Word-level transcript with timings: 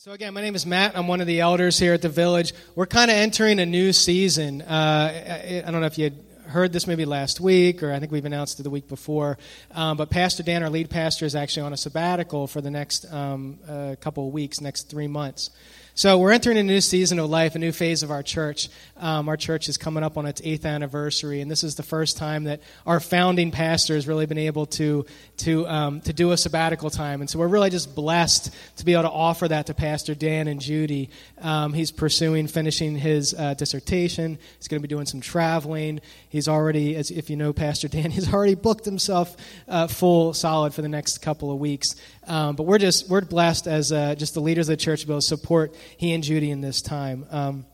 So, 0.00 0.12
again, 0.12 0.32
my 0.32 0.42
name 0.42 0.54
is 0.54 0.64
Matt. 0.64 0.96
I'm 0.96 1.08
one 1.08 1.20
of 1.20 1.26
the 1.26 1.40
elders 1.40 1.76
here 1.76 1.92
at 1.92 2.02
the 2.02 2.08
village. 2.08 2.54
We're 2.76 2.86
kind 2.86 3.10
of 3.10 3.16
entering 3.16 3.58
a 3.58 3.66
new 3.66 3.92
season. 3.92 4.62
Uh, 4.62 5.64
I, 5.66 5.68
don't 5.68 5.80
know 5.80 5.88
if 5.88 5.98
you 5.98 6.04
had 6.04 6.14
heard 6.46 6.72
this 6.72 6.86
maybe 6.86 7.04
last 7.04 7.40
week, 7.40 7.82
or 7.82 7.92
I 7.92 7.98
think 7.98 8.12
we've 8.12 8.24
announced 8.24 8.60
it 8.60 8.62
the 8.62 8.70
week 8.70 8.86
before. 8.86 9.38
Um, 9.72 9.96
but 9.96 10.08
Pastor 10.08 10.44
Dan, 10.44 10.62
our 10.62 10.70
lead 10.70 10.88
pastor, 10.88 11.26
is 11.26 11.34
actually 11.34 11.62
on 11.62 11.72
a 11.72 11.76
sabbatical 11.76 12.46
for 12.46 12.60
the 12.60 12.70
next 12.70 13.12
um, 13.12 13.58
uh, 13.68 13.96
couple 14.00 14.28
of 14.28 14.32
weeks, 14.32 14.60
next 14.60 14.88
three 14.88 15.08
months. 15.08 15.50
So 15.98 16.16
we're 16.18 16.30
entering 16.30 16.58
a 16.58 16.62
new 16.62 16.80
season 16.80 17.18
of 17.18 17.28
life, 17.28 17.56
a 17.56 17.58
new 17.58 17.72
phase 17.72 18.04
of 18.04 18.12
our 18.12 18.22
church. 18.22 18.68
Um, 18.98 19.28
our 19.28 19.36
church 19.36 19.68
is 19.68 19.76
coming 19.76 20.04
up 20.04 20.16
on 20.16 20.26
its 20.26 20.40
eighth 20.44 20.64
anniversary, 20.64 21.40
and 21.40 21.50
this 21.50 21.64
is 21.64 21.74
the 21.74 21.82
first 21.82 22.16
time 22.16 22.44
that 22.44 22.60
our 22.86 23.00
founding 23.00 23.50
pastor 23.50 23.96
has 23.96 24.06
really 24.06 24.24
been 24.24 24.38
able 24.38 24.66
to 24.66 25.06
to 25.38 25.66
um, 25.66 26.00
to 26.02 26.12
do 26.12 26.30
a 26.30 26.36
sabbatical 26.36 26.88
time. 26.88 27.20
And 27.20 27.28
so 27.28 27.40
we're 27.40 27.48
really 27.48 27.70
just 27.70 27.96
blessed 27.96 28.54
to 28.76 28.84
be 28.84 28.92
able 28.92 29.02
to 29.02 29.10
offer 29.10 29.48
that 29.48 29.66
to 29.66 29.74
Pastor 29.74 30.14
Dan 30.14 30.46
and 30.46 30.60
Judy. 30.60 31.10
Um, 31.40 31.72
he's 31.72 31.90
pursuing 31.90 32.46
finishing 32.46 32.96
his 32.96 33.34
uh, 33.34 33.54
dissertation. 33.54 34.38
He's 34.58 34.68
going 34.68 34.80
to 34.80 34.86
be 34.86 34.94
doing 34.94 35.06
some 35.06 35.20
traveling. 35.20 36.00
He's 36.28 36.46
already, 36.46 36.94
as 36.94 37.10
if 37.10 37.28
you 37.28 37.34
know 37.34 37.52
Pastor 37.52 37.88
Dan, 37.88 38.10
he's 38.12 38.32
already 38.32 38.54
booked 38.54 38.84
himself 38.84 39.36
uh, 39.66 39.88
full 39.88 40.32
solid 40.32 40.74
for 40.74 40.82
the 40.82 40.88
next 40.88 41.18
couple 41.22 41.50
of 41.50 41.58
weeks. 41.58 41.96
Um, 42.28 42.54
but 42.54 42.64
we're 42.64 42.78
just 42.78 43.08
we're 43.08 43.22
blessed 43.22 43.66
as 43.66 43.90
uh, 43.90 44.14
just 44.14 44.34
the 44.34 44.40
leaders 44.40 44.68
of 44.68 44.74
the 44.74 44.76
church 44.76 45.00
to 45.00 45.06
be 45.08 45.12
able 45.12 45.22
to 45.22 45.26
support 45.26 45.74
he 45.96 46.12
and 46.12 46.22
Judy 46.22 46.50
in 46.50 46.60
this 46.60 46.82
time. 46.82 47.26
Um, 47.30 47.66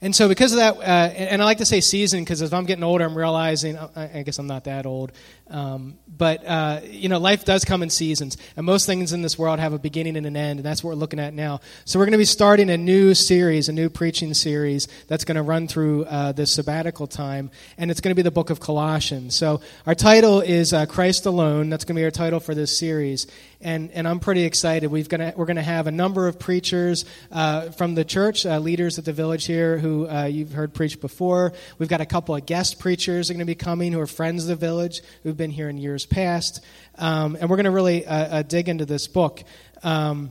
and 0.00 0.14
so, 0.14 0.28
because 0.28 0.52
of 0.52 0.58
that, 0.58 0.78
uh, 0.78 1.12
and, 1.14 1.40
I 1.40 1.44
like 1.44 1.58
to 1.58 1.64
say 1.64 1.80
season 1.80 2.22
because 2.24 2.42
as 2.42 2.52
I'm 2.52 2.64
getting 2.64 2.82
older, 2.82 3.04
I'm 3.04 3.16
realizing, 3.16 3.78
I, 3.78 4.24
guess 4.24 4.40
I'm 4.40 4.48
not 4.48 4.64
that 4.64 4.84
old, 4.84 5.12
um, 5.52 5.98
but, 6.08 6.46
uh, 6.46 6.80
you 6.84 7.08
know, 7.08 7.18
life 7.18 7.44
does 7.44 7.64
come 7.64 7.82
in 7.82 7.90
seasons. 7.90 8.36
And 8.56 8.64
most 8.64 8.86
things 8.86 9.12
in 9.12 9.22
this 9.22 9.38
world 9.38 9.60
have 9.60 9.72
a 9.72 9.78
beginning 9.78 10.16
and 10.16 10.26
an 10.26 10.36
end, 10.36 10.58
and 10.58 10.66
that's 10.66 10.82
what 10.82 10.90
we're 10.90 11.00
looking 11.00 11.20
at 11.20 11.34
now. 11.34 11.60
So, 11.84 11.98
we're 11.98 12.06
going 12.06 12.12
to 12.12 12.18
be 12.18 12.24
starting 12.24 12.70
a 12.70 12.76
new 12.76 13.14
series, 13.14 13.68
a 13.68 13.72
new 13.72 13.90
preaching 13.90 14.34
series 14.34 14.88
that's 15.08 15.24
going 15.24 15.36
to 15.36 15.42
run 15.42 15.68
through 15.68 16.04
uh, 16.04 16.32
this 16.32 16.50
sabbatical 16.52 17.06
time, 17.06 17.50
and 17.76 17.90
it's 17.90 18.00
going 18.00 18.10
to 18.10 18.16
be 18.16 18.22
the 18.22 18.30
book 18.30 18.50
of 18.50 18.60
Colossians. 18.60 19.34
So, 19.34 19.60
our 19.86 19.94
title 19.94 20.40
is 20.40 20.72
uh, 20.72 20.86
Christ 20.86 21.26
Alone. 21.26 21.70
That's 21.70 21.84
going 21.84 21.96
to 21.96 22.00
be 22.00 22.04
our 22.04 22.10
title 22.10 22.40
for 22.40 22.54
this 22.54 22.76
series 22.76 23.26
and, 23.62 23.90
and 23.92 24.08
I'm 24.08 24.18
pretty 24.18 24.44
excited. 24.44 24.90
We've 24.90 25.08
gonna, 25.08 25.32
we're 25.36 25.46
going 25.46 25.56
to 25.56 25.62
have 25.62 25.86
a 25.86 25.92
number 25.92 26.26
of 26.26 26.38
preachers 26.38 27.04
uh, 27.30 27.70
from 27.70 27.94
the 27.94 28.04
church, 28.04 28.44
uh, 28.44 28.58
leaders 28.58 28.98
at 28.98 29.04
the 29.04 29.12
village 29.12 29.46
here 29.46 29.78
who 29.78 30.08
uh, 30.08 30.24
you've 30.24 30.52
heard 30.52 30.74
preach 30.74 31.00
before. 31.00 31.52
We've 31.78 31.88
got 31.88 32.00
a 32.00 32.06
couple 32.06 32.34
of 32.34 32.44
guest 32.44 32.80
preachers 32.80 33.30
are 33.30 33.34
going 33.34 33.40
to 33.40 33.44
be 33.44 33.54
coming 33.54 33.92
who 33.92 34.00
are 34.00 34.06
friends 34.06 34.44
of 34.44 34.48
the 34.48 34.66
village 34.66 35.00
who've 35.22 35.36
been 35.42 35.50
here 35.50 35.68
in 35.68 35.76
years 35.76 36.06
past. 36.06 36.64
Um, 36.98 37.36
and 37.40 37.50
we're 37.50 37.56
going 37.56 37.64
to 37.64 37.72
really 37.72 38.06
uh, 38.06 38.14
uh, 38.14 38.42
dig 38.42 38.68
into 38.68 38.86
this 38.86 39.08
book. 39.08 39.42
Um, 39.82 40.30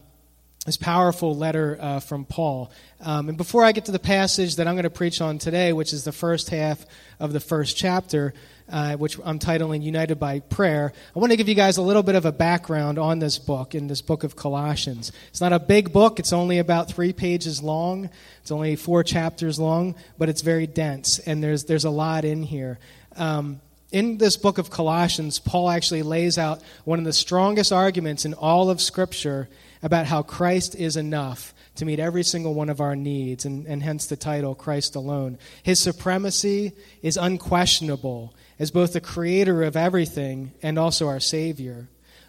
this 0.65 0.77
powerful 0.77 1.35
letter 1.35 1.77
uh, 1.81 1.99
from 1.99 2.23
Paul. 2.23 2.71
Um, 3.01 3.27
and 3.27 3.37
before 3.37 3.65
I 3.65 3.73
get 3.73 3.85
to 3.85 3.91
the 3.91 3.99
passage 3.99 4.55
that 4.55 4.69
I'm 4.69 4.75
going 4.75 4.83
to 4.83 4.89
preach 4.89 5.19
on 5.19 5.37
today, 5.37 5.73
which 5.73 5.91
is 5.91 6.05
the 6.05 6.13
first 6.13 6.49
half 6.49 6.85
of 7.19 7.33
the 7.33 7.41
first 7.41 7.75
chapter, 7.75 8.33
uh, 8.69 8.95
which 8.95 9.17
I'm 9.25 9.37
titling 9.37 9.83
United 9.83 10.17
by 10.17 10.39
Prayer, 10.39 10.93
I 11.13 11.19
want 11.19 11.31
to 11.31 11.35
give 11.35 11.49
you 11.49 11.55
guys 11.55 11.75
a 11.75 11.81
little 11.81 12.03
bit 12.03 12.15
of 12.15 12.25
a 12.25 12.31
background 12.31 12.97
on 12.97 13.19
this 13.19 13.37
book, 13.37 13.75
in 13.75 13.87
this 13.87 14.01
book 14.01 14.23
of 14.23 14.37
Colossians. 14.37 15.11
It's 15.27 15.41
not 15.41 15.51
a 15.51 15.59
big 15.59 15.91
book, 15.91 16.19
it's 16.19 16.31
only 16.31 16.59
about 16.59 16.89
three 16.89 17.11
pages 17.11 17.61
long, 17.61 18.09
it's 18.41 18.51
only 18.51 18.77
four 18.77 19.03
chapters 19.03 19.59
long, 19.59 19.95
but 20.17 20.29
it's 20.29 20.41
very 20.41 20.67
dense, 20.67 21.19
and 21.19 21.43
there's, 21.43 21.65
there's 21.65 21.85
a 21.85 21.89
lot 21.89 22.23
in 22.23 22.43
here. 22.43 22.79
Um, 23.17 23.59
in 23.91 24.17
this 24.17 24.37
book 24.37 24.57
of 24.57 24.69
Colossians, 24.69 25.39
Paul 25.39 25.69
actually 25.69 26.03
lays 26.03 26.37
out 26.37 26.61
one 26.85 26.99
of 26.99 27.05
the 27.05 27.13
strongest 27.13 27.71
arguments 27.73 28.25
in 28.25 28.33
all 28.33 28.69
of 28.69 28.81
Scripture 28.81 29.49
about 29.83 30.05
how 30.05 30.21
Christ 30.21 30.75
is 30.75 30.95
enough 30.95 31.53
to 31.75 31.85
meet 31.85 31.99
every 31.99 32.23
single 32.23 32.53
one 32.53 32.69
of 32.69 32.81
our 32.81 32.95
needs, 32.95 33.45
and, 33.45 33.65
and 33.65 33.81
hence 33.81 34.05
the 34.05 34.15
title, 34.15 34.55
Christ 34.55 34.95
Alone. 34.95 35.37
His 35.63 35.79
supremacy 35.79 36.73
is 37.01 37.17
unquestionable 37.17 38.33
as 38.59 38.71
both 38.71 38.93
the 38.93 39.01
creator 39.01 39.63
of 39.63 39.75
everything 39.75 40.51
and 40.61 40.77
also 40.77 41.07
our 41.07 41.19
Savior. 41.19 41.87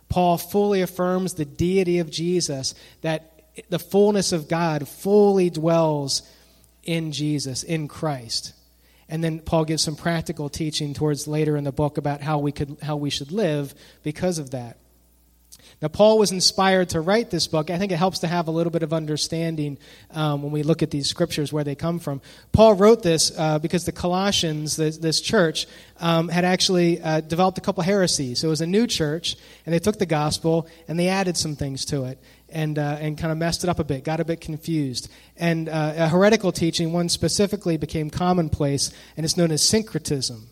Paul 0.08 0.38
fully 0.38 0.80
affirms 0.80 1.34
the 1.34 1.44
deity 1.44 1.98
of 1.98 2.10
Jesus, 2.10 2.74
that 3.02 3.42
the 3.68 3.78
fullness 3.78 4.32
of 4.32 4.48
God 4.48 4.88
fully 4.88 5.50
dwells 5.50 6.22
in 6.82 7.12
Jesus, 7.12 7.62
in 7.62 7.88
Christ. 7.88 8.54
And 9.12 9.22
then 9.22 9.40
Paul 9.40 9.66
gives 9.66 9.82
some 9.82 9.94
practical 9.94 10.48
teaching 10.48 10.94
towards 10.94 11.28
later 11.28 11.54
in 11.58 11.64
the 11.64 11.70
book 11.70 11.98
about 11.98 12.22
how 12.22 12.38
we 12.38 12.50
could 12.50 12.78
how 12.80 12.96
we 12.96 13.10
should 13.10 13.30
live 13.30 13.74
because 14.02 14.38
of 14.38 14.52
that. 14.52 14.78
Now, 15.82 15.88
Paul 15.88 16.18
was 16.18 16.32
inspired 16.32 16.88
to 16.90 17.00
write 17.00 17.28
this 17.28 17.46
book. 17.46 17.68
I 17.68 17.76
think 17.76 17.92
it 17.92 17.96
helps 17.96 18.20
to 18.20 18.26
have 18.26 18.48
a 18.48 18.50
little 18.50 18.70
bit 18.70 18.82
of 18.82 18.94
understanding 18.94 19.76
um, 20.12 20.42
when 20.42 20.50
we 20.50 20.62
look 20.62 20.82
at 20.82 20.90
these 20.90 21.08
scriptures 21.08 21.52
where 21.52 21.64
they 21.64 21.74
come 21.74 21.98
from. 21.98 22.22
Paul 22.52 22.74
wrote 22.74 23.02
this 23.02 23.36
uh, 23.36 23.58
because 23.58 23.84
the 23.84 23.92
Colossians, 23.92 24.76
this, 24.76 24.96
this 24.96 25.20
church, 25.20 25.66
um, 26.00 26.28
had 26.28 26.46
actually 26.46 27.02
uh, 27.02 27.20
developed 27.20 27.58
a 27.58 27.60
couple 27.60 27.82
heresies. 27.82 28.38
So 28.38 28.46
it 28.46 28.50
was 28.50 28.60
a 28.62 28.66
new 28.66 28.86
church, 28.86 29.36
and 29.66 29.74
they 29.74 29.80
took 29.80 29.98
the 29.98 30.06
gospel 30.06 30.68
and 30.88 30.98
they 30.98 31.08
added 31.08 31.36
some 31.36 31.56
things 31.56 31.84
to 31.86 32.04
it 32.04 32.18
and, 32.52 32.78
uh, 32.78 32.98
and 33.00 33.18
kind 33.18 33.32
of 33.32 33.38
messed 33.38 33.64
it 33.64 33.70
up 33.70 33.78
a 33.78 33.84
bit, 33.84 34.04
got 34.04 34.20
a 34.20 34.24
bit 34.24 34.40
confused. 34.40 35.10
And 35.36 35.68
uh, 35.68 35.94
a 35.96 36.08
heretical 36.08 36.52
teaching, 36.52 36.92
one 36.92 37.08
specifically, 37.08 37.76
became 37.76 38.10
commonplace, 38.10 38.92
and 39.16 39.24
it's 39.24 39.36
known 39.36 39.50
as 39.50 39.62
syncretism. 39.62 40.48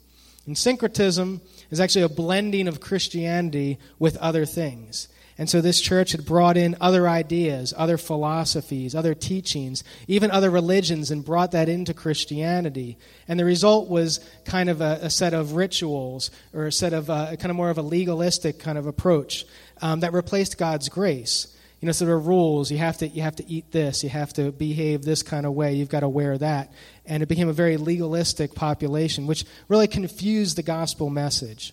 And 0.46 0.56
syncretism 0.56 1.40
is 1.70 1.80
actually 1.80 2.02
a 2.02 2.08
blending 2.08 2.66
of 2.66 2.80
Christianity 2.80 3.78
with 3.98 4.16
other 4.16 4.44
things. 4.46 5.08
And 5.40 5.48
so 5.48 5.62
this 5.62 5.80
church 5.80 6.12
had 6.12 6.26
brought 6.26 6.58
in 6.58 6.76
other 6.82 7.08
ideas, 7.08 7.72
other 7.74 7.96
philosophies, 7.96 8.94
other 8.94 9.14
teachings, 9.14 9.82
even 10.06 10.30
other 10.30 10.50
religions, 10.50 11.10
and 11.10 11.24
brought 11.24 11.52
that 11.52 11.66
into 11.66 11.94
Christianity. 11.94 12.98
And 13.26 13.40
the 13.40 13.46
result 13.46 13.88
was 13.88 14.20
kind 14.44 14.68
of 14.68 14.82
a, 14.82 14.98
a 15.00 15.08
set 15.08 15.32
of 15.32 15.52
rituals, 15.52 16.30
or 16.52 16.66
a 16.66 16.72
set 16.72 16.92
of 16.92 17.08
uh, 17.08 17.36
kind 17.36 17.48
of 17.50 17.56
more 17.56 17.70
of 17.70 17.78
a 17.78 17.82
legalistic 17.82 18.58
kind 18.58 18.76
of 18.76 18.86
approach 18.86 19.46
um, 19.80 20.00
that 20.00 20.12
replaced 20.12 20.58
God's 20.58 20.90
grace. 20.90 21.56
You 21.80 21.86
know, 21.86 21.92
sort 21.92 22.10
of 22.10 22.26
rules. 22.26 22.70
You 22.70 22.78
have 22.78 22.98
to 22.98 23.08
you 23.08 23.22
have 23.22 23.36
to 23.36 23.48
eat 23.48 23.72
this. 23.72 24.04
You 24.04 24.10
have 24.10 24.32
to 24.34 24.52
behave 24.52 25.02
this 25.02 25.22
kind 25.22 25.46
of 25.46 25.54
way. 25.54 25.74
You've 25.74 25.88
got 25.88 26.00
to 26.00 26.08
wear 26.08 26.36
that. 26.38 26.72
And 27.06 27.22
it 27.22 27.28
became 27.28 27.48
a 27.48 27.54
very 27.54 27.78
legalistic 27.78 28.54
population, 28.54 29.26
which 29.26 29.44
really 29.68 29.88
confused 29.88 30.56
the 30.56 30.62
gospel 30.62 31.08
message. 31.08 31.72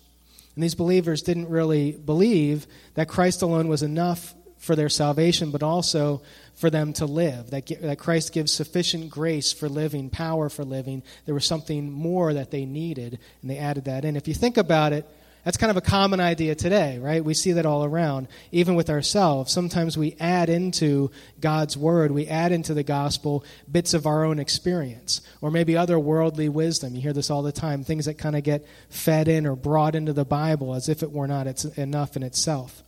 And 0.54 0.64
these 0.64 0.74
believers 0.74 1.22
didn't 1.22 1.48
really 1.48 1.92
believe 1.92 2.66
that 2.94 3.06
Christ 3.06 3.42
alone 3.42 3.68
was 3.68 3.82
enough 3.82 4.34
for 4.58 4.74
their 4.74 4.88
salvation, 4.88 5.50
but 5.50 5.62
also 5.62 6.20
for 6.56 6.68
them 6.68 6.92
to 6.94 7.06
live. 7.06 7.50
That, 7.50 7.66
that 7.80 7.98
Christ 7.98 8.32
gives 8.32 8.52
sufficient 8.52 9.10
grace 9.10 9.52
for 9.52 9.68
living, 9.68 10.10
power 10.10 10.48
for 10.48 10.64
living. 10.64 11.02
There 11.26 11.34
was 11.34 11.46
something 11.46 11.92
more 11.92 12.34
that 12.34 12.50
they 12.50 12.64
needed, 12.64 13.20
and 13.40 13.50
they 13.50 13.58
added 13.58 13.84
that 13.84 14.04
in. 14.04 14.16
If 14.16 14.26
you 14.26 14.34
think 14.34 14.56
about 14.56 14.92
it, 14.92 15.06
that's 15.48 15.56
kind 15.56 15.70
of 15.70 15.78
a 15.78 15.80
common 15.80 16.20
idea 16.20 16.54
today, 16.54 16.98
right? 16.98 17.24
We 17.24 17.32
see 17.32 17.52
that 17.52 17.64
all 17.64 17.82
around, 17.82 18.28
even 18.52 18.74
with 18.74 18.90
ourselves. 18.90 19.50
Sometimes 19.50 19.96
we 19.96 20.14
add 20.20 20.50
into 20.50 21.10
God's 21.40 21.74
word, 21.74 22.10
we 22.10 22.26
add 22.26 22.52
into 22.52 22.74
the 22.74 22.82
gospel 22.82 23.46
bits 23.72 23.94
of 23.94 24.04
our 24.06 24.26
own 24.26 24.40
experience, 24.40 25.22
or 25.40 25.50
maybe 25.50 25.74
other 25.74 25.98
worldly 25.98 26.50
wisdom. 26.50 26.94
You 26.94 27.00
hear 27.00 27.14
this 27.14 27.30
all 27.30 27.42
the 27.42 27.50
time 27.50 27.82
things 27.82 28.04
that 28.04 28.18
kind 28.18 28.36
of 28.36 28.42
get 28.42 28.66
fed 28.90 29.26
in 29.26 29.46
or 29.46 29.56
brought 29.56 29.94
into 29.94 30.12
the 30.12 30.26
Bible 30.26 30.74
as 30.74 30.90
if 30.90 31.02
it 31.02 31.12
were 31.12 31.26
not 31.26 31.46
it's 31.46 31.64
enough 31.64 32.14
in 32.14 32.22
itself. 32.22 32.82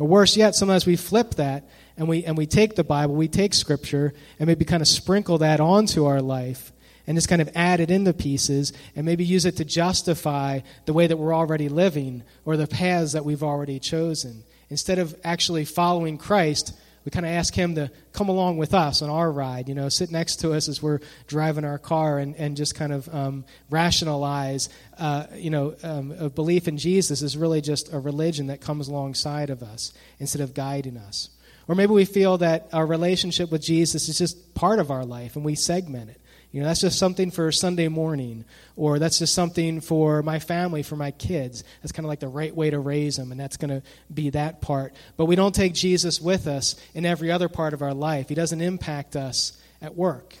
Or 0.00 0.08
worse 0.08 0.36
yet, 0.36 0.56
sometimes 0.56 0.84
we 0.84 0.96
flip 0.96 1.36
that 1.36 1.68
and 1.96 2.08
we, 2.08 2.24
and 2.24 2.36
we 2.36 2.46
take 2.46 2.74
the 2.74 2.82
Bible, 2.82 3.14
we 3.14 3.28
take 3.28 3.54
Scripture, 3.54 4.12
and 4.40 4.48
maybe 4.48 4.64
kind 4.64 4.82
of 4.82 4.88
sprinkle 4.88 5.38
that 5.38 5.60
onto 5.60 6.06
our 6.06 6.20
life 6.20 6.72
and 7.06 7.16
just 7.16 7.28
kind 7.28 7.42
of 7.42 7.50
add 7.54 7.80
it 7.80 7.90
into 7.90 8.12
pieces 8.12 8.72
and 8.94 9.04
maybe 9.04 9.24
use 9.24 9.44
it 9.44 9.56
to 9.56 9.64
justify 9.64 10.60
the 10.86 10.92
way 10.92 11.06
that 11.06 11.16
we're 11.16 11.34
already 11.34 11.68
living 11.68 12.22
or 12.44 12.56
the 12.56 12.66
paths 12.66 13.12
that 13.12 13.24
we've 13.24 13.42
already 13.42 13.78
chosen. 13.78 14.44
Instead 14.70 14.98
of 14.98 15.14
actually 15.24 15.64
following 15.64 16.16
Christ, 16.16 16.74
we 17.04 17.10
kind 17.10 17.26
of 17.26 17.32
ask 17.32 17.54
him 17.54 17.74
to 17.74 17.90
come 18.12 18.28
along 18.28 18.58
with 18.58 18.74
us 18.74 19.02
on 19.02 19.10
our 19.10 19.30
ride, 19.30 19.68
you 19.68 19.74
know, 19.74 19.88
sit 19.88 20.10
next 20.12 20.36
to 20.36 20.52
us 20.52 20.68
as 20.68 20.80
we're 20.80 21.00
driving 21.26 21.64
our 21.64 21.78
car 21.78 22.18
and, 22.18 22.36
and 22.36 22.56
just 22.56 22.76
kind 22.76 22.92
of 22.92 23.12
um, 23.12 23.44
rationalize, 23.70 24.68
uh, 24.98 25.26
you 25.34 25.50
know, 25.50 25.74
um, 25.82 26.12
a 26.12 26.30
belief 26.30 26.68
in 26.68 26.78
Jesus 26.78 27.20
is 27.22 27.36
really 27.36 27.60
just 27.60 27.92
a 27.92 27.98
religion 27.98 28.46
that 28.46 28.60
comes 28.60 28.86
alongside 28.86 29.50
of 29.50 29.62
us 29.62 29.92
instead 30.20 30.42
of 30.42 30.54
guiding 30.54 30.96
us. 30.96 31.30
Or 31.66 31.74
maybe 31.74 31.92
we 31.92 32.04
feel 32.04 32.38
that 32.38 32.68
our 32.72 32.86
relationship 32.86 33.50
with 33.50 33.62
Jesus 33.62 34.08
is 34.08 34.18
just 34.18 34.54
part 34.54 34.78
of 34.78 34.90
our 34.90 35.04
life 35.04 35.36
and 35.36 35.44
we 35.44 35.54
segment 35.54 36.10
it. 36.10 36.20
You 36.52 36.60
know, 36.60 36.66
that's 36.66 36.82
just 36.82 36.98
something 36.98 37.30
for 37.30 37.50
Sunday 37.50 37.88
morning, 37.88 38.44
or 38.76 38.98
that's 38.98 39.18
just 39.18 39.34
something 39.34 39.80
for 39.80 40.22
my 40.22 40.38
family, 40.38 40.82
for 40.82 40.96
my 40.96 41.10
kids. 41.10 41.64
That's 41.80 41.92
kind 41.92 42.04
of 42.04 42.10
like 42.10 42.20
the 42.20 42.28
right 42.28 42.54
way 42.54 42.68
to 42.68 42.78
raise 42.78 43.16
them, 43.16 43.32
and 43.32 43.40
that's 43.40 43.56
going 43.56 43.70
to 43.70 43.82
be 44.12 44.28
that 44.30 44.60
part. 44.60 44.92
But 45.16 45.24
we 45.24 45.34
don't 45.34 45.54
take 45.54 45.72
Jesus 45.72 46.20
with 46.20 46.46
us 46.46 46.76
in 46.94 47.06
every 47.06 47.32
other 47.32 47.48
part 47.48 47.72
of 47.72 47.80
our 47.80 47.94
life. 47.94 48.28
He 48.28 48.34
doesn't 48.34 48.60
impact 48.60 49.16
us 49.16 49.58
at 49.80 49.96
work, 49.96 50.36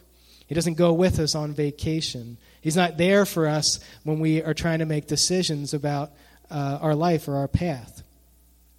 He 0.46 0.54
doesn't 0.54 0.74
go 0.74 0.92
with 0.92 1.18
us 1.18 1.34
on 1.34 1.54
vacation. 1.54 2.36
He's 2.60 2.76
not 2.76 2.96
there 2.96 3.26
for 3.26 3.48
us 3.48 3.80
when 4.04 4.20
we 4.20 4.40
are 4.40 4.54
trying 4.54 4.78
to 4.78 4.86
make 4.86 5.08
decisions 5.08 5.74
about 5.74 6.12
uh, 6.48 6.78
our 6.80 6.94
life 6.94 7.26
or 7.26 7.36
our 7.36 7.48
path. 7.48 8.02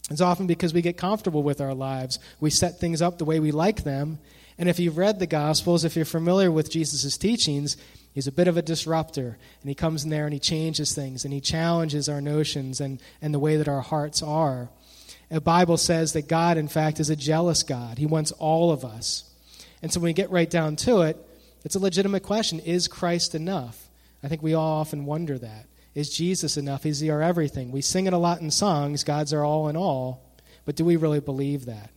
It's 0.09 0.21
often 0.21 0.47
because 0.47 0.73
we 0.73 0.81
get 0.81 0.97
comfortable 0.97 1.43
with 1.43 1.59
our 1.59 1.73
lives. 1.73 2.19
We 2.39 2.49
set 2.49 2.79
things 2.79 3.01
up 3.01 3.17
the 3.17 3.25
way 3.25 3.41
we 3.41 3.51
like 3.51 3.83
them. 3.83 4.19
And 4.57 4.69
if 4.69 4.79
you've 4.79 4.97
read 4.97 5.19
the 5.19 5.27
Gospels, 5.27 5.83
if 5.83 5.95
you're 5.95 6.05
familiar 6.05 6.51
with 6.51 6.69
Jesus' 6.69 7.17
teachings, 7.17 7.77
he's 8.13 8.27
a 8.27 8.31
bit 8.31 8.47
of 8.47 8.57
a 8.57 8.61
disruptor. 8.61 9.37
And 9.61 9.69
he 9.69 9.75
comes 9.75 10.03
in 10.03 10.09
there 10.09 10.25
and 10.25 10.33
he 10.33 10.39
changes 10.39 10.93
things 10.93 11.25
and 11.25 11.33
he 11.33 11.41
challenges 11.41 12.07
our 12.07 12.21
notions 12.21 12.79
and, 12.79 13.01
and 13.21 13.33
the 13.33 13.39
way 13.39 13.57
that 13.57 13.67
our 13.67 13.81
hearts 13.81 14.21
are. 14.21 14.69
The 15.29 15.41
Bible 15.41 15.77
says 15.77 16.13
that 16.13 16.27
God, 16.27 16.57
in 16.57 16.67
fact, 16.67 16.99
is 16.99 17.09
a 17.09 17.15
jealous 17.15 17.63
God. 17.63 17.97
He 17.97 18.05
wants 18.05 18.31
all 18.33 18.71
of 18.71 18.85
us. 18.85 19.29
And 19.81 19.91
so 19.91 19.99
when 19.99 20.09
we 20.09 20.13
get 20.13 20.29
right 20.29 20.49
down 20.49 20.75
to 20.77 21.01
it, 21.01 21.17
it's 21.65 21.75
a 21.75 21.79
legitimate 21.79 22.23
question 22.23 22.59
Is 22.59 22.87
Christ 22.87 23.33
enough? 23.33 23.89
I 24.23 24.27
think 24.27 24.43
we 24.43 24.53
all 24.53 24.79
often 24.79 25.05
wonder 25.05 25.37
that. 25.37 25.65
Is 25.95 26.15
Jesus 26.15 26.57
enough? 26.57 26.85
Is 26.85 26.99
he 26.99 27.09
our 27.09 27.21
everything? 27.21 27.71
We 27.71 27.81
sing 27.81 28.07
it 28.07 28.13
a 28.13 28.17
lot 28.17 28.41
in 28.41 28.51
songs, 28.51 29.03
God's 29.03 29.33
our 29.33 29.43
all 29.43 29.67
in 29.67 29.75
all, 29.75 30.23
but 30.65 30.75
do 30.75 30.85
we 30.85 30.95
really 30.95 31.19
believe 31.19 31.65
that? 31.65 31.91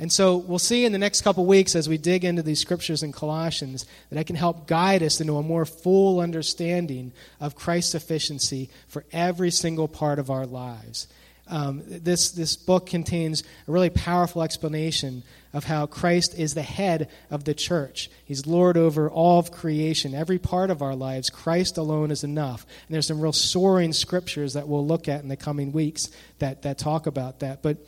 And 0.00 0.10
so 0.10 0.38
we'll 0.38 0.58
see 0.58 0.86
in 0.86 0.92
the 0.92 0.98
next 0.98 1.20
couple 1.20 1.44
weeks 1.44 1.76
as 1.76 1.86
we 1.86 1.98
dig 1.98 2.24
into 2.24 2.42
these 2.42 2.58
scriptures 2.58 3.02
in 3.02 3.12
Colossians 3.12 3.84
that 4.08 4.18
I 4.18 4.22
can 4.22 4.34
help 4.34 4.66
guide 4.66 5.02
us 5.02 5.20
into 5.20 5.36
a 5.36 5.42
more 5.42 5.66
full 5.66 6.20
understanding 6.20 7.12
of 7.38 7.54
Christ's 7.54 7.92
sufficiency 7.92 8.70
for 8.88 9.04
every 9.12 9.50
single 9.50 9.88
part 9.88 10.18
of 10.18 10.30
our 10.30 10.46
lives. 10.46 11.06
Um, 11.48 11.82
this, 11.86 12.30
this 12.30 12.56
book 12.56 12.86
contains 12.86 13.42
a 13.68 13.72
really 13.72 13.90
powerful 13.90 14.42
explanation 14.42 15.22
of 15.52 15.64
how 15.64 15.84
Christ 15.84 16.34
is 16.34 16.54
the 16.54 16.62
head 16.62 17.10
of 17.30 17.44
the 17.44 17.54
church. 17.54 18.08
He's 18.24 18.46
Lord 18.46 18.78
over 18.78 19.10
all 19.10 19.38
of 19.38 19.52
creation, 19.52 20.14
every 20.14 20.38
part 20.38 20.70
of 20.70 20.80
our 20.80 20.94
lives. 20.94 21.28
Christ 21.28 21.76
alone 21.76 22.10
is 22.10 22.24
enough. 22.24 22.64
And 22.86 22.94
there's 22.94 23.08
some 23.08 23.20
real 23.20 23.32
soaring 23.34 23.92
scriptures 23.92 24.54
that 24.54 24.66
we'll 24.66 24.86
look 24.86 25.08
at 25.08 25.22
in 25.22 25.28
the 25.28 25.36
coming 25.36 25.72
weeks 25.72 26.08
that, 26.38 26.62
that 26.62 26.78
talk 26.78 27.06
about 27.06 27.40
that. 27.40 27.62
But 27.62 27.78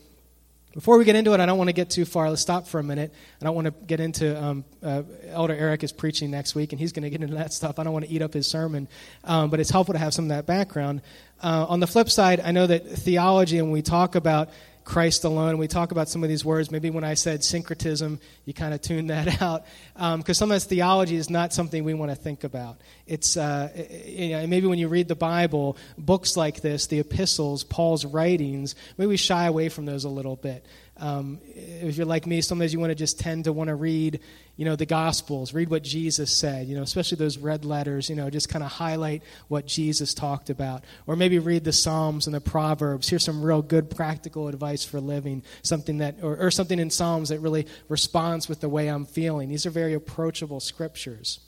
before 0.74 0.96
we 0.96 1.04
get 1.04 1.16
into 1.16 1.34
it, 1.34 1.40
I 1.40 1.46
don't 1.46 1.58
want 1.58 1.68
to 1.68 1.74
get 1.74 1.90
too 1.90 2.04
far. 2.04 2.30
Let's 2.30 2.40
stop 2.40 2.66
for 2.66 2.78
a 2.78 2.82
minute. 2.82 3.12
I 3.40 3.44
don't 3.44 3.54
want 3.54 3.66
to 3.66 3.74
get 3.86 4.00
into. 4.00 4.42
Um, 4.42 4.64
uh, 4.82 5.02
Elder 5.28 5.54
Eric 5.54 5.84
is 5.84 5.92
preaching 5.92 6.30
next 6.30 6.54
week, 6.54 6.72
and 6.72 6.80
he's 6.80 6.92
going 6.92 7.02
to 7.02 7.10
get 7.10 7.22
into 7.22 7.36
that 7.36 7.52
stuff. 7.52 7.78
I 7.78 7.84
don't 7.84 7.92
want 7.92 8.06
to 8.06 8.10
eat 8.10 8.22
up 8.22 8.32
his 8.32 8.46
sermon, 8.46 8.88
um, 9.24 9.50
but 9.50 9.60
it's 9.60 9.70
helpful 9.70 9.92
to 9.92 9.98
have 9.98 10.14
some 10.14 10.26
of 10.26 10.28
that 10.30 10.46
background. 10.46 11.02
Uh, 11.42 11.66
on 11.68 11.80
the 11.80 11.86
flip 11.86 12.08
side, 12.08 12.40
I 12.40 12.52
know 12.52 12.66
that 12.66 12.86
theology, 12.86 13.58
and 13.58 13.66
when 13.66 13.72
we 13.74 13.82
talk 13.82 14.14
about 14.14 14.48
Christ 14.84 15.24
alone. 15.24 15.58
We 15.58 15.68
talk 15.68 15.92
about 15.92 16.08
some 16.08 16.22
of 16.22 16.28
these 16.28 16.44
words. 16.44 16.70
Maybe 16.70 16.90
when 16.90 17.04
I 17.04 17.14
said 17.14 17.44
syncretism, 17.44 18.20
you 18.44 18.54
kind 18.54 18.74
of 18.74 18.82
tuned 18.82 19.10
that 19.10 19.42
out. 19.42 19.64
Because 19.94 20.28
um, 20.28 20.34
sometimes 20.34 20.64
theology 20.64 21.16
is 21.16 21.30
not 21.30 21.52
something 21.52 21.84
we 21.84 21.94
want 21.94 22.10
to 22.10 22.16
think 22.16 22.44
about. 22.44 22.80
It's, 23.06 23.36
uh, 23.36 23.70
you 24.06 24.30
know, 24.30 24.46
maybe 24.46 24.66
when 24.66 24.78
you 24.78 24.88
read 24.88 25.08
the 25.08 25.14
Bible, 25.14 25.76
books 25.96 26.36
like 26.36 26.60
this, 26.60 26.86
the 26.86 26.98
epistles, 26.98 27.64
Paul's 27.64 28.04
writings, 28.04 28.74
maybe 28.98 29.08
we 29.08 29.16
shy 29.16 29.46
away 29.46 29.68
from 29.68 29.86
those 29.86 30.04
a 30.04 30.08
little 30.08 30.36
bit. 30.36 30.64
Um, 30.98 31.40
if 31.54 31.96
you're 31.96 32.06
like 32.06 32.26
me, 32.26 32.40
sometimes 32.42 32.72
you 32.72 32.78
want 32.78 32.90
to 32.90 32.94
just 32.94 33.18
tend 33.18 33.44
to 33.44 33.52
want 33.52 33.68
to 33.68 33.74
read, 33.74 34.20
you 34.56 34.66
know, 34.66 34.76
the 34.76 34.86
Gospels, 34.86 35.54
read 35.54 35.70
what 35.70 35.82
Jesus 35.82 36.30
said, 36.30 36.66
you 36.66 36.76
know, 36.76 36.82
especially 36.82 37.16
those 37.16 37.38
red 37.38 37.64
letters, 37.64 38.10
you 38.10 38.16
know, 38.16 38.28
just 38.28 38.50
kind 38.50 38.62
of 38.62 38.70
highlight 38.70 39.22
what 39.48 39.66
Jesus 39.66 40.12
talked 40.12 40.50
about. 40.50 40.84
Or 41.06 41.16
maybe 41.16 41.38
read 41.38 41.64
the 41.64 41.72
Psalms 41.72 42.26
and 42.26 42.34
the 42.34 42.40
Proverbs. 42.40 43.08
Here's 43.08 43.24
some 43.24 43.42
real 43.42 43.62
good 43.62 43.90
practical 43.90 44.48
advice 44.48 44.84
for 44.84 45.00
living, 45.00 45.42
something 45.62 45.98
that, 45.98 46.16
or, 46.22 46.36
or 46.36 46.50
something 46.50 46.78
in 46.78 46.90
Psalms 46.90 47.30
that 47.30 47.40
really 47.40 47.66
responds 47.88 48.48
with 48.48 48.60
the 48.60 48.68
way 48.68 48.88
I'm 48.88 49.06
feeling. 49.06 49.48
These 49.48 49.64
are 49.64 49.70
very 49.70 49.94
approachable 49.94 50.60
scriptures. 50.60 51.40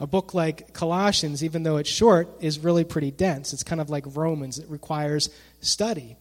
A 0.00 0.06
book 0.06 0.34
like 0.34 0.72
Colossians, 0.72 1.44
even 1.44 1.62
though 1.62 1.76
it's 1.76 1.90
short, 1.90 2.28
is 2.40 2.58
really 2.58 2.84
pretty 2.84 3.10
dense. 3.10 3.52
It's 3.52 3.62
kind 3.62 3.80
of 3.80 3.90
like 3.90 4.04
Romans, 4.16 4.58
it 4.58 4.68
requires 4.68 5.28
study. 5.60 6.16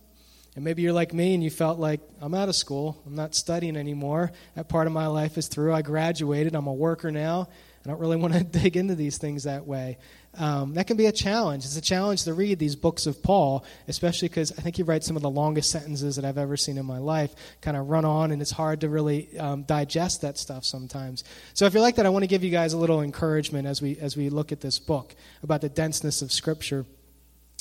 And 0.56 0.64
maybe 0.64 0.84
you're 0.84 0.94
like 0.94 1.14
me 1.14 1.34
and 1.34 1.44
you 1.44 1.50
felt 1.50 1.80
like, 1.80 2.00
I'm 2.22 2.36
out 2.36 2.48
of 2.48 2.56
school. 2.56 3.02
I'm 3.06 3.16
not 3.16 3.34
studying 3.34 3.76
anymore. 3.76 4.32
That 4.56 4.70
part 4.70 4.86
of 4.86 4.94
my 4.94 5.08
life 5.08 5.38
is 5.38 5.48
through. 5.48 5.74
I 5.74 5.82
graduated. 5.82 6.54
I'm 6.54 6.68
a 6.68 6.74
worker 6.74 7.12
now. 7.12 7.50
I 7.84 7.90
don't 7.90 8.00
really 8.00 8.16
want 8.18 8.34
to 8.34 8.44
dig 8.44 8.78
into 8.78 8.96
these 8.96 9.18
things 9.18 9.44
that 9.44 9.66
way. 9.66 9.98
Um, 10.36 10.74
that 10.76 10.88
can 10.88 10.98
be 10.98 11.06
a 11.08 11.12
challenge. 11.12 11.66
It's 11.66 11.78
a 11.78 11.82
challenge 11.82 12.24
to 12.24 12.34
read 12.34 12.58
these 12.58 12.76
books 12.76 13.06
of 13.06 13.22
Paul, 13.22 13.66
especially 13.88 14.30
because 14.30 14.52
I 14.52 14.62
think 14.62 14.76
he 14.76 14.84
writes 14.84 15.06
some 15.06 15.16
of 15.16 15.22
the 15.22 15.30
longest 15.30 15.70
sentences 15.70 16.16
that 16.16 16.26
I've 16.26 16.40
ever 16.40 16.58
seen 16.58 16.78
in 16.78 16.86
my 16.86 16.98
life, 16.98 17.36
kind 17.62 17.78
of 17.78 17.90
run 17.90 18.06
on, 18.06 18.32
and 18.32 18.42
it's 18.42 18.52
hard 18.52 18.82
to 18.82 18.90
really 18.90 19.38
um, 19.38 19.64
digest 19.64 20.22
that 20.22 20.40
stuff 20.40 20.66
sometimes. 20.66 21.24
So 21.54 21.66
if 21.66 21.74
you're 21.74 21.84
like 21.84 21.96
that, 21.96 22.06
I 22.08 22.10
want 22.10 22.24
to 22.24 22.28
give 22.28 22.44
you 22.44 22.50
guys 22.50 22.74
a 22.74 22.78
little 22.78 23.02
encouragement 23.02 23.68
as 23.68 23.82
we, 23.82 23.98
as 23.98 24.18
we 24.18 24.30
look 24.30 24.52
at 24.52 24.62
this 24.62 24.80
book 24.80 25.16
about 25.44 25.62
the 25.62 25.70
denseness 25.70 26.24
of 26.24 26.32
Scripture. 26.32 26.86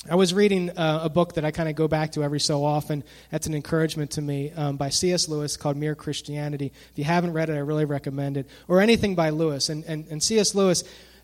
I 0.09 0.15
was 0.15 0.33
reading 0.33 0.69
uh, 0.71 0.99
a 1.03 1.09
book 1.09 1.35
that 1.35 1.45
I 1.45 1.51
kind 1.51 1.69
of 1.69 1.75
go 1.75 1.87
back 1.87 2.11
to 2.13 2.23
every 2.23 2.41
so 2.41 2.65
often. 2.65 3.05
That's 3.31 3.47
an 3.47 3.53
encouragement 3.53 4.11
to 4.11 4.21
me 4.21 4.51
um, 4.51 4.75
by 4.75 4.89
C.S. 4.89 5.29
Lewis 5.29 5.55
called 5.55 5.77
Mere 5.77 5.95
Christianity. 5.95 6.73
If 6.91 6.97
you 6.97 7.05
haven't 7.05 7.31
read 7.31 7.49
it, 7.49 7.53
I 7.53 7.59
really 7.59 7.85
recommend 7.85 8.35
it. 8.35 8.49
Or 8.67 8.81
anything 8.81 9.15
by 9.15 9.29
Lewis. 9.29 9.69
And, 9.69 9.85
and, 9.85 10.05
and 10.09 10.21
C.S. 10.21 10.55
Lewis 10.55 10.83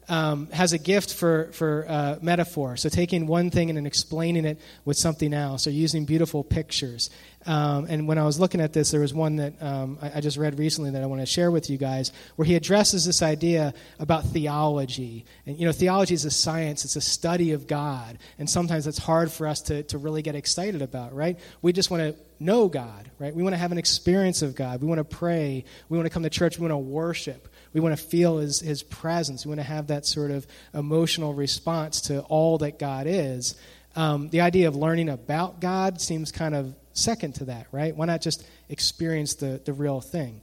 um, 0.10 0.48
has 0.48 0.74
a 0.74 0.78
gift 0.78 1.14
for, 1.14 1.52
for 1.54 1.86
uh, 1.88 2.18
metaphor. 2.22 2.76
So 2.76 2.90
taking 2.90 3.28
one 3.28 3.52
thing 3.52 3.70
and 3.70 3.78
then 3.78 3.86
explaining 3.86 4.44
it 4.46 4.60
with 4.84 4.98
something 4.98 5.34
else, 5.34 5.68
or 5.68 5.70
using 5.70 6.06
beautiful 6.06 6.44
pictures. 6.44 7.10
Um, 7.46 7.86
and 7.88 8.08
when 8.08 8.18
I 8.18 8.26
was 8.26 8.40
looking 8.40 8.60
at 8.60 8.74
this, 8.74 8.92
there 8.92 9.00
was 9.00 9.14
one 9.14 9.38
that 9.38 9.54
um, 9.62 9.98
I, 10.02 10.18
I, 10.18 10.22
just 10.22 10.36
read 10.36 10.60
recently 10.60 10.92
that 10.92 11.02
I 11.02 11.06
want 11.06 11.22
to 11.22 11.26
share 11.26 11.52
with 11.52 11.70
you 11.70 11.78
guys, 11.78 12.12
where 12.36 12.46
he 12.46 12.56
addresses 12.56 13.06
this 13.06 13.22
idea 13.22 13.74
about 13.98 14.26
theology. 14.26 15.26
And, 15.46 15.58
you 15.58 15.66
know, 15.66 15.72
theology 15.72 16.16
is 16.16 16.26
a 16.26 16.32
science, 16.32 16.84
it's 16.84 16.98
a 16.98 17.02
study 17.02 17.54
of 17.54 17.66
God. 17.66 18.18
And 18.40 18.50
sometimes 18.50 18.88
it's 18.88 18.98
hard 18.98 19.32
for 19.32 19.48
us 19.48 19.62
to, 19.64 19.84
to 19.84 19.98
really 19.98 20.22
get 20.22 20.36
excited 20.36 20.82
about, 20.82 21.14
right? 21.14 21.40
We 21.62 21.72
just 21.72 21.90
want 21.90 22.04
to 22.04 22.16
know 22.40 22.68
God, 22.68 23.10
right? 23.20 23.34
We 23.34 23.44
want 23.44 23.54
to 23.54 23.58
have 23.58 23.72
an 23.72 23.78
experience 23.78 24.42
of 24.42 24.56
God. 24.56 24.82
We 24.82 24.88
want 24.88 25.00
to 25.00 25.04
pray. 25.04 25.64
We 25.88 25.98
want 25.98 26.08
to 26.08 26.14
come 26.14 26.24
to 26.24 26.30
church. 26.30 26.58
We 26.58 26.64
want 26.64 26.74
to 26.74 26.78
worship. 26.78 27.48
We 27.74 27.80
want 27.80 27.98
to 27.98 28.04
feel 28.04 28.38
his, 28.38 28.60
his 28.60 28.84
presence. 28.84 29.46
We 29.46 29.50
want 29.50 29.60
to 29.60 29.68
have 29.68 29.88
that 29.88 30.06
sort 30.06 30.32
of 30.32 30.48
emotional 30.74 31.34
response 31.34 32.02
to 32.02 32.22
all 32.22 32.58
that 32.60 32.80
God 32.80 33.06
is. 33.08 33.56
Um, 33.96 34.30
the 34.30 34.42
idea 34.42 34.68
of 34.68 34.76
learning 34.76 35.10
about 35.10 35.60
God 35.60 36.02
seems 36.02 36.32
kind 36.32 36.56
of 36.56 36.76
second 36.94 37.36
to 37.36 37.46
that, 37.46 37.68
right? 37.72 37.96
Why 37.96 38.06
not 38.06 38.22
just 38.22 38.46
experience 38.70 39.36
the, 39.36 39.62
the 39.64 39.74
real 39.74 40.02
thing? 40.02 40.42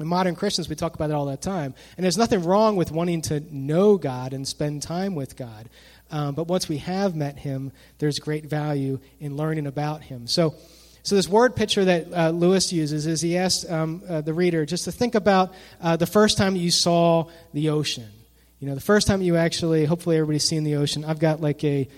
In 0.00 0.06
modern 0.06 0.36
Christians, 0.36 0.68
we 0.68 0.76
talk 0.76 0.94
about 0.94 1.10
it 1.10 1.14
all 1.14 1.26
the 1.26 1.36
time. 1.36 1.74
And 1.96 2.04
there's 2.04 2.18
nothing 2.18 2.44
wrong 2.44 2.76
with 2.76 2.92
wanting 2.92 3.22
to 3.22 3.40
know 3.50 3.96
God 3.96 4.32
and 4.32 4.46
spend 4.46 4.82
time 4.82 5.14
with 5.14 5.36
God. 5.36 5.68
Um, 6.10 6.34
but 6.34 6.46
once 6.46 6.68
we 6.68 6.78
have 6.78 7.14
met 7.16 7.38
Him, 7.38 7.72
there's 7.98 8.18
great 8.18 8.46
value 8.46 9.00
in 9.20 9.36
learning 9.36 9.66
about 9.66 10.02
Him. 10.02 10.26
So, 10.26 10.54
so, 11.08 11.14
this 11.14 11.26
word 11.26 11.56
picture 11.56 11.86
that 11.86 12.12
uh, 12.12 12.28
Lewis 12.28 12.70
uses 12.70 13.06
is 13.06 13.22
he 13.22 13.38
asks 13.38 13.64
um, 13.70 14.02
uh, 14.06 14.20
the 14.20 14.34
reader 14.34 14.66
just 14.66 14.84
to 14.84 14.92
think 14.92 15.14
about 15.14 15.54
uh, 15.80 15.96
the 15.96 16.04
first 16.04 16.36
time 16.36 16.54
you 16.54 16.70
saw 16.70 17.30
the 17.54 17.70
ocean. 17.70 18.10
You 18.60 18.68
know, 18.68 18.74
the 18.74 18.82
first 18.82 19.06
time 19.06 19.22
you 19.22 19.36
actually, 19.36 19.86
hopefully, 19.86 20.16
everybody's 20.16 20.44
seen 20.44 20.64
the 20.64 20.76
ocean. 20.76 21.06
I've 21.06 21.18
got 21.18 21.40
like 21.40 21.64
a 21.64 21.88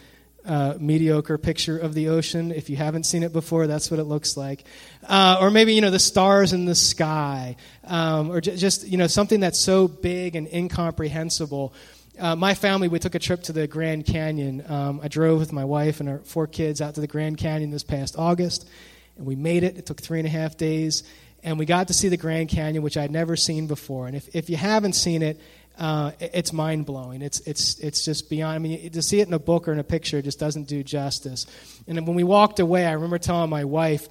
uh, 0.44 0.74
mediocre 0.78 1.38
picture 1.38 1.76
of 1.76 1.92
the 1.92 2.10
ocean. 2.10 2.52
If 2.52 2.70
you 2.70 2.76
haven't 2.76 3.02
seen 3.02 3.24
it 3.24 3.32
before, 3.32 3.66
that's 3.66 3.90
what 3.90 3.98
it 3.98 4.04
looks 4.04 4.36
like. 4.36 4.62
Uh, 5.08 5.38
or 5.40 5.50
maybe, 5.50 5.74
you 5.74 5.80
know, 5.80 5.90
the 5.90 5.98
stars 5.98 6.52
in 6.52 6.64
the 6.64 6.76
sky. 6.76 7.56
Um, 7.82 8.30
or 8.30 8.40
j- 8.40 8.54
just, 8.54 8.86
you 8.86 8.96
know, 8.96 9.08
something 9.08 9.40
that's 9.40 9.58
so 9.58 9.88
big 9.88 10.36
and 10.36 10.46
incomprehensible. 10.46 11.74
Uh, 12.16 12.36
my 12.36 12.54
family, 12.54 12.86
we 12.86 13.00
took 13.00 13.16
a 13.16 13.18
trip 13.18 13.42
to 13.42 13.52
the 13.52 13.66
Grand 13.66 14.06
Canyon. 14.06 14.62
Um, 14.68 15.00
I 15.02 15.08
drove 15.08 15.40
with 15.40 15.52
my 15.52 15.64
wife 15.64 15.98
and 15.98 16.08
our 16.08 16.18
four 16.18 16.46
kids 16.46 16.80
out 16.80 16.94
to 16.94 17.00
the 17.00 17.08
Grand 17.08 17.38
Canyon 17.38 17.72
this 17.72 17.82
past 17.82 18.14
August 18.16 18.68
and 19.16 19.26
we 19.26 19.36
made 19.36 19.62
it. 19.62 19.76
It 19.76 19.86
took 19.86 20.00
three 20.00 20.18
and 20.18 20.26
a 20.26 20.30
half 20.30 20.56
days, 20.56 21.02
and 21.42 21.58
we 21.58 21.66
got 21.66 21.88
to 21.88 21.94
see 21.94 22.08
the 22.08 22.16
Grand 22.16 22.48
Canyon, 22.48 22.82
which 22.82 22.96
I'd 22.96 23.10
never 23.10 23.36
seen 23.36 23.66
before. 23.66 24.06
And 24.06 24.16
if, 24.16 24.34
if 24.34 24.50
you 24.50 24.56
haven't 24.56 24.94
seen 24.94 25.22
it, 25.22 25.40
uh, 25.78 26.12
it's 26.20 26.52
mind 26.52 26.84
blowing. 26.84 27.22
It's, 27.22 27.40
it's, 27.40 27.78
it's 27.78 28.04
just 28.04 28.28
beyond. 28.28 28.54
I 28.54 28.58
mean, 28.58 28.90
to 28.90 29.02
see 29.02 29.20
it 29.20 29.28
in 29.28 29.34
a 29.34 29.38
book 29.38 29.66
or 29.66 29.72
in 29.72 29.78
a 29.78 29.84
picture 29.84 30.20
just 30.20 30.38
doesn't 30.38 30.68
do 30.68 30.82
justice. 30.82 31.46
And 31.86 32.06
when 32.06 32.16
we 32.16 32.24
walked 32.24 32.60
away, 32.60 32.86
I 32.86 32.92
remember 32.92 33.18
telling 33.18 33.48
my 33.48 33.64
wife, 33.64 34.08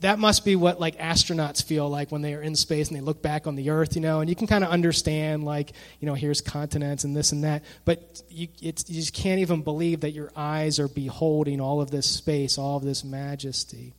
that 0.00 0.18
must 0.18 0.44
be 0.44 0.56
what 0.56 0.80
like 0.80 0.98
astronauts 0.98 1.62
feel 1.62 1.88
like 1.88 2.10
when 2.10 2.22
they 2.22 2.34
are 2.34 2.42
in 2.42 2.54
space 2.54 2.88
and 2.88 2.96
they 2.96 3.00
look 3.00 3.22
back 3.22 3.46
on 3.46 3.54
the 3.56 3.70
earth 3.70 3.94
you 3.94 4.02
know 4.02 4.20
and 4.20 4.28
you 4.28 4.36
can 4.36 4.46
kind 4.46 4.62
of 4.62 4.70
understand 4.70 5.44
like 5.44 5.72
you 6.00 6.06
know 6.06 6.14
here's 6.14 6.40
continents 6.40 7.04
and 7.04 7.16
this 7.16 7.32
and 7.32 7.44
that 7.44 7.64
but 7.86 8.22
you, 8.28 8.46
you 8.58 8.72
just 8.72 9.14
can't 9.14 9.40
even 9.40 9.62
believe 9.62 10.00
that 10.00 10.10
your 10.10 10.30
eyes 10.36 10.78
are 10.78 10.88
beholding 10.88 11.60
all 11.60 11.80
of 11.80 11.90
this 11.90 12.06
space 12.06 12.58
all 12.58 12.76
of 12.76 12.84
this 12.84 13.04
majesty 13.04 13.94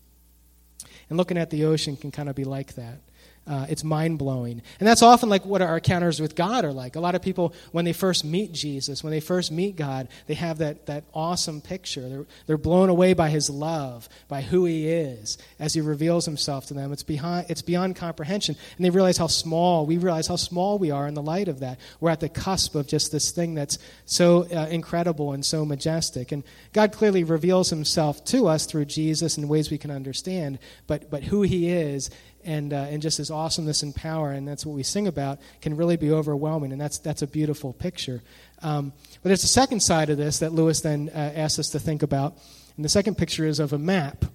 and 1.12 1.18
looking 1.18 1.38
at 1.38 1.50
the 1.50 1.66
ocean 1.66 1.98
can 1.98 2.10
kind 2.10 2.30
of 2.30 2.36
be 2.36 2.46
like 2.46 2.76
that. 2.76 3.02
Uh, 3.48 3.66
it's 3.70 3.84
mind 3.84 4.20
blowing. 4.20 4.62
And 4.80 4.88
that's 4.88 5.02
often 5.02 5.28
like 5.28 5.44
what 5.46 5.64
our 5.64 5.78
encounters 5.78 6.20
with 6.20 6.36
God 6.36 6.64
are 6.64 6.72
like. 6.72 6.96
A 6.96 7.00
lot 7.00 7.16
of 7.16 7.24
people, 7.24 7.56
when 7.72 7.86
they 7.86 7.94
first 7.94 8.24
meet 8.24 8.52
Jesus, 8.52 9.04
when 9.04 9.10
they 9.10 9.20
first 9.20 9.52
meet 9.52 9.76
God, 9.76 10.10
they 10.28 10.36
have 10.36 10.60
that, 10.60 10.86
that 10.86 11.06
awesome 11.12 11.60
picture. 11.60 12.08
They're, 12.08 12.26
they're 12.46 12.58
blown 12.60 12.90
away 12.90 13.14
by 13.14 13.30
his 13.32 13.50
love, 13.50 14.08
by 14.28 14.42
who 14.42 14.66
he 14.66 14.88
is, 14.88 15.40
as 15.60 15.74
he 15.74 15.82
reveals 15.82 16.26
himself 16.26 16.68
to 16.68 16.76
them. 16.76 16.94
It's, 16.94 17.02
behind, 17.02 17.48
it's 17.50 17.64
beyond 17.64 17.96
comprehension. 17.96 18.56
And 18.78 18.86
they 18.86 18.92
realize 18.92 19.18
how 19.18 19.28
small, 19.28 19.88
we 19.88 19.98
realize 19.98 20.28
how 20.28 20.36
small 20.36 20.78
we 20.78 20.92
are 20.92 21.08
in 21.08 21.16
the 21.16 21.24
light 21.24 21.48
of 21.48 21.62
that. 21.62 21.80
We're 22.00 22.12
at 22.12 22.20
the 22.20 22.30
cusp 22.30 22.76
of 22.76 22.86
just 22.86 23.12
this 23.12 23.32
thing 23.32 23.56
that's 23.56 23.80
so 24.06 24.44
uh, 24.56 24.68
incredible 24.70 25.34
and 25.34 25.44
so 25.44 25.66
majestic. 25.66 26.32
And 26.32 26.44
God 26.74 26.92
clearly 26.92 27.24
reveals 27.24 27.72
himself 27.72 28.24
to 28.26 28.48
us 28.48 28.68
through 28.68 28.86
Jesus 28.86 29.40
in 29.40 29.48
ways 29.48 29.72
we 29.72 29.80
can 29.80 29.90
understand, 29.90 30.60
but, 30.86 31.10
but 31.10 31.24
who 31.24 31.42
he 31.42 31.72
is 31.72 32.12
and, 32.46 32.74
uh, 32.74 32.88
and 32.90 33.02
just 33.02 33.18
his 33.18 33.32
awesomeness 33.32 33.84
and 33.84 33.96
power, 33.96 34.32
and 34.32 34.48
that's 34.48 34.66
what 34.66 34.76
we 34.76 34.84
sing 34.84 35.08
about, 35.08 35.40
can 35.62 35.76
really 35.76 35.98
be 35.98 36.12
overwhelming, 36.12 36.72
and 36.72 36.82
that's, 36.82 36.98
that's 37.00 37.22
a 37.22 37.28
beautiful 37.28 37.74
picture. 37.74 38.22
Um, 38.62 38.94
but 39.22 39.30
there's 39.30 39.44
a 39.44 39.48
second 39.48 39.82
side 39.82 40.10
of 40.10 40.18
this 40.18 40.40
that 40.40 40.52
Lewis 40.52 40.82
then 40.82 41.10
uh, 41.14 41.18
asks 41.18 41.60
us 41.60 41.70
to 41.70 41.80
think 41.80 42.04
about, 42.04 42.38
and 42.76 42.86
the 42.86 42.90
second 42.90 43.18
picture 43.18 43.46
is 43.46 43.60
of 43.60 43.74
a 43.74 43.78
map. 43.78 44.26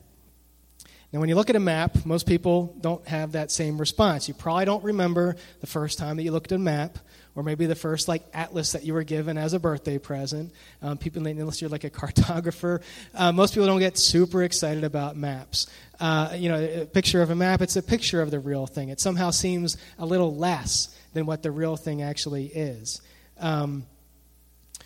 Now, 1.13 1.21
when 1.21 1.29
you 1.29 1.37
look 1.37 1.51
at 1.51 1.57
a 1.57 1.61
map, 1.61 2.05
most 2.05 2.27
people 2.27 2.77
don't 2.81 3.07
have 3.07 3.33
that 3.33 3.51
same 3.51 3.79
response. 3.79 4.29
You 4.29 4.35
probably 4.35 4.65
don't 4.65 4.85
remember 4.85 5.37
the 5.61 5.67
first 5.67 5.99
time 5.99 6.17
that 6.17 6.25
you 6.25 6.33
looked 6.33 6.53
at 6.53 6.57
a 6.57 6.59
map 6.59 6.99
or 7.37 7.43
maybe 7.43 7.67
the 7.67 7.75
first 7.75 8.09
like 8.09 8.25
atlas 8.33 8.73
that 8.73 8.83
you 8.83 8.95
were 8.95 9.05
given 9.05 9.37
as 9.39 9.53
a 9.53 9.61
birthday 9.61 9.99
present. 9.99 10.53
Um, 10.83 10.99
people, 10.99 11.25
unless 11.25 11.61
you're 11.61 11.71
like 11.71 11.85
a 11.85 11.91
cartographer, 12.03 12.83
uh, 13.15 13.31
most 13.31 13.55
people 13.55 13.67
don't 13.67 13.79
get 13.79 13.99
super 13.99 14.43
excited 14.43 14.83
about 14.83 15.17
maps. 15.17 15.67
Uh, 16.01 16.33
you 16.35 16.49
know, 16.49 16.61
a 16.61 16.87
picture 16.87 17.23
of 17.23 17.31
a 17.31 17.37
map, 17.37 17.61
it's 17.61 17.77
a 17.77 17.83
picture 17.83 18.23
of 18.23 18.31
the 18.31 18.41
real 18.41 18.67
thing. 18.67 18.89
It 18.89 19.01
somehow 19.01 19.31
seems 19.31 19.77
a 19.99 20.07
little 20.07 20.35
less 20.35 20.89
than 21.13 21.27
what 21.27 21.43
the 21.43 21.51
real 21.51 21.77
thing 21.77 22.03
actually 22.03 22.47
is. 22.47 23.01
Um, 23.39 23.87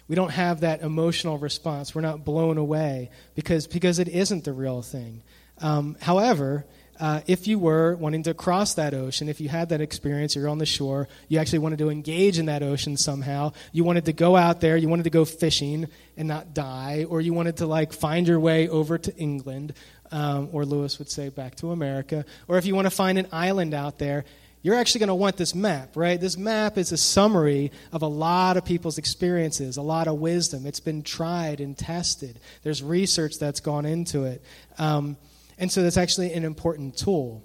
we 0.08 0.16
don't 0.16 0.32
have 0.32 0.60
that 0.60 0.82
emotional 0.82 1.38
response. 1.38 1.94
We're 1.94 2.00
not 2.00 2.24
blown 2.24 2.58
away 2.58 3.10
because, 3.36 3.68
because 3.68 4.00
it 4.00 4.08
isn't 4.08 4.44
the 4.44 4.52
real 4.52 4.82
thing. 4.82 5.22
Um, 5.60 5.96
however, 6.00 6.66
uh, 7.00 7.22
if 7.26 7.46
you 7.46 7.58
were 7.58 7.96
wanting 7.96 8.22
to 8.24 8.34
cross 8.34 8.74
that 8.74 8.92
ocean, 8.92 9.28
if 9.28 9.40
you 9.40 9.48
had 9.48 9.70
that 9.70 9.80
experience, 9.80 10.36
you're 10.36 10.48
on 10.48 10.58
the 10.58 10.66
shore, 10.66 11.08
you 11.28 11.38
actually 11.38 11.60
wanted 11.60 11.78
to 11.78 11.88
engage 11.88 12.38
in 12.38 12.46
that 12.46 12.62
ocean 12.62 12.96
somehow, 12.96 13.52
you 13.72 13.84
wanted 13.84 14.04
to 14.04 14.12
go 14.12 14.36
out 14.36 14.60
there, 14.60 14.76
you 14.76 14.88
wanted 14.88 15.04
to 15.04 15.10
go 15.10 15.24
fishing 15.24 15.88
and 16.18 16.28
not 16.28 16.52
die, 16.52 17.06
or 17.08 17.22
you 17.22 17.32
wanted 17.32 17.56
to 17.56 17.66
like 17.66 17.94
find 17.94 18.28
your 18.28 18.38
way 18.38 18.68
over 18.68 18.98
to 18.98 19.16
England, 19.16 19.72
um, 20.12 20.50
or 20.52 20.66
Lewis 20.66 20.98
would 20.98 21.10
say 21.10 21.30
back 21.30 21.54
to 21.56 21.70
America, 21.70 22.26
or 22.48 22.58
if 22.58 22.66
you 22.66 22.74
want 22.74 22.84
to 22.84 22.90
find 22.90 23.18
an 23.18 23.26
island 23.32 23.72
out 23.72 23.98
there, 23.98 24.26
you're 24.62 24.74
actually 24.74 24.98
going 24.98 25.08
to 25.08 25.14
want 25.14 25.38
this 25.38 25.54
map, 25.54 25.96
right? 25.96 26.20
This 26.20 26.36
map 26.36 26.76
is 26.76 26.92
a 26.92 26.98
summary 26.98 27.72
of 27.92 28.02
a 28.02 28.06
lot 28.06 28.58
of 28.58 28.64
people's 28.66 28.98
experiences, 28.98 29.78
a 29.78 29.82
lot 29.82 30.06
of 30.06 30.18
wisdom. 30.18 30.66
It's 30.66 30.80
been 30.80 31.02
tried 31.02 31.60
and 31.60 31.78
tested. 31.78 32.38
There's 32.62 32.82
research 32.82 33.38
that's 33.38 33.60
gone 33.60 33.86
into 33.86 34.24
it. 34.24 34.42
Um, 34.76 35.16
and 35.60 35.70
so 35.70 35.82
that's 35.82 35.98
actually 35.98 36.32
an 36.32 36.44
important 36.44 36.96
tool. 36.96 37.44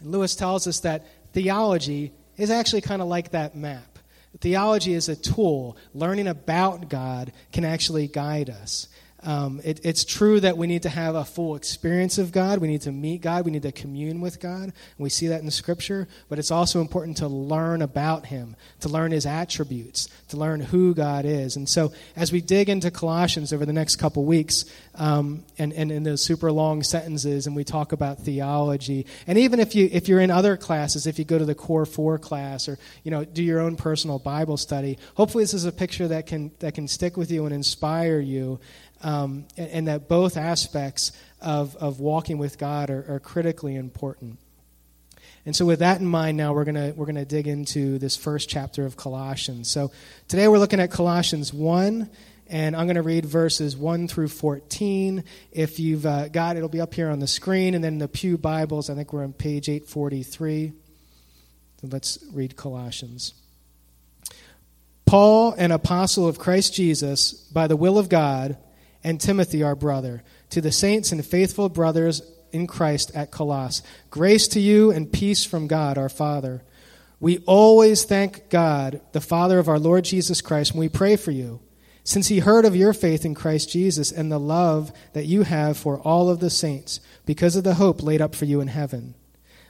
And 0.00 0.12
Lewis 0.12 0.34
tells 0.36 0.66
us 0.66 0.80
that 0.80 1.04
theology 1.32 2.12
is 2.36 2.50
actually 2.50 2.80
kind 2.80 3.02
of 3.02 3.08
like 3.08 3.32
that 3.32 3.56
map. 3.56 3.98
Theology 4.40 4.94
is 4.94 5.08
a 5.08 5.16
tool. 5.16 5.76
Learning 5.92 6.28
about 6.28 6.88
God 6.88 7.32
can 7.52 7.64
actually 7.64 8.08
guide 8.08 8.50
us. 8.50 8.88
Um, 9.24 9.62
it, 9.64 9.80
it's 9.84 10.04
true 10.04 10.38
that 10.40 10.58
we 10.58 10.66
need 10.66 10.82
to 10.82 10.90
have 10.90 11.14
a 11.14 11.24
full 11.24 11.56
experience 11.56 12.18
of 12.18 12.30
God. 12.30 12.58
We 12.58 12.68
need 12.68 12.82
to 12.82 12.92
meet 12.92 13.22
God. 13.22 13.46
We 13.46 13.50
need 13.50 13.62
to 13.62 13.72
commune 13.72 14.20
with 14.20 14.38
God. 14.38 14.64
And 14.64 14.72
we 14.98 15.08
see 15.08 15.28
that 15.28 15.40
in 15.40 15.46
the 15.46 15.52
Scripture. 15.52 16.06
But 16.28 16.38
it's 16.38 16.50
also 16.50 16.82
important 16.82 17.16
to 17.18 17.28
learn 17.28 17.80
about 17.80 18.26
Him, 18.26 18.54
to 18.80 18.90
learn 18.90 19.12
His 19.12 19.24
attributes, 19.24 20.08
to 20.28 20.36
learn 20.36 20.60
who 20.60 20.94
God 20.94 21.24
is. 21.24 21.56
And 21.56 21.66
so, 21.66 21.92
as 22.16 22.32
we 22.32 22.42
dig 22.42 22.68
into 22.68 22.90
Colossians 22.90 23.52
over 23.52 23.64
the 23.64 23.72
next 23.72 23.96
couple 23.96 24.24
weeks, 24.24 24.66
um, 24.96 25.42
and, 25.58 25.72
and 25.72 25.90
in 25.90 26.02
those 26.02 26.22
super 26.22 26.52
long 26.52 26.82
sentences, 26.82 27.46
and 27.46 27.56
we 27.56 27.64
talk 27.64 27.92
about 27.92 28.18
theology, 28.18 29.06
and 29.26 29.38
even 29.38 29.58
if 29.58 29.74
you 29.74 29.88
if 29.90 30.06
you're 30.06 30.20
in 30.20 30.30
other 30.30 30.56
classes, 30.58 31.06
if 31.06 31.18
you 31.18 31.24
go 31.24 31.38
to 31.38 31.46
the 31.46 31.54
Core 31.54 31.86
Four 31.86 32.18
class, 32.18 32.68
or 32.68 32.78
you 33.02 33.10
know 33.10 33.24
do 33.24 33.42
your 33.42 33.60
own 33.60 33.76
personal 33.76 34.18
Bible 34.18 34.58
study, 34.58 34.98
hopefully 35.14 35.44
this 35.44 35.54
is 35.54 35.64
a 35.64 35.72
picture 35.72 36.08
that 36.08 36.26
can 36.26 36.50
that 36.58 36.74
can 36.74 36.86
stick 36.88 37.16
with 37.16 37.30
you 37.30 37.46
and 37.46 37.54
inspire 37.54 38.20
you 38.20 38.60
um, 39.02 39.46
and, 39.56 39.70
and, 39.70 39.88
that 39.88 40.08
both 40.08 40.36
aspects 40.36 41.12
of, 41.40 41.76
of 41.76 42.00
walking 42.00 42.38
with 42.38 42.58
God 42.58 42.90
are, 42.90 43.04
are 43.08 43.20
critically 43.20 43.76
important. 43.76 44.38
And 45.46 45.54
so, 45.54 45.66
with 45.66 45.80
that 45.80 46.00
in 46.00 46.06
mind, 46.06 46.38
now 46.38 46.54
we're 46.54 46.64
going 46.64 46.96
we're 46.96 47.04
gonna 47.04 47.26
dig 47.26 47.46
into 47.46 47.98
this 47.98 48.16
first 48.16 48.48
chapter 48.48 48.86
of 48.86 48.96
Colossians. 48.96 49.70
So, 49.70 49.92
today 50.26 50.48
we're 50.48 50.58
looking 50.58 50.80
at 50.80 50.90
Colossians 50.90 51.52
1, 51.52 52.08
and 52.48 52.74
I'm 52.74 52.86
going 52.86 52.96
to 52.96 53.02
read 53.02 53.26
verses 53.26 53.76
1 53.76 54.08
through 54.08 54.28
14. 54.28 55.22
If 55.52 55.78
you've 55.78 56.06
uh, 56.06 56.28
got 56.28 56.56
it, 56.56 56.58
it'll 56.58 56.68
be 56.70 56.80
up 56.80 56.94
here 56.94 57.10
on 57.10 57.18
the 57.18 57.26
screen. 57.26 57.74
And 57.74 57.84
then 57.84 57.98
the 57.98 58.08
Pew 58.08 58.38
Bibles, 58.38 58.88
I 58.88 58.94
think 58.94 59.12
we're 59.12 59.24
on 59.24 59.32
page 59.34 59.68
843. 59.68 60.72
So, 61.80 61.88
let's 61.90 62.24
read 62.32 62.56
Colossians. 62.56 63.34
Paul, 65.04 65.52
an 65.52 65.72
apostle 65.72 66.26
of 66.26 66.38
Christ 66.38 66.72
Jesus, 66.72 67.32
by 67.32 67.66
the 67.66 67.76
will 67.76 67.98
of 67.98 68.08
God, 68.08 68.56
and 69.04 69.20
Timothy, 69.20 69.62
our 69.62 69.76
brother, 69.76 70.24
to 70.50 70.62
the 70.62 70.72
saints 70.72 71.12
and 71.12 71.24
faithful 71.24 71.68
brothers 71.68 72.22
in 72.50 72.66
Christ 72.66 73.12
at 73.14 73.30
Colossus. 73.30 73.86
Grace 74.10 74.48
to 74.48 74.60
you 74.60 74.90
and 74.90 75.12
peace 75.12 75.44
from 75.44 75.66
God, 75.66 75.98
our 75.98 76.08
Father. 76.08 76.62
We 77.20 77.38
always 77.46 78.04
thank 78.04 78.48
God, 78.48 79.02
the 79.12 79.20
Father 79.20 79.58
of 79.58 79.68
our 79.68 79.78
Lord 79.78 80.04
Jesus 80.04 80.40
Christ, 80.40 80.72
when 80.72 80.80
we 80.80 80.88
pray 80.88 81.16
for 81.16 81.32
you, 81.32 81.60
since 82.02 82.28
he 82.28 82.38
heard 82.40 82.64
of 82.64 82.76
your 82.76 82.92
faith 82.92 83.24
in 83.24 83.34
Christ 83.34 83.70
Jesus 83.70 84.10
and 84.10 84.32
the 84.32 84.40
love 84.40 84.92
that 85.12 85.26
you 85.26 85.42
have 85.42 85.76
for 85.76 85.98
all 86.00 86.30
of 86.30 86.40
the 86.40 86.50
saints, 86.50 87.00
because 87.26 87.56
of 87.56 87.64
the 87.64 87.74
hope 87.74 88.02
laid 88.02 88.22
up 88.22 88.34
for 88.34 88.46
you 88.46 88.60
in 88.60 88.68
heaven. 88.68 89.14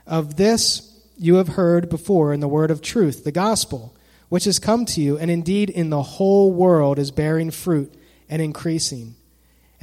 Of 0.07 0.37
this 0.37 0.91
you 1.17 1.37
have 1.37 1.49
heard 1.49 1.89
before 1.89 2.33
in 2.33 2.41
the 2.41 2.49
word 2.49 2.71
of 2.71 2.83
truth, 2.83 3.25
the 3.25 3.33
gospel, 3.33 3.97
which 4.29 4.45
has 4.45 4.59
come 4.59 4.85
to 4.87 5.01
you, 5.01 5.17
and 5.17 5.31
indeed 5.31 5.71
in 5.71 5.91
the 5.91 6.03
whole 6.03 6.53
world 6.53 6.99
is 6.99 7.11
bearing 7.11 7.51
fruit 7.51 7.95
and 8.29 8.43
increasing 8.43 9.15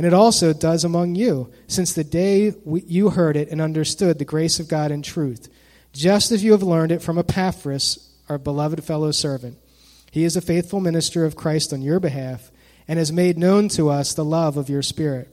and 0.01 0.07
it 0.07 0.15
also 0.15 0.51
does 0.51 0.83
among 0.83 1.13
you, 1.13 1.51
since 1.67 1.93
the 1.93 2.03
day 2.03 2.55
you 2.65 3.11
heard 3.11 3.37
it 3.37 3.49
and 3.49 3.61
understood 3.61 4.17
the 4.17 4.25
grace 4.25 4.59
of 4.59 4.67
God 4.67 4.89
in 4.89 5.03
truth, 5.03 5.47
just 5.93 6.31
as 6.31 6.43
you 6.43 6.53
have 6.53 6.63
learned 6.63 6.91
it 6.91 7.03
from 7.03 7.19
Epaphras, 7.19 8.09
our 8.27 8.39
beloved 8.39 8.83
fellow 8.83 9.11
servant. 9.11 9.59
He 10.09 10.23
is 10.23 10.35
a 10.35 10.41
faithful 10.41 10.79
minister 10.79 11.23
of 11.23 11.35
Christ 11.35 11.71
on 11.71 11.83
your 11.83 11.99
behalf 11.99 12.49
and 12.87 12.97
has 12.97 13.11
made 13.11 13.37
known 13.37 13.69
to 13.69 13.91
us 13.91 14.15
the 14.15 14.25
love 14.25 14.57
of 14.57 14.69
your 14.69 14.81
Spirit. 14.81 15.29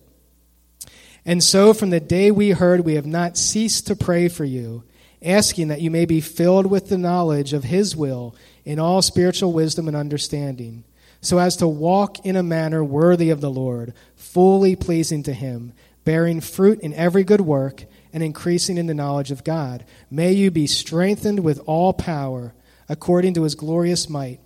And 1.24 1.42
so, 1.42 1.72
from 1.72 1.88
the 1.88 1.98
day 1.98 2.30
we 2.30 2.50
heard, 2.50 2.82
we 2.82 2.96
have 2.96 3.06
not 3.06 3.38
ceased 3.38 3.86
to 3.86 3.96
pray 3.96 4.28
for 4.28 4.44
you, 4.44 4.84
asking 5.22 5.68
that 5.68 5.80
you 5.80 5.90
may 5.90 6.04
be 6.04 6.20
filled 6.20 6.66
with 6.66 6.90
the 6.90 6.98
knowledge 6.98 7.54
of 7.54 7.64
His 7.64 7.96
will 7.96 8.36
in 8.66 8.78
all 8.78 9.00
spiritual 9.00 9.54
wisdom 9.54 9.88
and 9.88 9.96
understanding 9.96 10.84
so 11.20 11.38
as 11.38 11.56
to 11.56 11.66
walk 11.66 12.24
in 12.24 12.36
a 12.36 12.42
manner 12.42 12.82
worthy 12.84 13.30
of 13.30 13.40
the 13.40 13.50
Lord, 13.50 13.92
fully 14.38 14.76
pleasing 14.76 15.24
to 15.24 15.32
Him, 15.32 15.72
bearing 16.04 16.40
fruit 16.40 16.78
in 16.78 16.94
every 16.94 17.24
good 17.24 17.40
work, 17.40 17.84
and 18.12 18.22
increasing 18.22 18.78
in 18.78 18.86
the 18.86 18.94
knowledge 18.94 19.32
of 19.32 19.42
God. 19.42 19.84
May 20.12 20.30
you 20.30 20.52
be 20.52 20.68
strengthened 20.68 21.40
with 21.40 21.58
all 21.66 21.92
power, 21.92 22.54
according 22.88 23.34
to 23.34 23.42
His 23.42 23.56
glorious 23.56 24.08
might, 24.08 24.38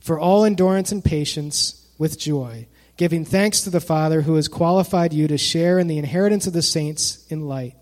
for 0.00 0.18
all 0.18 0.44
endurance 0.44 0.90
and 0.90 1.04
patience 1.04 1.86
with 1.98 2.18
joy, 2.18 2.66
giving 2.96 3.24
thanks 3.24 3.60
to 3.60 3.70
the 3.70 3.80
Father 3.80 4.22
who 4.22 4.34
has 4.34 4.48
qualified 4.48 5.12
you 5.12 5.28
to 5.28 5.38
share 5.38 5.78
in 5.78 5.86
the 5.86 5.98
inheritance 5.98 6.48
of 6.48 6.52
the 6.52 6.60
saints 6.60 7.24
in 7.28 7.46
light. 7.46 7.76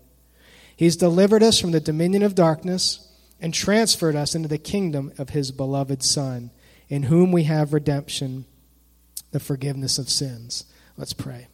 He's 0.75 0.95
delivered 0.95 1.41
us 1.41 1.59
from 1.59 1.71
the 1.71 1.79
dominion 1.79 2.21
of 2.21 2.35
darkness 2.35 3.11
and 3.41 3.51
transferred 3.51 4.15
us 4.15 4.35
into 4.35 4.47
the 4.47 4.59
kingdom 4.59 5.11
of 5.17 5.29
His 5.29 5.49
beloved 5.51 6.03
Son 6.03 6.51
in 6.87 7.01
whom 7.01 7.31
we 7.31 7.45
have 7.45 7.73
redemption, 7.73 8.45
the 9.31 9.39
forgiveness 9.39 9.97
of 9.97 10.07
sins. 10.07 10.63
Let's 10.97 11.13
pray. 11.13 11.47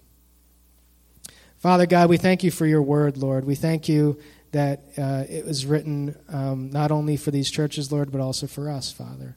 Father 1.57 1.85
God, 1.85 2.09
we 2.09 2.17
thank 2.17 2.43
you 2.43 2.51
for 2.51 2.65
your 2.65 2.81
word, 2.81 3.17
Lord. 3.17 3.45
We 3.45 3.55
thank 3.55 3.89
you 3.89 4.19
that 4.51 4.81
uh, 4.97 5.23
it 5.29 5.45
was 5.45 5.65
written 5.65 6.15
um, 6.29 6.71
not 6.71 6.91
only 6.91 7.17
for 7.17 7.31
these 7.31 7.51
churches, 7.51 7.91
Lord, 7.91 8.11
but 8.11 8.21
also 8.21 8.47
for 8.47 8.69
us, 8.69 8.91
Father. 8.91 9.35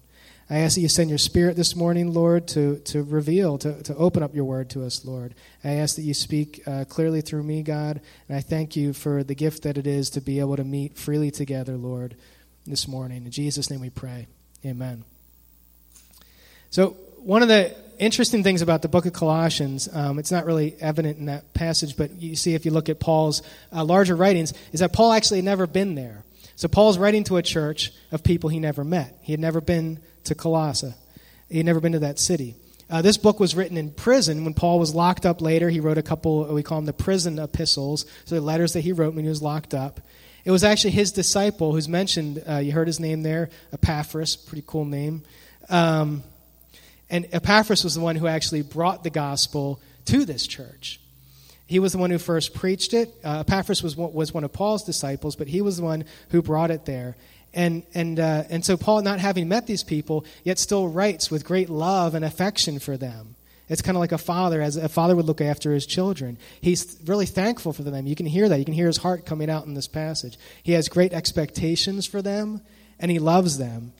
I 0.48 0.58
ask 0.58 0.76
that 0.76 0.80
you 0.80 0.88
send 0.88 1.08
your 1.08 1.18
spirit 1.18 1.56
this 1.56 1.75
morning, 1.75 2.12
Lord, 2.12 2.46
to, 2.48 2.78
to 2.80 3.02
reveal, 3.02 3.58
to, 3.58 3.82
to 3.82 3.96
open 3.96 4.22
up 4.22 4.32
your 4.32 4.44
word 4.44 4.70
to 4.70 4.84
us, 4.84 5.04
Lord. 5.04 5.34
I 5.64 5.70
ask 5.72 5.96
that 5.96 6.02
you 6.02 6.14
speak 6.14 6.62
uh, 6.68 6.84
clearly 6.84 7.20
through 7.20 7.42
me, 7.42 7.62
God, 7.62 8.00
and 8.28 8.38
I 8.38 8.42
thank 8.42 8.76
you 8.76 8.92
for 8.92 9.25
the 9.25 9.34
gift 9.34 9.64
that 9.64 9.76
it 9.76 9.88
is 9.88 10.10
to 10.10 10.20
be 10.20 10.38
able 10.38 10.56
to 10.56 10.62
meet 10.62 10.96
freely 10.96 11.32
together, 11.32 11.76
Lord, 11.76 12.14
this 12.64 12.86
morning. 12.86 13.25
In 13.25 13.32
Jesus' 13.32 13.70
name 13.70 13.80
we 13.80 13.90
pray. 13.90 14.28
Amen. 14.64 15.02
So, 16.70 16.90
one 17.18 17.42
of 17.42 17.48
the 17.48 17.75
interesting 17.98 18.42
things 18.42 18.62
about 18.62 18.82
the 18.82 18.88
book 18.88 19.06
of 19.06 19.12
Colossians, 19.12 19.88
um, 19.92 20.18
it's 20.18 20.30
not 20.30 20.46
really 20.46 20.76
evident 20.80 21.18
in 21.18 21.26
that 21.26 21.52
passage, 21.54 21.96
but 21.96 22.10
you 22.20 22.36
see 22.36 22.54
if 22.54 22.64
you 22.64 22.70
look 22.70 22.88
at 22.88 23.00
Paul's 23.00 23.42
uh, 23.72 23.84
larger 23.84 24.16
writings, 24.16 24.52
is 24.72 24.80
that 24.80 24.92
Paul 24.92 25.12
actually 25.12 25.38
had 25.38 25.44
never 25.44 25.66
been 25.66 25.94
there. 25.94 26.24
So 26.56 26.68
Paul's 26.68 26.98
writing 26.98 27.24
to 27.24 27.36
a 27.36 27.42
church 27.42 27.92
of 28.12 28.22
people 28.22 28.48
he 28.50 28.58
never 28.58 28.84
met. 28.84 29.18
He 29.22 29.32
had 29.32 29.40
never 29.40 29.60
been 29.60 30.00
to 30.24 30.34
Colossae, 30.34 30.94
he 31.48 31.58
had 31.58 31.66
never 31.66 31.80
been 31.80 31.92
to 31.92 32.00
that 32.00 32.18
city. 32.18 32.56
Uh, 32.88 33.02
this 33.02 33.16
book 33.16 33.40
was 33.40 33.56
written 33.56 33.76
in 33.76 33.90
prison 33.90 34.44
when 34.44 34.54
Paul 34.54 34.78
was 34.78 34.94
locked 34.94 35.26
up 35.26 35.40
later. 35.40 35.68
He 35.68 35.80
wrote 35.80 35.98
a 35.98 36.02
couple, 36.02 36.44
we 36.54 36.62
call 36.62 36.78
them 36.78 36.86
the 36.86 36.92
prison 36.92 37.38
epistles, 37.38 38.06
so 38.24 38.36
the 38.36 38.40
letters 38.40 38.74
that 38.74 38.82
he 38.82 38.92
wrote 38.92 39.14
when 39.14 39.24
he 39.24 39.28
was 39.28 39.42
locked 39.42 39.74
up. 39.74 40.00
It 40.44 40.52
was 40.52 40.62
actually 40.62 40.92
his 40.92 41.10
disciple 41.10 41.72
who's 41.72 41.88
mentioned, 41.88 42.44
uh, 42.48 42.58
you 42.58 42.70
heard 42.70 42.86
his 42.86 43.00
name 43.00 43.22
there, 43.22 43.50
Epaphras, 43.72 44.36
pretty 44.36 44.62
cool 44.64 44.84
name. 44.84 45.24
Um, 45.68 46.22
and 47.08 47.26
Epaphras 47.32 47.84
was 47.84 47.94
the 47.94 48.00
one 48.00 48.16
who 48.16 48.26
actually 48.26 48.62
brought 48.62 49.04
the 49.04 49.10
gospel 49.10 49.80
to 50.06 50.25
this 50.25 50.46
church. 50.46 51.00
He 51.66 51.78
was 51.78 51.92
the 51.92 51.98
one 51.98 52.10
who 52.10 52.18
first 52.18 52.54
preached 52.54 52.94
it. 52.94 53.12
Uh, 53.25 53.40
Epaphras 53.40 53.82
was 53.82 53.96
one, 53.96 54.12
was 54.12 54.32
one 54.32 54.44
of 54.44 54.52
Paul's 54.52 54.84
disciples, 54.84 55.34
but 55.34 55.48
he 55.48 55.60
was 55.60 55.78
the 55.78 55.84
one 55.84 56.04
who 56.30 56.42
brought 56.42 56.70
it 56.70 56.84
there. 56.84 57.16
And, 57.54 57.82
and, 57.94 58.20
uh, 58.20 58.44
and 58.50 58.64
so 58.64 58.76
Paul, 58.76 59.02
not 59.02 59.18
having 59.18 59.48
met 59.48 59.66
these 59.66 59.82
people, 59.82 60.25
yet 60.44 60.58
still 60.58 60.88
writes 60.88 61.30
with 61.30 61.44
great 61.44 61.70
love 61.70 62.14
and 62.14 62.25
affection 62.25 62.78
for 62.78 62.96
them. 62.96 63.34
It's 63.68 63.82
kind 63.82 63.96
of 63.96 64.00
like 64.00 64.12
a 64.12 64.18
father, 64.18 64.62
as 64.62 64.76
a 64.76 64.88
father 64.88 65.16
would 65.16 65.25
look 65.25 65.40
after 65.40 65.72
his 65.72 65.86
children. 65.86 66.38
He's 66.60 66.96
really 67.04 67.26
thankful 67.26 67.72
for 67.72 67.82
them. 67.82 68.06
You 68.06 68.14
can 68.14 68.26
hear 68.26 68.48
that. 68.48 68.58
You 68.58 68.64
can 68.64 68.75
hear 68.75 68.86
his 68.86 68.98
heart 68.98 69.26
coming 69.26 69.50
out 69.50 69.66
in 69.66 69.75
this 69.75 69.88
passage. 69.88 70.38
He 70.62 70.72
has 70.72 70.88
great 70.88 71.12
expectations 71.12 72.06
for 72.06 72.22
them, 72.22 72.60
and 73.00 73.10
he 73.10 73.18
loves 73.18 73.58
them. 73.58 73.92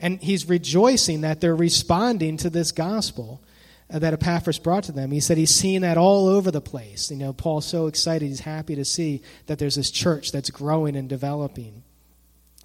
And 0.00 0.20
he's 0.20 0.48
rejoicing 0.48 1.22
that 1.22 1.40
they're 1.40 1.56
responding 1.56 2.36
to 2.38 2.50
this 2.50 2.72
gospel 2.72 3.42
uh, 3.90 3.98
that 3.98 4.12
Epaphras 4.12 4.58
brought 4.58 4.84
to 4.84 4.92
them. 4.92 5.10
He 5.10 5.20
said 5.20 5.38
he's 5.38 5.54
seen 5.54 5.82
that 5.82 5.96
all 5.96 6.26
over 6.26 6.50
the 6.50 6.60
place. 6.60 7.10
You 7.10 7.16
know, 7.16 7.32
Paul's 7.32 7.66
so 7.66 7.86
excited. 7.86 8.26
He's 8.26 8.40
happy 8.40 8.74
to 8.74 8.84
see 8.84 9.22
that 9.46 9.58
there's 9.58 9.76
this 9.76 9.90
church 9.90 10.32
that's 10.32 10.50
growing 10.50 10.96
and 10.96 11.08
developing. 11.08 11.82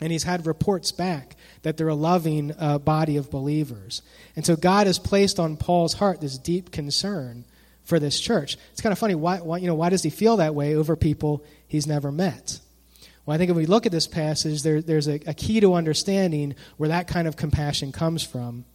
And 0.01 0.11
he's 0.11 0.23
had 0.23 0.47
reports 0.47 0.91
back 0.91 1.35
that 1.61 1.77
they're 1.77 1.88
a 1.88 1.95
loving 1.95 2.53
uh, 2.57 2.79
body 2.79 3.17
of 3.17 3.29
believers. 3.29 4.01
And 4.35 4.45
so 4.45 4.55
God 4.55 4.88
has 4.88 4.97
placed 4.97 5.39
on 5.39 5.57
Paul's 5.57 5.93
heart 5.93 6.21
this 6.21 6.39
deep 6.39 6.71
concern 6.71 7.45
for 7.83 8.00
this 8.00 8.19
church. 8.19 8.57
It's 8.71 8.81
kind 8.81 8.91
of 8.91 9.00
funny. 9.00 9.15
Why, 9.15 9.38
why, 9.38 9.57
you 9.59 9.67
know, 9.67 9.75
why 9.75 9.89
does 9.89 10.01
he 10.01 10.09
feel 10.09 10.38
that 10.38 10.55
way 10.55 10.75
over 10.75 10.95
people 10.95 11.45
he's 11.67 11.85
never 11.85 12.11
met? 12.11 12.59
Well, 13.25 13.36
I 13.36 13.38
think 13.38 13.51
if 13.51 13.58
we 13.58 13.66
look 13.66 13.86
at 13.86 13.92
this 13.92 14.08
passage, 14.08 14.63
there, 14.63 14.82
there's 14.82 15.08
a, 15.08 15.20
a 15.28 15.34
key 15.34 15.60
to 15.60 15.75
understanding 15.75 16.56
where 16.78 16.90
that 16.90 17.08
kind 17.08 17.28
of 17.28 17.36
compassion 17.36 17.92
comes 17.92 18.24
from. 18.24 18.66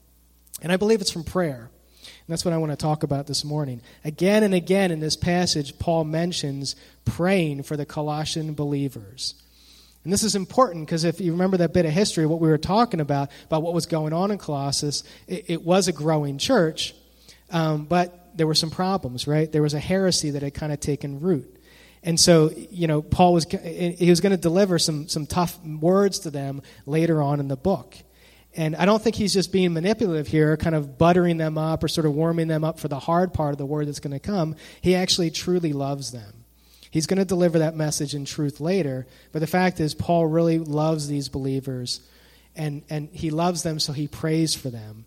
And 0.63 0.73
I 0.73 0.77
believe 0.77 1.01
it's 1.01 1.11
from 1.11 1.25
prayer. 1.25 1.71
And 2.27 2.33
that's 2.33 2.45
what 2.45 2.55
I 2.55 2.59
want 2.59 2.73
to 2.73 2.77
talk 2.77 3.03
about 3.03 3.27
this 3.27 3.45
morning. 3.45 3.83
Again 4.05 4.43
and 4.43 4.55
again 4.55 4.91
in 4.91 5.01
this 5.01 5.17
passage, 5.17 5.79
Paul 5.79 6.05
mentions 6.05 6.77
praying 7.05 7.65
for 7.65 7.77
the 7.77 7.87
Colossian 7.87 8.55
believers. 8.55 9.35
And 10.05 10.13
this 10.13 10.23
is 10.23 10.37
important 10.37 10.87
because 10.87 11.03
if 11.03 11.21
you 11.21 11.33
remember 11.33 11.57
that 11.57 11.73
bit 11.73 11.85
of 11.85 11.91
history, 11.91 12.27
what 12.27 12.41
we 12.41 12.49
were 12.49 12.59
talking 12.59 13.01
about, 13.01 13.31
about 13.47 13.65
what 13.65 13.75
was 13.75 13.87
going 13.87 14.13
on 14.13 14.31
in 14.31 14.39
Colossus, 14.39 15.03
it, 15.27 15.47
it 15.49 15.63
was 15.63 15.89
a 15.89 15.93
growing 15.93 16.39
church, 16.39 16.95
um, 17.51 17.87
but 17.87 18.37
there 18.37 18.47
were 18.47 18.55
some 18.55 18.71
problems, 18.71 19.27
right? 19.27 19.51
There 19.51 19.63
was 19.63 19.75
a 19.75 19.81
heresy 19.81 20.31
that 20.31 20.43
had 20.43 20.55
kind 20.55 20.73
of 20.73 20.79
taken 20.79 21.19
root. 21.21 21.56
And 22.07 22.19
so, 22.21 22.53
you 22.71 22.87
know, 22.87 23.03
Paul 23.03 23.33
was, 23.33 23.45
he 23.45 24.09
was 24.09 24.21
going 24.21 24.31
to 24.31 24.39
deliver 24.39 24.79
some, 24.79 25.09
some 25.09 25.27
tough 25.27 25.59
words 25.65 26.21
to 26.21 26.31
them 26.31 26.63
later 26.87 27.21
on 27.21 27.41
in 27.41 27.49
the 27.49 27.57
book. 27.57 27.97
And 28.55 28.77
I 28.77 28.87
don't 28.87 29.03
think 29.03 29.17
he's 29.17 29.35
just 29.35 29.51
being 29.51 29.75
manipulative 29.75 30.29
here, 30.29 30.57
kind 30.57 30.77
of 30.77 30.97
buttering 30.97 31.37
them 31.37 31.59
up 31.59 31.83
or 31.83 31.89
sort 31.89 32.07
of 32.07 32.15
warming 32.15 32.47
them 32.47 32.63
up 32.63 32.79
for 32.79 32.87
the 32.87 33.01
hard 33.01 33.35
part 33.35 33.51
of 33.53 33.59
the 33.59 33.67
word 33.67 33.89
that's 33.89 33.99
going 33.99 34.13
to 34.13 34.21
come. 34.21 34.55
He 34.81 34.95
actually 34.95 35.33
truly 35.33 35.73
loves 35.73 36.13
them. 36.13 36.45
He's 36.93 37.07
going 37.07 37.19
to 37.19 37.25
deliver 37.25 37.59
that 37.59 37.75
message 37.75 38.15
in 38.15 38.25
truth 38.25 38.61
later. 38.61 39.09
But 39.33 39.41
the 39.41 39.49
fact 39.49 39.81
is, 39.81 39.93
Paul 39.93 40.27
really 40.27 40.59
loves 40.59 41.09
these 41.09 41.29
believers, 41.29 42.01
and, 42.55 42.85
and 42.89 43.09
he 43.13 43.31
loves 43.31 43.65
them, 43.65 43.81
so 43.81 43.93
he 43.93 44.07
prays 44.07 44.55
for 44.55 44.71
them. 44.71 45.07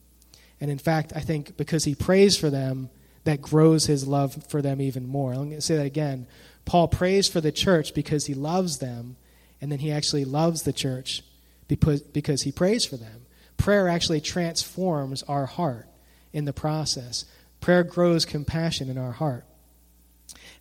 And 0.60 0.70
in 0.70 0.78
fact, 0.78 1.14
I 1.16 1.22
think 1.22 1.56
because 1.56 1.86
he 1.86 1.96
prays 1.96 2.36
for 2.36 2.50
them, 2.50 2.90
that 3.24 3.42
grows 3.42 3.86
his 3.86 4.08
love 4.08 4.44
for 4.50 4.62
them 4.62 4.82
even 4.82 5.08
more. 5.08 5.32
I'm 5.32 5.46
going 5.46 5.52
to 5.52 5.62
say 5.62 5.78
that 5.78 5.86
again. 5.86 6.28
Paul 6.70 6.88
prays 6.88 7.28
for 7.28 7.42
the 7.42 7.52
church 7.52 7.96
because 7.96 8.28
he 8.28 8.36
loves 8.36 8.78
them, 8.78 9.16
and 9.60 9.72
then 9.72 9.80
he 9.80 9.92
actually 9.92 10.24
loves 10.24 10.62
the 10.62 10.72
church 10.72 11.24
because, 11.68 12.44
he 12.44 12.52
prays 12.52 12.86
for 12.86 12.96
them. 12.96 13.26
Prayer 13.58 13.88
actually 13.88 14.22
transforms 14.22 15.24
our 15.24 15.48
heart 15.48 15.88
in 16.32 16.46
the 16.46 16.54
process. 16.54 17.26
Prayer 17.60 17.84
grows 17.84 18.24
compassion 18.24 18.88
in 18.88 19.00
our 19.00 19.14
heart. 19.14 19.46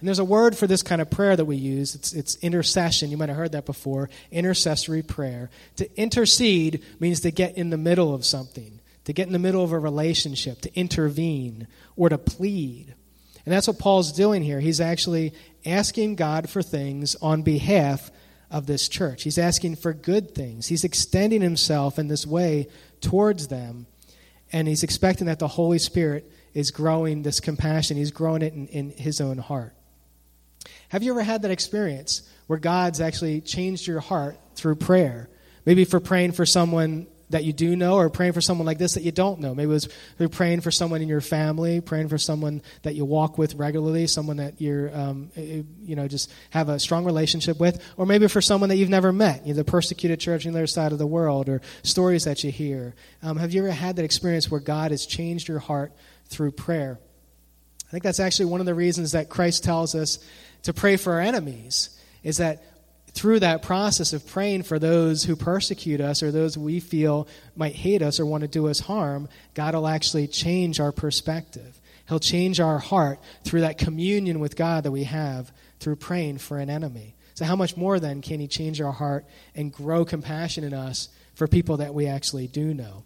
And 0.01 0.09
there's 0.09 0.19
a 0.19 0.25
word 0.25 0.57
for 0.57 0.67
this 0.67 0.83
kind 0.83 1.03
of 1.03 1.11
prayer 1.11 1.37
that 1.37 1.45
we 1.45 1.57
use. 1.57 1.95
It's, 1.95 2.15
it's 2.15 2.37
intercession. 2.37 3.11
You 3.11 3.19
might 3.19 3.29
have 3.29 3.37
heard 3.37 3.53
that 3.53 3.67
before. 3.67 4.09
Intercessory 4.33 5.03
prayer. 5.03 5.51
To 5.77 6.01
intercede 6.01 6.83
means 6.99 7.21
to 7.21 7.31
get 7.31 7.59
in 7.59 7.69
the 7.69 7.77
middle 7.77 8.15
of 8.15 8.25
something, 8.25 8.81
to 9.05 9.13
get 9.13 9.27
in 9.27 9.35
the 9.35 9.39
middle 9.39 9.63
of 9.63 9.73
a 9.73 9.79
relationship, 9.79 10.63
to 10.63 10.75
intervene, 10.75 11.69
or 11.97 12.09
to 12.09 12.17
plead. 12.17 12.95
And 13.45 13.55
that's 13.55 13.67
what 13.67 13.79
Paul's 13.79 14.13
doing 14.13 14.43
here. 14.43 14.61
He's 14.61 14.79
actually 14.79 15.33
asking 15.65 16.17
God 16.17 16.49
for 16.49 16.63
things 16.63 17.17
on 17.17 17.43
behalf 17.43 18.11
of 18.51 18.67
this 18.67 18.89
church. 18.89 19.23
He's 19.23 19.39
asking 19.39 19.77
for 19.77 19.93
good 19.93 20.35
things. 20.35 20.67
He's 20.67 20.85
extending 20.85 21.43
himself 21.43 21.99
in 21.99 22.09
this 22.09 22.27
way 22.27 22.69
towards 23.01 23.49
them. 23.49 23.87
And 24.53 24.67
he's 24.67 24.83
expecting 24.83 25.27
that 25.27 25.39
the 25.39 25.49
Holy 25.49 25.79
Spirit 25.79 26.31
is 26.55 26.71
growing 26.71 27.23
this 27.23 27.41
compassion. 27.41 27.97
He's 27.97 28.11
growing 28.11 28.43
it 28.43 28.55
in, 28.55 28.67
in 28.69 28.91
his 28.91 29.21
own 29.21 29.39
heart. 29.39 29.75
Have 30.89 31.03
you 31.03 31.13
ever 31.13 31.23
had 31.23 31.43
that 31.43 31.51
experience 31.51 32.23
where 32.47 32.59
God's 32.59 33.01
actually 33.01 33.43
changed 33.43 33.87
your 33.87 34.01
heart 34.01 34.39
through 34.55 34.77
prayer? 34.77 35.29
Maybe 35.67 35.85
for 35.85 36.01
praying 36.01 36.33
for 36.33 36.47
someone 36.47 37.07
that 37.31 37.45
you 37.45 37.53
do 37.53 37.77
know 37.77 37.97
or 37.97 38.09
praying 38.11 38.33
for 38.33 38.41
someone 38.41 38.67
like 38.67 38.79
this 38.79 38.95
that 38.95 39.03
you 39.03 39.13
don't 39.13 39.41
know. 39.41 39.55
Maybe 39.55 39.71
it 39.71 39.73
was 39.73 39.89
through 40.17 40.31
praying 40.31 40.63
for 40.63 40.71
someone 40.71 41.03
in 41.03 41.09
your 41.09 41.21
family, 41.21 41.81
praying 41.81 42.09
for 42.09 42.19
someone 42.19 42.63
that 42.83 42.95
you 42.95 43.05
walk 43.05 43.39
with 43.39 43.55
regularly, 43.55 44.07
someone 44.07 44.39
that 44.39 44.61
you're, 44.61 44.97
um, 44.97 45.31
you 45.37 45.97
know, 45.97 46.09
just 46.09 46.33
have 46.51 46.69
a 46.69 46.79
strong 46.79 47.05
relationship 47.05 47.61
with, 47.61 47.83
or 47.97 48.07
maybe 48.07 48.29
for 48.29 48.41
someone 48.41 48.71
that 48.71 48.77
you've 48.77 48.89
never 48.89 49.13
met, 49.13 49.47
you 49.47 49.53
know, 49.53 49.59
the 49.59 49.65
persecuted 49.65 50.21
church 50.21 50.47
on 50.47 50.53
the 50.53 50.59
other 50.59 50.67
side 50.67 50.93
of 50.93 50.99
the 50.99 51.07
world, 51.07 51.49
or 51.49 51.61
stories 51.83 52.25
that 52.25 52.43
you 52.45 52.51
hear. 52.51 52.95
Um, 53.23 53.37
have 53.37 53.53
you 53.53 53.63
ever 53.63 53.73
had 53.73 53.97
that 53.97 54.05
experience 54.05 54.51
where 54.51 54.61
God 54.61 54.91
has 54.91 55.05
changed 55.07 55.49
your 55.49 55.59
heart 55.59 55.93
through 56.27 56.53
prayer? 56.53 56.99
I 57.87 57.91
think 57.91 58.05
that's 58.05 58.21
actually 58.21 58.47
one 58.47 58.61
of 58.61 58.67
the 58.67 58.75
reasons 58.75 59.13
that 59.13 59.29
Christ 59.29 59.65
tells 59.65 59.95
us 59.95 60.19
to 60.65 60.75
pray 60.75 60.97
for 60.97 61.15
our 61.15 61.21
enemies 61.21 61.91
is 62.23 62.39
that 62.39 62.63
through 63.13 63.41
that 63.41 63.63
process 63.63 64.13
of 64.13 64.27
praying 64.27 64.63
for 64.63 64.79
those 64.79 65.25
who 65.25 65.37
persecute 65.37 66.01
us 66.01 66.23
or 66.23 66.31
those 66.31 66.57
we 66.57 66.81
feel 66.81 67.27
might 67.57 67.75
hate 67.75 68.03
us 68.03 68.21
or 68.21 68.27
want 68.27 68.43
to 68.43 68.49
do 68.49 68.69
us 68.69 68.81
harm, 68.81 69.29
God 69.55 69.75
will 69.75 69.89
actually 69.89 70.29
change 70.29 70.79
our 70.79 70.93
perspective. 70.93 71.81
He'll 72.09 72.21
change 72.21 72.61
our 72.61 72.79
heart 72.79 73.21
through 73.45 73.63
that 73.63 73.79
communion 73.79 74.41
with 74.41 74.57
God 74.57 74.85
that 74.85 74.91
we 74.91 75.05
have 75.05 75.53
through 75.81 75.97
praying 75.97 76.39
for 76.39 76.59
an 76.59 76.71
enemy. 76.71 77.15
So, 77.35 77.45
how 77.45 77.57
much 77.57 77.77
more 77.77 78.01
then 78.01 78.23
can 78.23 78.41
He 78.41 78.49
change 78.49 78.81
our 78.81 78.93
heart 78.93 79.25
and 79.55 79.73
grow 79.73 80.05
compassion 80.05 80.65
in 80.65 80.75
us 80.75 81.09
for 81.35 81.47
people 81.47 81.77
that 81.79 81.95
we 81.95 82.07
actually 82.07 82.49
do 82.49 82.75
know? 82.75 83.05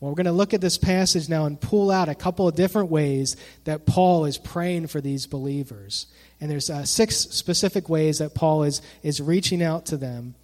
Well, 0.00 0.10
we're 0.10 0.16
going 0.16 0.26
to 0.26 0.32
look 0.32 0.54
at 0.54 0.60
this 0.60 0.78
passage 0.78 1.28
now 1.28 1.46
and 1.46 1.60
pull 1.60 1.90
out 1.90 2.08
a 2.08 2.14
couple 2.14 2.46
of 2.48 2.54
different 2.54 2.90
ways 2.90 3.36
that 3.64 3.86
Paul 3.86 4.24
is 4.24 4.38
praying 4.38 4.88
for 4.88 5.00
these 5.00 5.26
believers. 5.26 6.06
And 6.40 6.50
there's 6.50 6.68
uh, 6.68 6.84
six 6.84 7.16
specific 7.16 7.88
ways 7.88 8.18
that 8.18 8.34
Paul 8.34 8.64
is, 8.64 8.82
is 9.02 9.20
reaching 9.20 9.62
out 9.62 9.86
to 9.86 9.96
them. 9.96 10.34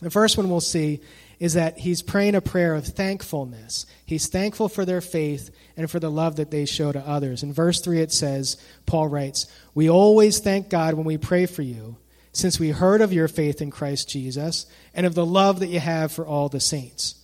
The 0.00 0.10
first 0.10 0.36
one 0.36 0.48
we'll 0.48 0.60
see 0.60 1.00
is 1.38 1.54
that 1.54 1.78
he's 1.78 2.02
praying 2.02 2.34
a 2.34 2.40
prayer 2.40 2.74
of 2.74 2.86
thankfulness. 2.86 3.86
He's 4.04 4.28
thankful 4.28 4.68
for 4.68 4.84
their 4.84 5.00
faith 5.00 5.50
and 5.76 5.90
for 5.90 6.00
the 6.00 6.10
love 6.10 6.36
that 6.36 6.50
they 6.50 6.64
show 6.64 6.90
to 6.90 7.00
others. 7.00 7.42
In 7.42 7.52
verse 7.52 7.80
3, 7.80 8.00
it 8.00 8.12
says, 8.12 8.56
Paul 8.86 9.08
writes, 9.08 9.46
We 9.74 9.88
always 9.88 10.40
thank 10.40 10.68
God 10.68 10.94
when 10.94 11.04
we 11.04 11.18
pray 11.18 11.46
for 11.46 11.62
you, 11.62 11.96
since 12.32 12.58
we 12.58 12.70
heard 12.70 13.00
of 13.00 13.12
your 13.12 13.28
faith 13.28 13.60
in 13.60 13.70
Christ 13.70 14.08
Jesus 14.08 14.66
and 14.94 15.06
of 15.06 15.14
the 15.14 15.26
love 15.26 15.60
that 15.60 15.68
you 15.68 15.80
have 15.80 16.10
for 16.10 16.26
all 16.26 16.48
the 16.48 16.60
saints. 16.60 17.14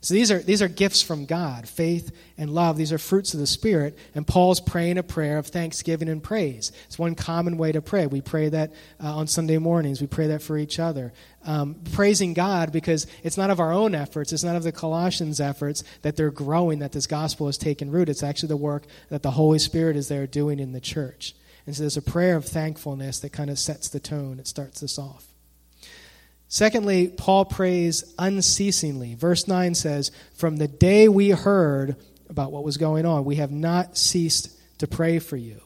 So 0.00 0.14
these 0.14 0.30
are, 0.30 0.38
these 0.38 0.62
are 0.62 0.68
gifts 0.68 1.02
from 1.02 1.26
God 1.26 1.68
faith 1.68 2.12
and 2.36 2.50
love. 2.50 2.76
These 2.76 2.92
are 2.92 2.98
fruits 2.98 3.34
of 3.34 3.40
the 3.40 3.46
Spirit. 3.46 3.98
And 4.14 4.26
Paul's 4.26 4.60
praying 4.60 4.96
a 4.96 5.02
prayer 5.02 5.38
of 5.38 5.48
thanksgiving 5.48 6.08
and 6.08 6.22
praise. 6.22 6.70
It's 6.86 6.98
one 6.98 7.16
common 7.16 7.58
way 7.58 7.72
to 7.72 7.82
pray. 7.82 8.06
We 8.06 8.20
pray 8.20 8.48
that 8.48 8.72
uh, 9.02 9.16
on 9.16 9.26
Sunday 9.26 9.58
mornings, 9.58 10.00
we 10.00 10.06
pray 10.06 10.28
that 10.28 10.42
for 10.42 10.56
each 10.56 10.78
other. 10.78 11.12
Um, 11.44 11.76
praising 11.92 12.32
God 12.32 12.70
because 12.70 13.08
it's 13.24 13.36
not 13.36 13.50
of 13.50 13.58
our 13.58 13.72
own 13.72 13.94
efforts, 13.94 14.32
it's 14.32 14.44
not 14.44 14.56
of 14.56 14.62
the 14.62 14.72
Colossians' 14.72 15.40
efforts 15.40 15.82
that 16.02 16.14
they're 16.14 16.30
growing, 16.30 16.78
that 16.78 16.92
this 16.92 17.06
gospel 17.06 17.46
has 17.46 17.58
taken 17.58 17.90
root. 17.90 18.08
It's 18.08 18.22
actually 18.22 18.48
the 18.48 18.56
work 18.56 18.86
that 19.08 19.22
the 19.22 19.32
Holy 19.32 19.58
Spirit 19.58 19.96
is 19.96 20.08
there 20.08 20.26
doing 20.26 20.60
in 20.60 20.72
the 20.72 20.80
church. 20.80 21.34
And 21.66 21.74
so 21.74 21.82
there's 21.82 21.96
a 21.96 22.02
prayer 22.02 22.36
of 22.36 22.44
thankfulness 22.44 23.18
that 23.20 23.32
kind 23.32 23.50
of 23.50 23.58
sets 23.58 23.88
the 23.88 24.00
tone, 24.00 24.38
it 24.38 24.46
starts 24.46 24.80
this 24.80 24.98
off. 24.98 25.27
Secondly, 26.48 27.08
Paul 27.08 27.44
prays 27.44 28.14
unceasingly. 28.18 29.14
Verse 29.14 29.46
9 29.46 29.74
says, 29.74 30.10
From 30.34 30.56
the 30.56 30.68
day 30.68 31.08
we 31.08 31.30
heard 31.30 31.96
about 32.30 32.52
what 32.52 32.64
was 32.64 32.78
going 32.78 33.04
on, 33.04 33.26
we 33.26 33.36
have 33.36 33.52
not 33.52 33.98
ceased 33.98 34.50
to 34.78 34.86
pray 34.86 35.18
for 35.18 35.36
you. 35.36 35.60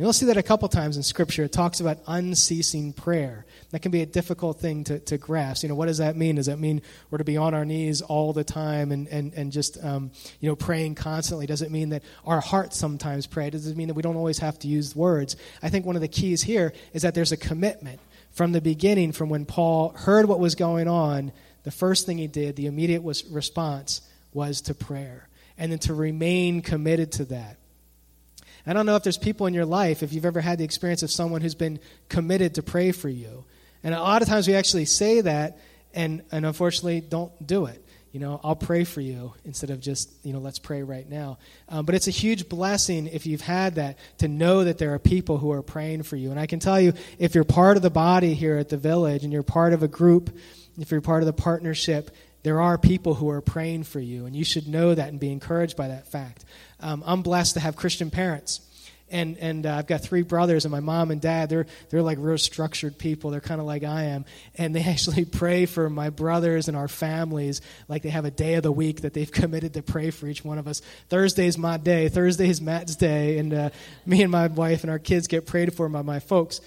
And 0.00 0.06
you'll 0.06 0.12
see 0.12 0.26
that 0.26 0.36
a 0.36 0.42
couple 0.42 0.66
times 0.68 0.96
in 0.96 1.02
Scripture. 1.02 1.44
It 1.44 1.52
talks 1.52 1.78
about 1.78 1.98
unceasing 2.06 2.92
prayer. 2.92 3.44
That 3.70 3.82
can 3.82 3.92
be 3.92 4.00
a 4.00 4.06
difficult 4.06 4.58
thing 4.58 4.82
to, 4.84 4.98
to 4.98 5.18
grasp. 5.18 5.62
You 5.62 5.68
know, 5.68 5.74
what 5.76 5.86
does 5.86 5.98
that 5.98 6.16
mean? 6.16 6.36
Does 6.36 6.46
that 6.46 6.58
mean 6.58 6.82
we're 7.10 7.18
to 7.18 7.24
be 7.24 7.36
on 7.36 7.54
our 7.54 7.64
knees 7.64 8.00
all 8.00 8.32
the 8.32 8.42
time 8.42 8.92
and, 8.92 9.06
and, 9.08 9.32
and 9.34 9.52
just, 9.52 9.76
um, 9.84 10.10
you 10.40 10.48
know, 10.48 10.56
praying 10.56 10.96
constantly? 10.96 11.46
Does 11.46 11.62
it 11.62 11.70
mean 11.70 11.90
that 11.90 12.02
our 12.24 12.40
hearts 12.40 12.78
sometimes 12.78 13.26
pray? 13.26 13.50
Does 13.50 13.66
it 13.66 13.76
mean 13.76 13.88
that 13.88 13.94
we 13.94 14.02
don't 14.02 14.16
always 14.16 14.38
have 14.38 14.58
to 14.60 14.68
use 14.68 14.96
words? 14.96 15.36
I 15.62 15.68
think 15.68 15.86
one 15.86 15.96
of 15.96 16.02
the 16.02 16.08
keys 16.08 16.42
here 16.42 16.72
is 16.94 17.02
that 17.02 17.14
there's 17.14 17.32
a 17.32 17.36
commitment 17.36 18.00
from 18.40 18.52
the 18.52 18.60
beginning, 18.62 19.12
from 19.12 19.28
when 19.28 19.44
Paul 19.44 19.90
heard 19.90 20.24
what 20.24 20.40
was 20.40 20.54
going 20.54 20.88
on, 20.88 21.30
the 21.62 21.70
first 21.70 22.06
thing 22.06 22.16
he 22.16 22.26
did, 22.26 22.56
the 22.56 22.64
immediate 22.64 23.02
was, 23.02 23.22
response, 23.26 24.00
was 24.32 24.62
to 24.62 24.74
prayer. 24.74 25.28
And 25.58 25.70
then 25.70 25.78
to 25.80 25.92
remain 25.92 26.62
committed 26.62 27.12
to 27.12 27.26
that. 27.26 27.58
I 28.66 28.72
don't 28.72 28.86
know 28.86 28.96
if 28.96 29.02
there's 29.02 29.18
people 29.18 29.46
in 29.46 29.52
your 29.52 29.66
life, 29.66 30.02
if 30.02 30.14
you've 30.14 30.24
ever 30.24 30.40
had 30.40 30.56
the 30.56 30.64
experience 30.64 31.02
of 31.02 31.10
someone 31.10 31.42
who's 31.42 31.54
been 31.54 31.80
committed 32.08 32.54
to 32.54 32.62
pray 32.62 32.92
for 32.92 33.10
you. 33.10 33.44
And 33.84 33.94
a 33.94 34.00
lot 34.00 34.22
of 34.22 34.28
times 34.28 34.48
we 34.48 34.54
actually 34.54 34.86
say 34.86 35.20
that 35.20 35.58
and, 35.92 36.22
and 36.32 36.46
unfortunately 36.46 37.02
don't 37.02 37.46
do 37.46 37.66
it. 37.66 37.84
You 38.12 38.18
know, 38.18 38.40
I'll 38.42 38.56
pray 38.56 38.82
for 38.82 39.00
you 39.00 39.34
instead 39.44 39.70
of 39.70 39.80
just, 39.80 40.10
you 40.24 40.32
know, 40.32 40.40
let's 40.40 40.58
pray 40.58 40.82
right 40.82 41.08
now. 41.08 41.38
Um, 41.68 41.86
but 41.86 41.94
it's 41.94 42.08
a 42.08 42.12
huge 42.12 42.48
blessing 42.48 43.06
if 43.06 43.24
you've 43.24 43.40
had 43.40 43.76
that 43.76 43.98
to 44.18 44.26
know 44.26 44.64
that 44.64 44.78
there 44.78 44.92
are 44.94 44.98
people 44.98 45.38
who 45.38 45.52
are 45.52 45.62
praying 45.62 46.02
for 46.02 46.16
you. 46.16 46.32
And 46.32 46.40
I 46.40 46.46
can 46.46 46.58
tell 46.58 46.80
you, 46.80 46.92
if 47.18 47.36
you're 47.36 47.44
part 47.44 47.76
of 47.76 47.82
the 47.84 47.90
body 47.90 48.34
here 48.34 48.58
at 48.58 48.68
the 48.68 48.76
village 48.76 49.22
and 49.22 49.32
you're 49.32 49.44
part 49.44 49.72
of 49.72 49.84
a 49.84 49.88
group, 49.88 50.36
if 50.78 50.90
you're 50.90 51.00
part 51.00 51.22
of 51.22 51.26
the 51.26 51.32
partnership, 51.32 52.10
there 52.42 52.60
are 52.60 52.78
people 52.78 53.14
who 53.14 53.30
are 53.30 53.40
praying 53.40 53.84
for 53.84 54.00
you. 54.00 54.26
And 54.26 54.34
you 54.34 54.44
should 54.44 54.66
know 54.66 54.92
that 54.92 55.08
and 55.08 55.20
be 55.20 55.30
encouraged 55.30 55.76
by 55.76 55.88
that 55.88 56.08
fact. 56.08 56.44
Um, 56.80 57.04
I'm 57.06 57.22
blessed 57.22 57.54
to 57.54 57.60
have 57.60 57.76
Christian 57.76 58.10
parents 58.10 58.60
and 59.10 59.38
and 59.38 59.66
uh, 59.66 59.76
I've 59.76 59.86
got 59.86 60.02
three 60.02 60.22
brothers, 60.22 60.64
and 60.64 60.72
my 60.72 60.80
mom 60.80 61.10
and 61.10 61.20
dad 61.20 61.48
they're 61.48 61.66
they're 61.88 62.02
like 62.02 62.18
real 62.20 62.38
structured 62.38 62.98
people. 62.98 63.30
They're 63.30 63.40
kind 63.40 63.60
of 63.60 63.66
like 63.66 63.84
I 63.84 64.04
am, 64.04 64.24
and 64.56 64.74
they 64.74 64.82
actually 64.84 65.24
pray 65.24 65.66
for 65.66 65.88
my 65.90 66.10
brothers 66.10 66.68
and 66.68 66.76
our 66.76 66.88
families 66.88 67.60
like 67.88 68.02
they 68.02 68.10
have 68.10 68.24
a 68.24 68.30
day 68.30 68.54
of 68.54 68.62
the 68.62 68.72
week 68.72 69.02
that 69.02 69.14
they've 69.14 69.30
committed 69.40 69.74
to 69.74 69.82
pray 69.82 70.10
for 70.10 70.26
each 70.26 70.44
one 70.44 70.58
of 70.58 70.66
us. 70.68 70.80
Thursday's 71.08 71.58
my 71.58 71.76
day. 71.76 72.08
Thursday's 72.08 72.60
Matt's 72.60 72.96
day, 72.96 73.38
and 73.38 73.52
uh, 73.52 73.70
me 74.06 74.22
and 74.22 74.30
my 74.30 74.46
wife 74.46 74.82
and 74.82 74.90
our 74.90 74.98
kids 74.98 75.26
get 75.26 75.46
prayed 75.46 75.74
for 75.74 75.88
by 75.88 76.02
my 76.02 76.20
folks. 76.20 76.60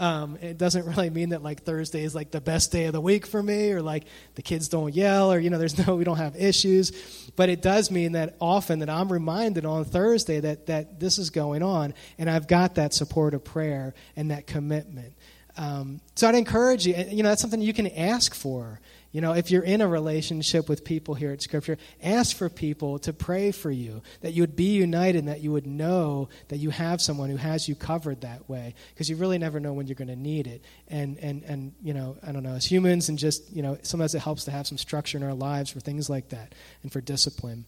Um, 0.00 0.38
it 0.40 0.56
doesn't 0.56 0.86
really 0.86 1.10
mean 1.10 1.28
that 1.28 1.42
like 1.42 1.62
Thursday 1.62 2.02
is 2.02 2.14
like 2.14 2.30
the 2.30 2.40
best 2.40 2.72
day 2.72 2.86
of 2.86 2.92
the 2.92 3.00
week 3.00 3.26
for 3.26 3.42
me, 3.42 3.70
or 3.70 3.82
like 3.82 4.04
the 4.34 4.42
kids 4.42 4.68
don't 4.68 4.94
yell, 4.94 5.30
or 5.30 5.38
you 5.38 5.50
know, 5.50 5.58
there's 5.58 5.76
no, 5.86 5.94
we 5.94 6.04
don't 6.04 6.16
have 6.16 6.34
issues. 6.36 6.90
But 7.36 7.50
it 7.50 7.60
does 7.60 7.90
mean 7.90 8.12
that 8.12 8.36
often 8.40 8.78
that 8.80 8.88
I'm 8.88 9.12
reminded 9.12 9.66
on 9.66 9.84
Thursday 9.84 10.40
that 10.40 10.66
that 10.66 10.98
this 10.98 11.18
is 11.18 11.30
going 11.30 11.62
on, 11.62 11.94
and 12.18 12.30
I've 12.30 12.48
got 12.48 12.76
that 12.76 12.94
support 12.94 13.34
of 13.34 13.44
prayer 13.44 13.94
and 14.16 14.30
that 14.30 14.46
commitment. 14.46 15.14
Um, 15.56 16.00
so 16.14 16.28
I'd 16.28 16.34
encourage 16.34 16.86
you. 16.86 16.94
You 16.94 17.22
know, 17.22 17.28
that's 17.28 17.42
something 17.42 17.60
you 17.60 17.72
can 17.72 17.88
ask 17.88 18.34
for. 18.34 18.80
You 19.12 19.20
know, 19.20 19.32
if 19.32 19.50
you're 19.50 19.64
in 19.64 19.80
a 19.80 19.88
relationship 19.88 20.68
with 20.68 20.84
people 20.84 21.14
here 21.14 21.32
at 21.32 21.42
Scripture, 21.42 21.78
ask 22.00 22.36
for 22.36 22.48
people 22.48 23.00
to 23.00 23.12
pray 23.12 23.50
for 23.50 23.70
you, 23.70 24.02
that 24.20 24.34
you 24.34 24.42
would 24.44 24.54
be 24.54 24.76
united 24.76 25.18
and 25.18 25.28
that 25.28 25.40
you 25.40 25.50
would 25.50 25.66
know 25.66 26.28
that 26.46 26.58
you 26.58 26.70
have 26.70 27.02
someone 27.02 27.28
who 27.28 27.36
has 27.36 27.68
you 27.68 27.74
covered 27.74 28.20
that 28.20 28.48
way, 28.48 28.74
because 28.94 29.10
you 29.10 29.16
really 29.16 29.38
never 29.38 29.58
know 29.58 29.72
when 29.72 29.88
you're 29.88 29.96
going 29.96 30.08
to 30.08 30.16
need 30.16 30.46
it. 30.46 30.62
And, 30.86 31.18
and, 31.18 31.42
and, 31.42 31.72
you 31.82 31.92
know, 31.92 32.18
I 32.24 32.30
don't 32.30 32.44
know, 32.44 32.54
as 32.54 32.64
humans 32.64 33.08
and 33.08 33.18
just, 33.18 33.50
you 33.50 33.62
know, 33.62 33.78
sometimes 33.82 34.14
it 34.14 34.20
helps 34.20 34.44
to 34.44 34.52
have 34.52 34.68
some 34.68 34.78
structure 34.78 35.18
in 35.18 35.24
our 35.24 35.34
lives 35.34 35.70
for 35.70 35.80
things 35.80 36.08
like 36.08 36.28
that 36.28 36.54
and 36.84 36.92
for 36.92 37.00
discipline. 37.00 37.64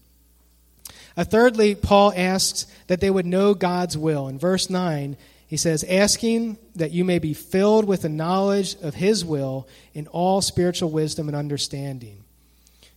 Uh, 1.17 1.25
thirdly, 1.25 1.75
Paul 1.75 2.13
asks 2.15 2.67
that 2.87 3.01
they 3.01 3.11
would 3.11 3.27
know 3.27 3.55
God's 3.55 3.99
will. 3.99 4.29
In 4.29 4.39
verse 4.39 4.71
9, 4.71 5.17
he 5.53 5.59
says, 5.59 5.85
asking 5.85 6.57
that 6.77 6.93
you 6.93 7.05
may 7.05 7.19
be 7.19 7.35
filled 7.35 7.85
with 7.85 8.01
the 8.01 8.09
knowledge 8.09 8.75
of 8.77 8.95
his 8.95 9.23
will 9.23 9.69
in 9.93 10.07
all 10.07 10.41
spiritual 10.41 10.91
wisdom 10.91 11.29
and 11.29 11.37
understanding. 11.37 12.25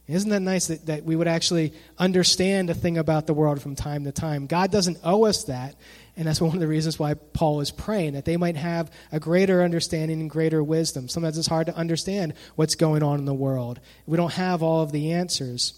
Isn't 0.08 0.30
that 0.30 0.40
nice 0.40 0.68
that, 0.68 0.86
that 0.86 1.04
we 1.04 1.18
would 1.18 1.28
actually 1.28 1.74
understand 1.98 2.70
a 2.70 2.74
thing 2.74 2.98
about 2.98 3.28
the 3.28 3.34
world 3.34 3.62
from 3.62 3.76
time 3.76 4.06
to 4.06 4.14
time? 4.14 4.48
God 4.48 4.72
doesn't 4.72 5.00
owe 5.04 5.26
us 5.26 5.44
that, 5.44 5.76
and 6.16 6.30
that's 6.30 6.40
one 6.42 6.54
of 6.54 6.62
the 6.62 6.68
reasons 6.68 6.98
why 6.98 7.16
Paul 7.16 7.60
is 7.60 7.72
praying, 7.72 8.14
that 8.14 8.24
they 8.24 8.38
might 8.38 8.56
have 8.56 8.90
a 9.12 9.20
greater 9.20 9.62
understanding 9.62 10.22
and 10.22 10.30
greater 10.30 10.64
wisdom. 10.64 11.10
Sometimes 11.10 11.38
it's 11.38 11.50
hard 11.50 11.68
to 11.68 11.76
understand 11.76 12.36
what's 12.56 12.76
going 12.76 13.04
on 13.04 13.20
in 13.20 13.26
the 13.26 13.34
world. 13.34 13.82
We 14.06 14.16
don't 14.16 14.32
have 14.32 14.64
all 14.64 14.82
of 14.82 14.94
the 14.94 15.12
answers 15.12 15.74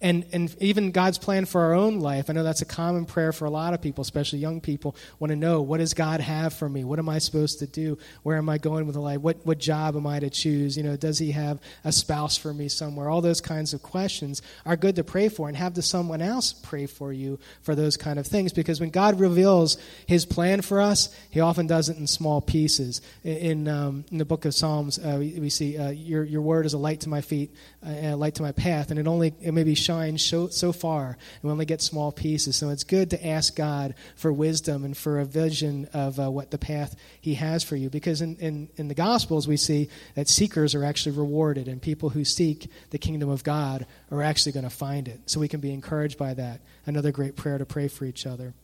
and, 0.00 0.26
and 0.32 0.54
even 0.60 0.90
God's 0.90 1.16
plan 1.16 1.46
for 1.46 1.62
our 1.62 1.72
own 1.72 2.00
life. 2.00 2.28
I 2.28 2.34
know 2.34 2.42
that's 2.42 2.60
a 2.60 2.66
common 2.66 3.06
prayer 3.06 3.32
for 3.32 3.46
a 3.46 3.50
lot 3.50 3.72
of 3.72 3.80
people, 3.80 4.02
especially 4.02 4.40
young 4.40 4.60
people, 4.60 4.94
want 5.18 5.30
to 5.30 5.36
know 5.36 5.62
what 5.62 5.78
does 5.78 5.94
God 5.94 6.20
have 6.20 6.52
for 6.52 6.68
me? 6.68 6.84
What 6.84 6.98
am 6.98 7.08
I 7.08 7.18
supposed 7.18 7.60
to 7.60 7.66
do? 7.66 7.96
Where 8.22 8.36
am 8.36 8.48
I 8.50 8.58
going 8.58 8.84
with 8.86 8.94
the 8.94 9.00
life? 9.00 9.20
What, 9.20 9.44
what 9.46 9.58
job 9.58 9.96
am 9.96 10.06
I 10.06 10.20
to 10.20 10.28
choose? 10.28 10.76
You 10.76 10.82
know, 10.82 10.96
does 10.96 11.18
he 11.18 11.32
have 11.32 11.60
a 11.82 11.92
spouse 11.92 12.36
for 12.36 12.52
me 12.52 12.68
somewhere? 12.68 13.08
All 13.08 13.22
those 13.22 13.40
kinds 13.40 13.72
of 13.72 13.82
questions 13.82 14.42
are 14.66 14.76
good 14.76 14.96
to 14.96 15.04
pray 15.04 15.30
for 15.30 15.48
and 15.48 15.56
have 15.56 15.72
the 15.72 15.82
someone 15.82 16.20
else 16.20 16.52
pray 16.52 16.84
for 16.84 17.12
you 17.12 17.38
for 17.62 17.74
those 17.74 17.96
kind 17.96 18.18
of 18.18 18.26
things 18.26 18.52
because 18.52 18.80
when 18.80 18.90
God 18.90 19.18
reveals 19.18 19.78
his 20.06 20.26
plan 20.26 20.60
for 20.60 20.80
us, 20.80 21.14
he 21.30 21.40
often 21.40 21.66
does 21.66 21.88
it 21.88 21.96
in 21.96 22.06
small 22.06 22.42
pieces. 22.42 23.00
In, 23.24 23.66
um, 23.66 24.04
in 24.10 24.18
the 24.18 24.26
book 24.26 24.44
of 24.44 24.54
Psalms, 24.54 24.98
uh, 24.98 25.16
we, 25.18 25.38
we, 25.40 25.48
see, 25.48 25.78
uh, 25.78 25.90
your, 25.90 26.22
your 26.22 26.42
word 26.42 26.66
is 26.66 26.74
a 26.74 26.78
light 26.78 27.00
to 27.00 27.08
my 27.08 27.22
feet, 27.22 27.54
uh, 27.82 27.88
and 27.88 28.14
a 28.14 28.16
light 28.16 28.34
to 28.34 28.42
my 28.42 28.52
path, 28.52 28.90
and 28.90 28.98
it 28.98 29.06
only, 29.06 29.32
it 29.40 29.52
may 29.52 29.64
be 29.64 29.74
shine 29.86 30.18
so, 30.18 30.48
so 30.48 30.72
far, 30.72 31.08
and 31.10 31.42
we 31.42 31.50
only 31.50 31.64
get 31.64 31.80
small 31.80 32.12
pieces. 32.12 32.56
So 32.56 32.70
it's 32.70 32.84
good 32.84 33.10
to 33.10 33.26
ask 33.26 33.54
God 33.54 33.94
for 34.16 34.32
wisdom 34.32 34.84
and 34.84 34.96
for 34.96 35.20
a 35.20 35.24
vision 35.24 35.88
of 35.92 36.18
uh, 36.18 36.30
what 36.30 36.50
the 36.50 36.58
path 36.58 36.96
He 37.20 37.34
has 37.34 37.62
for 37.62 37.76
you. 37.76 37.88
Because 37.88 38.20
in, 38.20 38.36
in, 38.36 38.68
in 38.76 38.88
the 38.88 38.94
Gospels, 38.94 39.46
we 39.46 39.56
see 39.56 39.88
that 40.14 40.28
seekers 40.28 40.74
are 40.74 40.84
actually 40.84 41.16
rewarded, 41.16 41.68
and 41.68 41.80
people 41.80 42.10
who 42.10 42.24
seek 42.24 42.68
the 42.90 42.98
kingdom 42.98 43.28
of 43.28 43.44
God 43.44 43.86
are 44.10 44.22
actually 44.22 44.52
going 44.52 44.64
to 44.64 44.70
find 44.70 45.08
it. 45.08 45.20
So 45.26 45.40
we 45.40 45.48
can 45.48 45.60
be 45.60 45.72
encouraged 45.72 46.18
by 46.18 46.34
that. 46.34 46.60
Another 46.84 47.12
great 47.12 47.36
prayer 47.36 47.58
to 47.58 47.66
pray 47.66 47.88
for 47.88 48.04
each 48.04 48.26
other. 48.26 48.54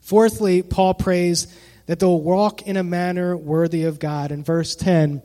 Fourthly, 0.00 0.62
Paul 0.62 0.94
prays 0.94 1.46
that 1.86 1.98
they'll 1.98 2.20
walk 2.20 2.62
in 2.62 2.76
a 2.76 2.82
manner 2.82 3.36
worthy 3.36 3.84
of 3.84 3.98
God. 3.98 4.32
In 4.32 4.44
verse 4.44 4.76
10, 4.76 5.22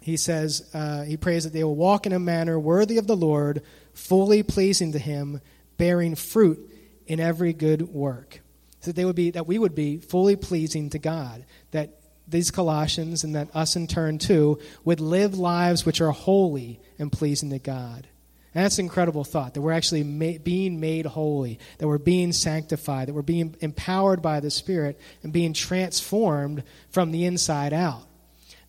he 0.00 0.16
says, 0.16 0.68
uh, 0.72 1.02
he 1.02 1.16
prays 1.16 1.44
that 1.44 1.52
they 1.52 1.64
will 1.64 1.76
walk 1.76 2.06
in 2.06 2.12
a 2.12 2.18
manner 2.18 2.58
worthy 2.58 2.98
of 2.98 3.06
the 3.06 3.16
Lord, 3.16 3.62
fully 3.98 4.42
pleasing 4.42 4.92
to 4.92 4.98
him, 4.98 5.40
bearing 5.76 6.14
fruit 6.14 6.72
in 7.06 7.20
every 7.20 7.52
good 7.52 7.82
work. 7.82 8.40
So 8.80 8.90
that 8.90 8.96
they 8.96 9.04
would 9.04 9.16
be 9.16 9.32
that 9.32 9.46
we 9.46 9.58
would 9.58 9.74
be 9.74 9.98
fully 9.98 10.36
pleasing 10.36 10.90
to 10.90 10.98
God. 10.98 11.44
That 11.72 12.00
these 12.26 12.50
Colossians 12.50 13.24
and 13.24 13.34
that 13.34 13.54
us 13.54 13.74
in 13.76 13.86
turn 13.86 14.18
too 14.18 14.60
would 14.84 15.00
live 15.00 15.38
lives 15.38 15.84
which 15.84 16.00
are 16.00 16.10
holy 16.10 16.80
and 16.98 17.10
pleasing 17.10 17.50
to 17.50 17.58
God. 17.58 18.06
And 18.54 18.64
that's 18.64 18.78
an 18.78 18.86
incredible 18.86 19.24
thought 19.24 19.54
that 19.54 19.60
we're 19.60 19.72
actually 19.72 20.04
ma- 20.04 20.38
being 20.42 20.80
made 20.80 21.06
holy, 21.06 21.58
that 21.78 21.86
we're 21.86 21.98
being 21.98 22.32
sanctified, 22.32 23.08
that 23.08 23.14
we're 23.14 23.22
being 23.22 23.56
empowered 23.60 24.22
by 24.22 24.40
the 24.40 24.50
Spirit 24.50 24.98
and 25.22 25.32
being 25.32 25.52
transformed 25.52 26.62
from 26.90 27.10
the 27.10 27.24
inside 27.24 27.72
out. 27.72 28.07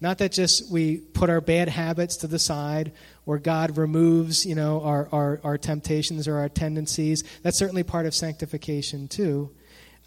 Not 0.02 0.20
that 0.20 0.32
just 0.32 0.72
we 0.72 0.98
put 0.98 1.30
our 1.30 1.42
bad 1.42 1.68
habits 1.68 2.18
to 2.18 2.28
the 2.28 2.40
side 2.40 2.94
or 3.26 3.38
God 3.38 3.78
removes, 3.78 4.46
you 4.46 4.56
know, 4.56 4.82
our, 4.82 5.10
our, 5.12 5.42
our 5.44 5.58
temptations 5.58 6.28
or 6.28 6.38
our 6.38 6.50
tendencies. 6.50 7.24
That's 7.44 7.58
certainly 7.58 7.84
part 7.84 8.06
of 8.06 8.16
sanctification 8.16 9.08
too. 9.08 9.52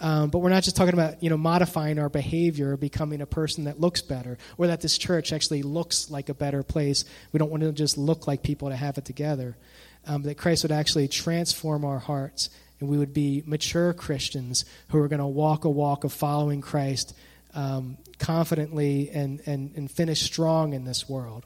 Um, 0.01 0.31
but 0.31 0.41
we're 0.41 0.51
not 0.51 0.65
just 0.65 0.75
talking 0.75 0.95
about 0.95 1.23
you 1.23 1.31
know 1.31 1.37
modifying 1.37 2.01
our 2.01 2.09
behavior, 2.09 2.73
or 2.73 2.77
becoming 2.77 3.21
a 3.21 3.27
person 3.27 3.65
that 3.65 3.79
looks 3.79 4.03
better, 4.03 4.37
or 4.59 4.67
that 4.67 4.81
this 4.81 4.99
church 4.99 5.33
actually 5.33 5.63
looks 5.63 6.11
like 6.11 6.29
a 6.29 6.35
better 6.35 6.65
place. 6.65 7.05
We 7.31 7.39
don't 7.39 7.51
want 7.51 7.63
to 7.63 7.71
just 7.71 7.97
look 7.97 8.27
like 8.27 8.43
people 8.43 8.71
to 8.71 8.77
have 8.77 8.99
it 8.99 9.05
together. 9.05 9.57
Um, 10.05 10.23
that 10.23 10.37
Christ 10.37 10.65
would 10.65 10.73
actually 10.73 11.07
transform 11.07 11.85
our 11.85 12.01
hearts, 12.01 12.51
and 12.81 12.89
we 12.89 12.99
would 12.99 13.15
be 13.15 13.45
mature 13.47 13.93
Christians 13.93 14.65
who 14.89 14.99
are 14.99 15.07
going 15.07 15.21
to 15.21 15.27
walk 15.27 15.65
a 15.65 15.71
walk 15.71 16.03
of 16.03 16.13
following 16.13 16.61
Christ 16.61 17.17
um, 17.55 17.97
confidently 18.23 19.11
and, 19.11 19.43
and, 19.47 19.75
and 19.77 19.91
finish 19.91 20.23
strong 20.23 20.73
in 20.73 20.85
this 20.85 21.09
world. 21.09 21.45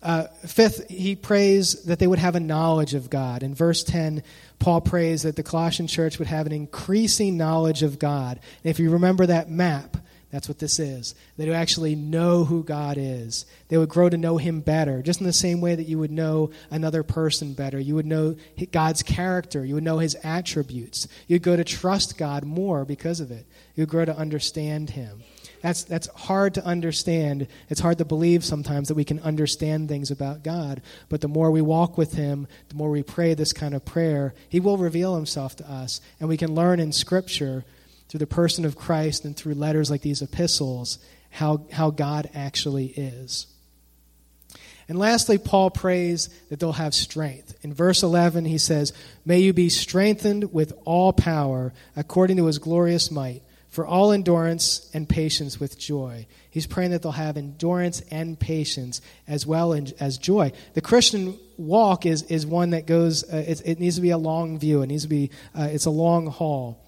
Uh, 0.00 0.28
fifth, 0.46 0.88
he 0.88 1.16
prays 1.16 1.82
that 1.84 1.98
they 1.98 2.06
would 2.06 2.20
have 2.20 2.36
a 2.36 2.40
knowledge 2.40 2.94
of 2.94 3.10
God. 3.10 3.42
In 3.42 3.54
verse 3.54 3.82
10, 3.82 4.22
Paul 4.60 4.80
prays 4.80 5.22
that 5.22 5.34
the 5.34 5.42
Colossian 5.42 5.88
church 5.88 6.20
would 6.20 6.28
have 6.28 6.46
an 6.46 6.52
increasing 6.52 7.36
knowledge 7.36 7.82
of 7.82 7.98
God. 7.98 8.38
And 8.62 8.70
if 8.70 8.78
you 8.78 8.90
remember 8.90 9.26
that 9.26 9.50
map, 9.50 9.96
that's 10.36 10.48
what 10.48 10.58
this 10.58 10.78
is. 10.78 11.14
They 11.38 11.46
would 11.46 11.56
actually 11.56 11.94
know 11.94 12.44
who 12.44 12.62
God 12.62 12.98
is. 12.98 13.46
They 13.68 13.78
would 13.78 13.88
grow 13.88 14.10
to 14.10 14.18
know 14.18 14.36
Him 14.36 14.60
better, 14.60 15.00
just 15.00 15.18
in 15.18 15.26
the 15.26 15.32
same 15.32 15.62
way 15.62 15.74
that 15.74 15.88
you 15.88 15.98
would 15.98 16.10
know 16.10 16.50
another 16.70 17.02
person 17.02 17.54
better. 17.54 17.80
You 17.80 17.94
would 17.94 18.04
know 18.04 18.36
God's 18.70 19.02
character. 19.02 19.64
You 19.64 19.76
would 19.76 19.82
know 19.82 19.96
His 19.96 20.14
attributes. 20.22 21.08
You'd 21.26 21.42
go 21.42 21.56
to 21.56 21.64
trust 21.64 22.18
God 22.18 22.44
more 22.44 22.84
because 22.84 23.20
of 23.20 23.30
it. 23.30 23.46
You'd 23.76 23.88
grow 23.88 24.04
to 24.04 24.14
understand 24.14 24.90
Him. 24.90 25.22
That's, 25.62 25.84
that's 25.84 26.08
hard 26.08 26.52
to 26.54 26.64
understand. 26.66 27.46
It's 27.70 27.80
hard 27.80 27.96
to 27.96 28.04
believe 28.04 28.44
sometimes 28.44 28.88
that 28.88 28.94
we 28.94 29.04
can 29.04 29.20
understand 29.20 29.88
things 29.88 30.10
about 30.10 30.42
God. 30.42 30.82
But 31.08 31.22
the 31.22 31.28
more 31.28 31.50
we 31.50 31.62
walk 31.62 31.96
with 31.96 32.12
Him, 32.12 32.46
the 32.68 32.74
more 32.74 32.90
we 32.90 33.02
pray 33.02 33.32
this 33.32 33.54
kind 33.54 33.72
of 33.72 33.86
prayer, 33.86 34.34
He 34.50 34.60
will 34.60 34.76
reveal 34.76 35.16
Himself 35.16 35.56
to 35.56 35.70
us. 35.70 36.02
And 36.20 36.28
we 36.28 36.36
can 36.36 36.54
learn 36.54 36.78
in 36.78 36.92
Scripture 36.92 37.64
through 38.08 38.18
the 38.18 38.26
person 38.26 38.64
of 38.64 38.76
Christ 38.76 39.24
and 39.24 39.36
through 39.36 39.54
letters 39.54 39.90
like 39.90 40.02
these 40.02 40.22
epistles 40.22 40.98
how, 41.30 41.66
how 41.70 41.90
God 41.90 42.30
actually 42.34 42.86
is. 42.86 43.46
And 44.88 44.98
lastly, 44.98 45.36
Paul 45.36 45.70
prays 45.70 46.28
that 46.48 46.60
they'll 46.60 46.72
have 46.72 46.94
strength. 46.94 47.56
In 47.62 47.74
verse 47.74 48.02
11, 48.02 48.44
he 48.44 48.58
says, 48.58 48.92
May 49.24 49.40
you 49.40 49.52
be 49.52 49.68
strengthened 49.68 50.52
with 50.52 50.72
all 50.84 51.12
power 51.12 51.72
according 51.96 52.36
to 52.36 52.46
his 52.46 52.58
glorious 52.58 53.10
might, 53.10 53.42
for 53.68 53.84
all 53.86 54.12
endurance 54.12 54.88
and 54.94 55.08
patience 55.08 55.58
with 55.58 55.78
joy. 55.78 56.26
He's 56.50 56.66
praying 56.66 56.92
that 56.92 57.02
they'll 57.02 57.12
have 57.12 57.36
endurance 57.36 58.00
and 58.10 58.38
patience 58.38 59.00
as 59.26 59.44
well 59.44 59.78
as 60.00 60.16
joy. 60.18 60.52
The 60.74 60.80
Christian 60.80 61.36
walk 61.58 62.06
is, 62.06 62.22
is 62.22 62.46
one 62.46 62.70
that 62.70 62.86
goes, 62.86 63.24
uh, 63.24 63.44
it, 63.46 63.60
it, 63.66 63.80
needs 63.80 63.96
to 63.96 64.02
be 64.02 64.10
a 64.10 64.18
long 64.18 64.58
view. 64.58 64.82
It 64.82 64.86
needs 64.86 65.02
to 65.02 65.08
be, 65.08 65.30
uh, 65.54 65.68
it's 65.70 65.84
a 65.84 65.90
long 65.90 66.28
haul. 66.28 66.85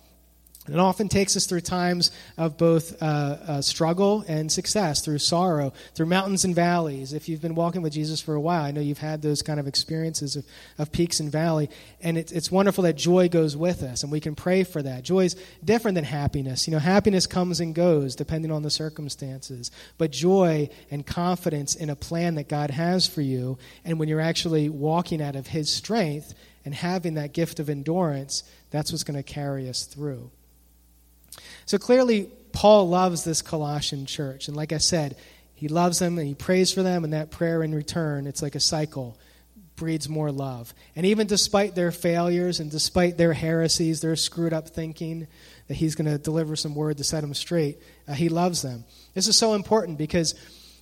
It 0.68 0.78
often 0.78 1.09
takes 1.09 1.37
us 1.37 1.46
through 1.46 1.62
times 1.62 2.11
of 2.37 2.59
both 2.59 3.02
uh, 3.02 3.04
uh, 3.04 3.62
struggle 3.62 4.24
and 4.28 4.50
success, 4.52 5.00
through 5.00 5.18
sorrow, 5.18 5.72
through 5.94 6.07
mountains 6.07 6.44
and 6.44 6.54
valleys. 6.54 7.12
If 7.12 7.28
you've 7.28 7.40
been 7.40 7.54
walking 7.54 7.83
with 7.83 7.92
Jesus 7.92 8.20
for 8.20 8.35
a 8.35 8.40
while, 8.40 8.62
I 8.62 8.70
know 8.70 8.81
you've 8.81 8.98
had 8.98 9.22
those 9.22 9.42
kind 9.42 9.59
of 9.59 9.66
experiences 9.66 10.37
of, 10.37 10.44
of 10.78 10.92
peaks 10.92 11.20
and 11.20 11.33
valley. 11.33 11.70
And 12.02 12.18
it's, 12.18 12.33
it's 12.33 12.50
wonderful 12.50 12.85
that 12.85 12.96
joy 12.96 13.28
goes 13.28 13.57
with 13.57 13.83
us, 13.83 14.02
and 14.02 14.12
we 14.12 14.20
can 14.20 14.35
pray 14.35 14.64
for 14.64 14.83
that. 14.83 15.04
Joy 15.04 15.24
is 15.24 15.37
different 15.64 15.94
than 15.94 16.04
happiness. 16.04 16.66
You 16.66 16.72
know, 16.72 16.78
happiness 16.78 17.26
comes 17.26 17.61
and 17.61 17.74
goes 17.74 18.14
depending 18.14 18.52
on 18.52 18.62
the 18.62 18.70
circumstances. 18.70 19.70
But 19.96 20.11
joy 20.12 20.68
and 20.90 21.07
confidence 21.07 21.74
in 21.74 21.90
a 21.90 21.96
plan 21.96 22.35
that 22.35 22.48
God 22.48 22.70
has 22.70 23.07
for 23.07 23.22
you, 23.22 23.59
and 23.85 23.98
when 23.98 24.09
you're 24.09 24.20
actually 24.20 24.68
walking 24.68 25.22
out 25.22 25.37
of 25.37 25.46
His 25.46 25.72
strength 25.72 26.35
and 26.64 26.74
having 26.74 27.14
that 27.14 27.33
gift 27.33 27.61
of 27.61 27.70
endurance, 27.70 28.42
that's 28.70 28.92
what's 28.92 29.04
going 29.04 29.16
to 29.16 29.22
carry 29.22 29.68
us 29.68 29.85
through. 29.85 30.31
So 31.66 31.79
clearly, 31.79 32.31
Paul 32.53 32.88
loves 32.88 33.24
this 33.24 33.42
Colossian 33.42 34.07
church. 34.07 34.48
And 34.48 34.57
like 34.57 34.72
I 34.72 34.79
said, 34.79 35.16
he 35.55 35.68
loves 35.68 35.98
them 35.98 36.18
and 36.18 36.27
he 36.27 36.35
prays 36.35 36.72
for 36.72 36.83
them, 36.83 37.05
and 37.05 37.12
that 37.12 37.31
prayer 37.31 37.62
in 37.62 37.74
return, 37.74 38.27
it's 38.27 38.42
like 38.42 38.55
a 38.55 38.61
cycle, 38.61 39.18
breeds 39.77 40.09
more 40.09 40.31
love. 40.31 40.72
And 40.94 41.05
even 41.07 41.27
despite 41.27 41.74
their 41.74 41.90
failures 41.90 42.61
and 42.61 42.70
despite 42.70 43.16
their 43.16 43.33
heresies, 43.33 44.01
their 44.01 44.16
screwed 44.16 44.53
up 44.53 44.68
thinking, 44.68 45.27
that 45.66 45.74
he's 45.74 45.94
going 45.94 46.11
to 46.11 46.18
deliver 46.18 46.57
some 46.57 46.74
word 46.74 46.96
to 46.98 47.05
set 47.05 47.20
them 47.20 47.35
straight, 47.35 47.79
uh, 48.07 48.14
he 48.14 48.29
loves 48.29 48.62
them. 48.62 48.85
This 49.14 49.29
is 49.29 49.37
so 49.37 49.55
important 49.55 49.98
because 49.98 50.35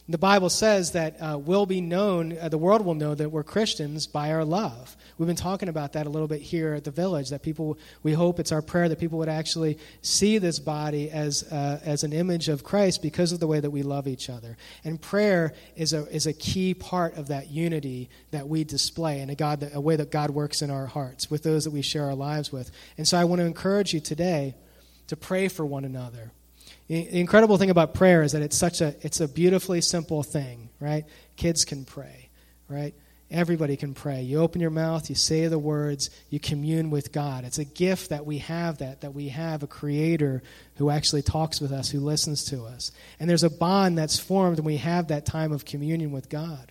the 0.09 0.19
Bible 0.19 0.51
says 0.51 0.93
that 0.93 1.17
uh, 1.21 1.37
we'll 1.37 1.67
be 1.67 1.81
known, 1.81 2.39
uh, 2.39 2.49
the 2.49 2.59
world 2.59 2.85
will 2.85 2.95
know 2.95 3.15
that 3.15 3.31
we're 3.31 3.43
Christians 3.43 4.07
by 4.07 4.31
our 4.31 4.45
love. 4.45 4.97
We've 5.19 5.27
been 5.27 5.35
talking 5.35 5.69
about 5.69 5.95
that 5.95 6.07
a 6.07 6.11
little 6.11 6.29
bit 6.29 6.43
here 6.43 6.75
at 6.75 6.85
the 6.85 6.93
village, 6.93 7.31
that 7.31 7.43
people, 7.43 7.77
we 8.05 8.13
hope 8.13 8.39
it's 8.39 8.53
our 8.53 8.63
prayer 8.63 8.89
that 8.89 9.01
people 9.01 9.19
would 9.19 9.29
actually 9.29 9.79
see 10.03 10.39
this 10.39 10.61
body 10.61 11.11
as, 11.11 11.43
uh, 11.51 11.81
as 11.85 12.05
an 12.05 12.13
image 12.13 12.49
of 12.49 12.63
Christ 12.63 13.03
because 13.03 13.33
of 13.33 13.41
the 13.41 13.49
way 13.49 13.59
that 13.59 13.71
we 13.71 13.83
love 13.83 14.07
each 14.07 14.31
other. 14.31 14.57
And 14.85 15.01
prayer 15.01 15.55
is 15.75 15.93
a, 15.93 16.07
is 16.15 16.29
a 16.29 16.33
key 16.33 16.73
part 16.73 17.17
of 17.17 17.29
that 17.29 17.51
unity 17.51 18.09
that 18.31 18.47
we 18.47 18.63
display 18.63 19.21
and 19.21 19.31
a, 19.31 19.35
God 19.35 19.61
that, 19.61 19.75
a 19.75 19.81
way 19.81 19.97
that 19.97 20.13
God 20.13 20.31
works 20.31 20.63
in 20.63 20.71
our 20.71 20.87
hearts 20.87 21.31
with 21.33 21.43
those 21.43 21.65
that 21.65 21.73
we 21.73 21.83
share 21.83 22.05
our 22.05 22.15
lives 22.15 22.53
with. 22.53 22.71
And 22.97 23.09
so 23.09 23.19
I 23.19 23.25
want 23.25 23.41
to 23.41 23.47
encourage 23.47 23.93
you 23.93 23.99
today 23.99 24.55
to 25.09 25.17
pray 25.17 25.49
for 25.49 25.67
one 25.67 25.85
another. 25.85 26.31
The 26.89 27.21
incredible 27.21 27.59
thing 27.59 27.71
about 27.71 27.95
prayer 27.95 28.23
is 28.23 28.33
that 28.33 28.43
it's 28.43 28.57
such 28.57 28.81
a 28.81 28.95
it's 29.01 29.21
a 29.21 29.27
beautifully 29.27 29.81
simple 29.81 30.23
thing, 30.23 30.71
right? 30.81 31.05
Kids 31.37 31.65
can 31.65 31.85
pray, 31.85 32.29
right? 32.69 32.95
Everybody 33.29 33.77
can 33.77 33.93
pray. 33.93 34.23
You 34.23 34.39
open 34.39 34.61
your 34.61 34.71
mouth, 34.71 35.09
you 35.09 35.17
say 35.17 35.49
the 35.49 35.59
words, 35.59 36.11
you 36.31 36.39
commune 36.39 36.91
with 36.91 37.11
God. 37.11 37.45
It's 37.45 37.59
a 37.59 37.65
gift 37.65 38.11
that 38.11 38.25
we 38.25 38.39
have 38.39 38.79
that 38.79 39.01
that 39.01 39.15
we 39.15 39.31
have 39.31 39.65
a 39.65 39.67
creator 39.67 40.45
who 40.77 40.91
actually 40.91 41.23
talks 41.23 41.61
with 41.61 41.73
us, 41.73 41.91
who 41.91 41.99
listens 41.99 42.45
to 42.47 42.65
us. 42.65 42.93
And 43.19 43.29
there's 43.29 43.43
a 43.43 43.51
bond 43.51 43.99
that's 43.99 44.21
formed 44.21 44.59
when 44.59 44.67
we 44.67 44.77
have 44.77 45.09
that 45.09 45.27
time 45.27 45.51
of 45.51 45.65
communion 45.65 46.13
with 46.13 46.29
God. 46.29 46.71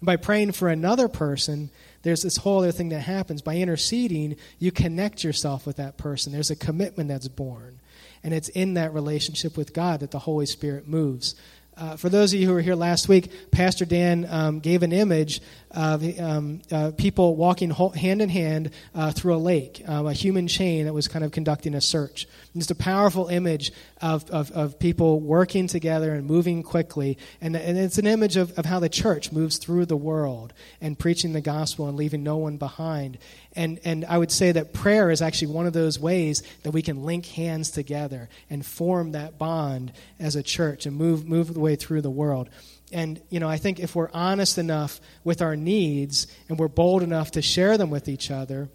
And 0.00 0.06
by 0.06 0.16
praying 0.16 0.52
for 0.52 0.68
another 0.70 1.08
person, 1.08 1.70
there's 2.02 2.22
this 2.22 2.38
whole 2.38 2.60
other 2.60 2.72
thing 2.72 2.88
that 2.88 3.00
happens. 3.00 3.42
By 3.42 3.56
interceding, 3.56 4.36
you 4.58 4.72
connect 4.72 5.22
yourself 5.24 5.66
with 5.66 5.76
that 5.76 5.98
person. 5.98 6.32
There's 6.32 6.50
a 6.50 6.56
commitment 6.56 7.08
that's 7.08 7.28
born. 7.28 7.80
And 8.24 8.34
it's 8.34 8.48
in 8.48 8.74
that 8.74 8.92
relationship 8.92 9.56
with 9.56 9.72
God 9.72 10.00
that 10.00 10.10
the 10.10 10.18
Holy 10.18 10.46
Spirit 10.46 10.88
moves. 10.88 11.36
Uh, 11.76 11.96
for 11.96 12.08
those 12.08 12.32
of 12.32 12.38
you 12.38 12.46
who 12.46 12.52
were 12.52 12.60
here 12.60 12.76
last 12.76 13.08
week, 13.08 13.50
Pastor 13.50 13.84
Dan 13.84 14.26
um, 14.30 14.60
gave 14.60 14.84
an 14.84 14.92
image 14.92 15.40
of 15.72 16.20
um, 16.20 16.62
uh, 16.70 16.92
people 16.96 17.34
walking 17.34 17.70
hand 17.70 18.22
in 18.22 18.28
hand 18.28 18.70
uh, 18.94 19.10
through 19.10 19.34
a 19.34 19.38
lake, 19.38 19.82
um, 19.88 20.06
a 20.06 20.12
human 20.12 20.46
chain 20.46 20.84
that 20.84 20.92
was 20.92 21.08
kind 21.08 21.24
of 21.24 21.32
conducting 21.32 21.74
a 21.74 21.80
search. 21.80 22.28
Just 22.56 22.70
a 22.70 22.76
powerful 22.76 23.26
image 23.26 23.72
of, 24.00 24.30
of, 24.30 24.52
of, 24.52 24.78
people 24.78 25.18
working 25.18 25.66
together 25.66 26.14
and 26.14 26.26
moving 26.26 26.62
quickly. 26.62 27.18
And, 27.40 27.56
and 27.56 27.76
it's 27.76 27.98
an 27.98 28.06
image 28.06 28.36
of, 28.36 28.56
of 28.56 28.66
how 28.66 28.78
the 28.78 28.88
church 28.88 29.32
moves 29.32 29.58
through 29.58 29.86
the 29.86 29.96
world 29.96 30.52
and 30.80 30.96
preaching 30.96 31.32
the 31.32 31.40
gospel 31.40 31.88
and 31.88 31.96
leaving 31.96 32.22
no 32.22 32.36
one 32.36 32.56
behind. 32.56 33.18
And, 33.56 33.78
and 33.84 34.04
I 34.06 34.18
would 34.18 34.32
say 34.32 34.52
that 34.52 34.72
prayer 34.72 35.10
is 35.10 35.22
actually 35.22 35.52
one 35.52 35.66
of 35.66 35.72
those 35.72 35.98
ways 35.98 36.42
that 36.64 36.72
we 36.72 36.82
can 36.82 37.04
link 37.04 37.26
hands 37.26 37.70
together 37.70 38.28
and 38.50 38.66
form 38.66 39.12
that 39.12 39.38
bond 39.38 39.92
as 40.18 40.34
a 40.34 40.42
church 40.42 40.86
and 40.86 40.96
move, 40.96 41.28
move 41.28 41.54
the 41.54 41.60
way 41.60 41.76
through 41.76 42.02
the 42.02 42.10
world. 42.10 42.50
And, 42.92 43.20
you 43.30 43.40
know, 43.40 43.48
I 43.48 43.56
think 43.56 43.78
if 43.78 43.94
we're 43.94 44.10
honest 44.12 44.58
enough 44.58 45.00
with 45.22 45.40
our 45.40 45.56
needs 45.56 46.26
and 46.48 46.58
we're 46.58 46.68
bold 46.68 47.02
enough 47.02 47.32
to 47.32 47.42
share 47.42 47.78
them 47.78 47.90
with 47.90 48.08
each 48.08 48.30
other, 48.30 48.68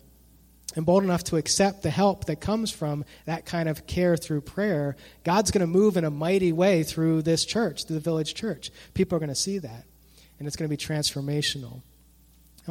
and 0.75 0.85
bold 0.85 1.03
enough 1.03 1.23
to 1.25 1.35
accept 1.35 1.81
the 1.81 1.89
help 1.89 2.25
that 2.25 2.39
comes 2.39 2.71
from 2.71 3.03
that 3.25 3.45
kind 3.45 3.67
of 3.67 3.87
care 3.87 4.15
through 4.15 4.41
prayer, 4.41 4.95
God's 5.23 5.51
going 5.51 5.61
to 5.61 5.67
move 5.67 5.97
in 5.97 6.05
a 6.05 6.11
mighty 6.11 6.51
way 6.51 6.83
through 6.83 7.23
this 7.23 7.43
church, 7.43 7.85
through 7.85 7.95
the 7.95 8.01
village 8.01 8.35
church. 8.35 8.71
People 8.93 9.15
are 9.15 9.19
going 9.19 9.29
to 9.29 9.35
see 9.35 9.57
that, 9.57 9.85
and 10.37 10.47
it's 10.47 10.55
going 10.55 10.69
to 10.69 10.75
be 10.75 10.77
transformational. 10.77 11.81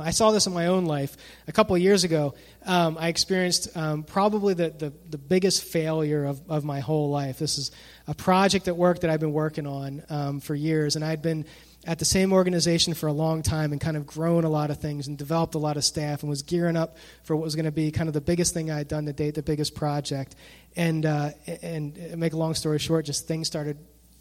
I 0.01 0.11
saw 0.11 0.31
this 0.31 0.47
in 0.47 0.53
my 0.53 0.67
own 0.67 0.85
life. 0.85 1.17
A 1.47 1.53
couple 1.53 1.75
of 1.77 1.83
years 1.83 2.05
ago, 2.05 2.35
um, 2.67 2.97
I 2.99 3.09
experienced 3.09 3.77
um, 3.77 4.03
probably 4.03 4.55
the, 4.55 4.71
the, 4.71 4.93
the, 5.11 5.19
biggest 5.19 5.65
failure 5.65 6.25
of, 6.25 6.41
of 6.49 6.65
my 6.65 6.81
whole 6.81 7.11
life. 7.11 7.39
This 7.39 7.59
is 7.59 7.71
a 8.07 8.15
project 8.15 8.69
at 8.69 8.77
work 8.77 9.01
that 9.01 9.11
I've 9.11 9.21
been 9.21 9.33
working 9.33 9.67
on 9.67 10.03
um, 10.09 10.41
for 10.41 10.55
years, 10.55 10.97
and 10.97 11.05
I'd 11.05 11.23
been 11.23 11.45
at 11.87 11.99
the 11.99 12.05
same 12.05 12.33
organization 12.33 12.93
for 12.93 13.07
a 13.07 13.13
long 13.13 13.43
time 13.43 13.73
and 13.73 13.81
kind 13.81 13.97
of 13.97 14.07
grown 14.07 14.45
a 14.45 14.49
lot 14.49 14.71
of 14.71 14.79
things 14.79 15.07
and 15.07 15.17
developed 15.17 15.55
a 15.55 15.59
lot 15.59 15.77
of 15.77 15.85
staff 15.85 16.23
and 16.23 16.29
was 16.29 16.43
gearing 16.43 16.77
up 16.77 16.97
for 17.23 17.37
what 17.37 17.45
was 17.45 17.55
going 17.55 17.65
to 17.65 17.73
be 17.73 17.91
kind 17.91 18.09
of 18.09 18.15
the 18.15 18.21
biggest 18.21 18.53
thing 18.53 18.71
I 18.71 18.79
had 18.79 18.89
done 18.89 19.07
to 19.07 19.13
date, 19.13 19.35
the 19.35 19.43
biggest 19.43 19.75
project. 19.75 20.35
And, 20.77 21.07
uh, 21.07 21.31
and 21.63 22.17
make 22.17 22.35
a 22.35 22.37
long 22.37 22.55
story 22.55 22.79
short, 22.79 23.07
just 23.07 23.27
things 23.27 23.47
started 23.47 23.79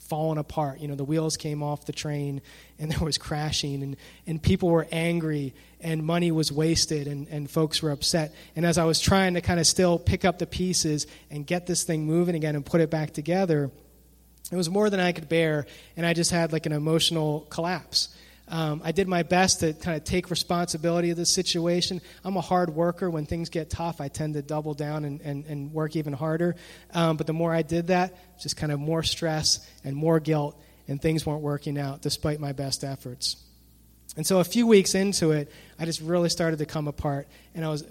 falling 0.07 0.37
apart. 0.37 0.79
You 0.79 0.87
know, 0.87 0.95
the 0.95 1.03
wheels 1.03 1.37
came 1.37 1.61
off 1.61 1.85
the 1.85 1.93
train 1.93 2.41
and 2.79 2.91
there 2.91 2.99
was 2.99 3.17
crashing 3.17 3.83
and, 3.83 3.97
and 4.25 4.41
people 4.41 4.69
were 4.69 4.87
angry 4.91 5.53
and 5.79 6.03
money 6.03 6.31
was 6.31 6.51
wasted 6.51 7.07
and, 7.07 7.27
and 7.27 7.49
folks 7.49 7.81
were 7.81 7.91
upset. 7.91 8.33
And 8.55 8.65
as 8.65 8.77
I 8.77 8.85
was 8.85 8.99
trying 8.99 9.35
to 9.35 9.41
kind 9.41 9.59
of 9.59 9.67
still 9.67 9.99
pick 9.99 10.25
up 10.25 10.39
the 10.39 10.47
pieces 10.47 11.07
and 11.29 11.45
get 11.45 11.67
this 11.67 11.83
thing 11.83 12.05
moving 12.05 12.35
again 12.35 12.55
and 12.55 12.65
put 12.65 12.81
it 12.81 12.89
back 12.89 13.13
together, 13.13 13.69
it 14.51 14.55
was 14.55 14.69
more 14.69 14.89
than 14.89 14.99
I 14.99 15.11
could 15.11 15.29
bear 15.29 15.67
and 15.95 16.05
I 16.05 16.13
just 16.13 16.31
had 16.31 16.53
like 16.53 16.65
an 16.65 16.71
emotional 16.71 17.41
collapse. 17.49 18.15
Um, 18.49 18.81
I 18.83 18.91
did 18.93 19.07
my 19.07 19.23
best 19.23 19.59
to 19.59 19.73
kind 19.73 19.97
of 19.97 20.03
take 20.03 20.29
responsibility 20.29 21.09
of 21.09 21.17
the 21.17 21.25
situation. 21.25 22.01
I'm 22.23 22.37
a 22.37 22.41
hard 22.41 22.69
worker. 22.69 23.09
When 23.09 23.25
things 23.25 23.49
get 23.49 23.69
tough, 23.69 23.99
I 23.99 24.07
tend 24.07 24.35
to 24.35 24.41
double 24.41 24.73
down 24.73 25.03
and, 25.03 25.21
and, 25.21 25.45
and 25.45 25.73
work 25.73 25.95
even 25.95 26.13
harder. 26.13 26.55
Um, 26.93 27.17
but 27.17 27.27
the 27.27 27.33
more 27.33 27.53
I 27.53 27.61
did 27.61 27.87
that, 27.87 28.39
just 28.39 28.55
kind 28.55 28.71
of 28.71 28.79
more 28.79 29.03
stress 29.03 29.59
and 29.83 29.95
more 29.95 30.19
guilt, 30.19 30.59
and 30.87 31.01
things 31.01 31.25
weren't 31.25 31.41
working 31.41 31.77
out 31.77 32.01
despite 32.01 32.39
my 32.39 32.53
best 32.53 32.83
efforts. 32.83 33.35
And 34.15 34.25
so 34.25 34.39
a 34.39 34.43
few 34.43 34.65
weeks 34.65 34.95
into 34.95 35.31
it, 35.31 35.51
I 35.77 35.85
just 35.85 36.01
really 36.01 36.29
started 36.29 36.59
to 36.59 36.65
come 36.65 36.87
apart, 36.87 37.27
and 37.53 37.65
I 37.65 37.69
was 37.69 37.83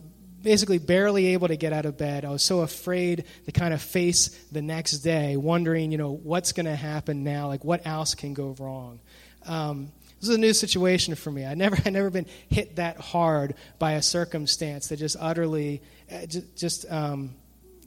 basically 0.43 0.79
barely 0.79 1.27
able 1.35 1.49
to 1.49 1.57
get 1.57 1.73
out 1.73 1.87
of 1.87 1.99
bed. 1.99 2.25
I 2.25 2.31
was 2.31 2.43
so 2.43 2.61
afraid 2.61 3.25
to 3.45 3.53
kind 3.53 3.75
of 3.75 3.83
face 3.83 4.29
the 4.53 4.63
next 4.63 4.99
day, 4.99 5.37
wondering, 5.37 5.93
you 5.93 5.99
know, 5.99 6.13
what's 6.13 6.53
going 6.53 6.67
to 6.67 6.77
happen 6.77 7.25
now? 7.25 7.49
Like, 7.49 7.65
what 7.65 7.87
else 7.87 8.15
can 8.15 8.33
go 8.33 8.55
wrong? 8.59 9.01
Um, 9.45 9.93
this 10.21 10.29
is 10.29 10.35
a 10.35 10.41
new 10.41 10.53
situation 10.53 11.15
for 11.15 11.31
me. 11.31 11.45
I 11.45 11.55
never, 11.55 11.77
I 11.85 11.91
never 11.91 12.11
been 12.11 12.27
hit 12.49 12.77
that 12.77 12.99
hard 12.99 13.55
by 13.79 13.93
a 13.93 14.03
circumstance 14.03 14.89
that 14.89 14.97
just 14.97 15.17
utterly, 15.19 15.83
uh, 16.11 16.27
just, 16.27 16.57
just, 16.57 16.93
um, 16.93 17.35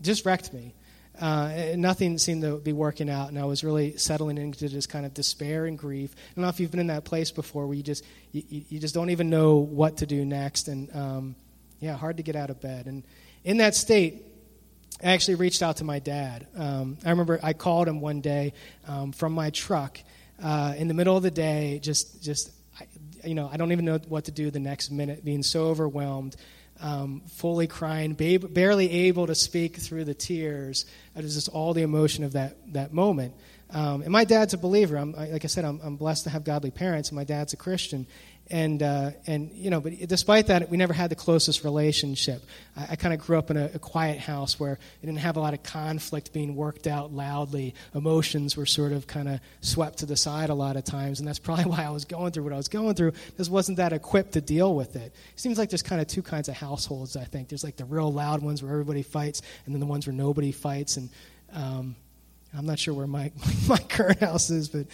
just 0.01 0.25
wrecked 0.25 0.53
me. 0.53 0.73
Uh, 1.19 1.73
nothing 1.75 2.17
seemed 2.17 2.43
to 2.43 2.57
be 2.59 2.71
working 2.71 3.09
out, 3.09 3.27
and 3.27 3.37
I 3.37 3.43
was 3.43 3.61
really 3.61 3.97
settling 3.97 4.37
into 4.37 4.69
this 4.69 4.85
kind 4.85 5.05
of 5.05 5.13
despair 5.13 5.65
and 5.65 5.77
grief. 5.77 6.15
I 6.15 6.35
don't 6.35 6.43
know 6.43 6.49
if 6.49 6.61
you've 6.61 6.71
been 6.71 6.79
in 6.79 6.87
that 6.87 7.03
place 7.03 7.29
before, 7.29 7.67
where 7.67 7.75
you 7.75 7.83
just, 7.83 8.05
you, 8.31 8.43
you 8.69 8.79
just 8.79 8.95
don't 8.95 9.09
even 9.09 9.29
know 9.29 9.57
what 9.57 9.97
to 9.97 10.05
do 10.05 10.23
next, 10.23 10.69
and 10.69 10.95
um, 10.95 11.35
yeah, 11.81 11.97
hard 11.97 12.17
to 12.17 12.23
get 12.23 12.37
out 12.37 12.49
of 12.49 12.61
bed. 12.61 12.85
And 12.85 13.03
in 13.43 13.57
that 13.57 13.75
state, 13.75 14.23
I 15.03 15.11
actually 15.11 15.35
reached 15.35 15.61
out 15.61 15.77
to 15.77 15.83
my 15.83 15.99
dad. 15.99 16.47
Um, 16.55 16.97
I 17.05 17.09
remember 17.09 17.37
I 17.43 17.51
called 17.51 17.89
him 17.89 17.99
one 17.99 18.21
day 18.21 18.53
um, 18.87 19.11
from 19.11 19.33
my 19.33 19.49
truck 19.49 19.99
uh, 20.41 20.73
in 20.77 20.87
the 20.87 20.93
middle 20.93 21.17
of 21.17 21.23
the 21.23 21.31
day, 21.31 21.79
just, 21.81 22.23
just 22.23 22.51
you 23.23 23.35
know, 23.35 23.49
I 23.51 23.57
don't 23.57 23.71
even 23.71 23.85
know 23.85 23.99
what 24.07 24.25
to 24.25 24.31
do 24.31 24.51
the 24.51 24.59
next 24.59 24.91
minute, 24.91 25.23
being 25.23 25.43
so 25.43 25.67
overwhelmed, 25.67 26.35
um, 26.81 27.21
fully 27.27 27.67
crying, 27.67 28.13
barely 28.13 28.91
able 29.07 29.27
to 29.27 29.35
speak 29.35 29.77
through 29.77 30.05
the 30.05 30.13
tears. 30.13 30.85
It 31.15 31.23
was 31.23 31.35
just 31.35 31.49
all 31.49 31.73
the 31.73 31.81
emotion 31.81 32.23
of 32.23 32.33
that, 32.33 32.73
that 32.73 32.93
moment. 32.93 33.33
Um, 33.71 34.01
and 34.01 34.11
my 34.11 34.23
dad's 34.23 34.53
a 34.53 34.57
believer. 34.57 34.97
I'm, 34.97 35.11
like 35.11 35.43
I 35.43 35.47
said, 35.47 35.65
I'm, 35.65 35.79
I'm, 35.83 35.95
blessed 35.95 36.23
to 36.23 36.31
have 36.31 36.43
godly 36.43 36.71
parents, 36.71 37.09
and 37.09 37.15
my 37.15 37.23
dad's 37.23 37.53
a 37.53 37.57
Christian 37.57 38.07
and 38.51 38.81
uh, 38.81 39.11
and 39.27 39.51
you 39.53 39.69
know, 39.69 39.79
but 39.79 39.93
despite 40.07 40.47
that, 40.47 40.69
we 40.69 40.77
never 40.77 40.93
had 40.93 41.11
the 41.11 41.15
closest 41.15 41.63
relationship. 41.63 42.41
I, 42.75 42.87
I 42.91 42.95
kind 42.95 43.13
of 43.13 43.19
grew 43.19 43.37
up 43.37 43.51
in 43.51 43.57
a, 43.57 43.69
a, 43.75 43.79
quiet 43.79 44.19
house 44.19 44.59
where 44.59 44.73
it 44.73 45.05
didn't 45.05 45.19
have 45.19 45.37
a 45.37 45.39
lot 45.39 45.53
of 45.53 45.61
conflict 45.61 46.33
being 46.33 46.55
worked 46.55 46.87
out 46.87 47.13
loudly. 47.13 47.75
Emotions 47.93 48.57
were 48.57 48.65
sort 48.65 48.91
of 48.91 49.05
kind 49.05 49.29
of 49.29 49.39
swept 49.61 49.99
to 49.99 50.05
the 50.05 50.17
side 50.17 50.49
a 50.49 50.55
lot 50.55 50.77
of 50.77 50.83
times, 50.83 51.19
and 51.19 51.27
that's 51.27 51.39
probably 51.49 51.65
why 51.65 51.83
I 51.83 51.91
was 51.91 52.05
going 52.05 52.31
through 52.31 52.43
what 52.43 52.53
I 52.53 52.57
was 52.57 52.67
going 52.67 52.95
through. 52.95 53.13
Just 53.37 53.51
wasn't 53.51 53.77
that 53.77 53.93
equipped 53.93 54.33
to 54.33 54.41
deal 54.41 54.75
with 54.75 54.95
it. 54.95 55.13
It 55.33 55.39
seems 55.39 55.57
like 55.57 55.69
there's 55.69 55.83
kind 55.83 56.01
of 56.01 56.07
two 56.07 56.23
kinds 56.23 56.49
of 56.49 56.55
households. 56.55 57.15
I 57.15 57.25
think 57.25 57.49
there's 57.49 57.63
like 57.63 57.77
the 57.77 57.85
real 57.85 58.11
loud 58.11 58.41
ones 58.41 58.63
where 58.63 58.71
everybody 58.71 59.03
fights, 59.03 59.41
and 59.65 59.75
then 59.75 59.79
the 59.79 59.85
ones 59.85 60.07
where 60.07 60.15
nobody 60.15 60.51
fights, 60.51 60.97
and 60.97 61.09
um, 61.53 61.95
I'm 62.57 62.65
not 62.65 62.79
sure 62.79 62.93
where 62.93 63.07
my, 63.07 63.31
my 63.67 63.77
current 63.77 64.19
house 64.19 64.49
is, 64.49 64.69
but, 64.69 64.87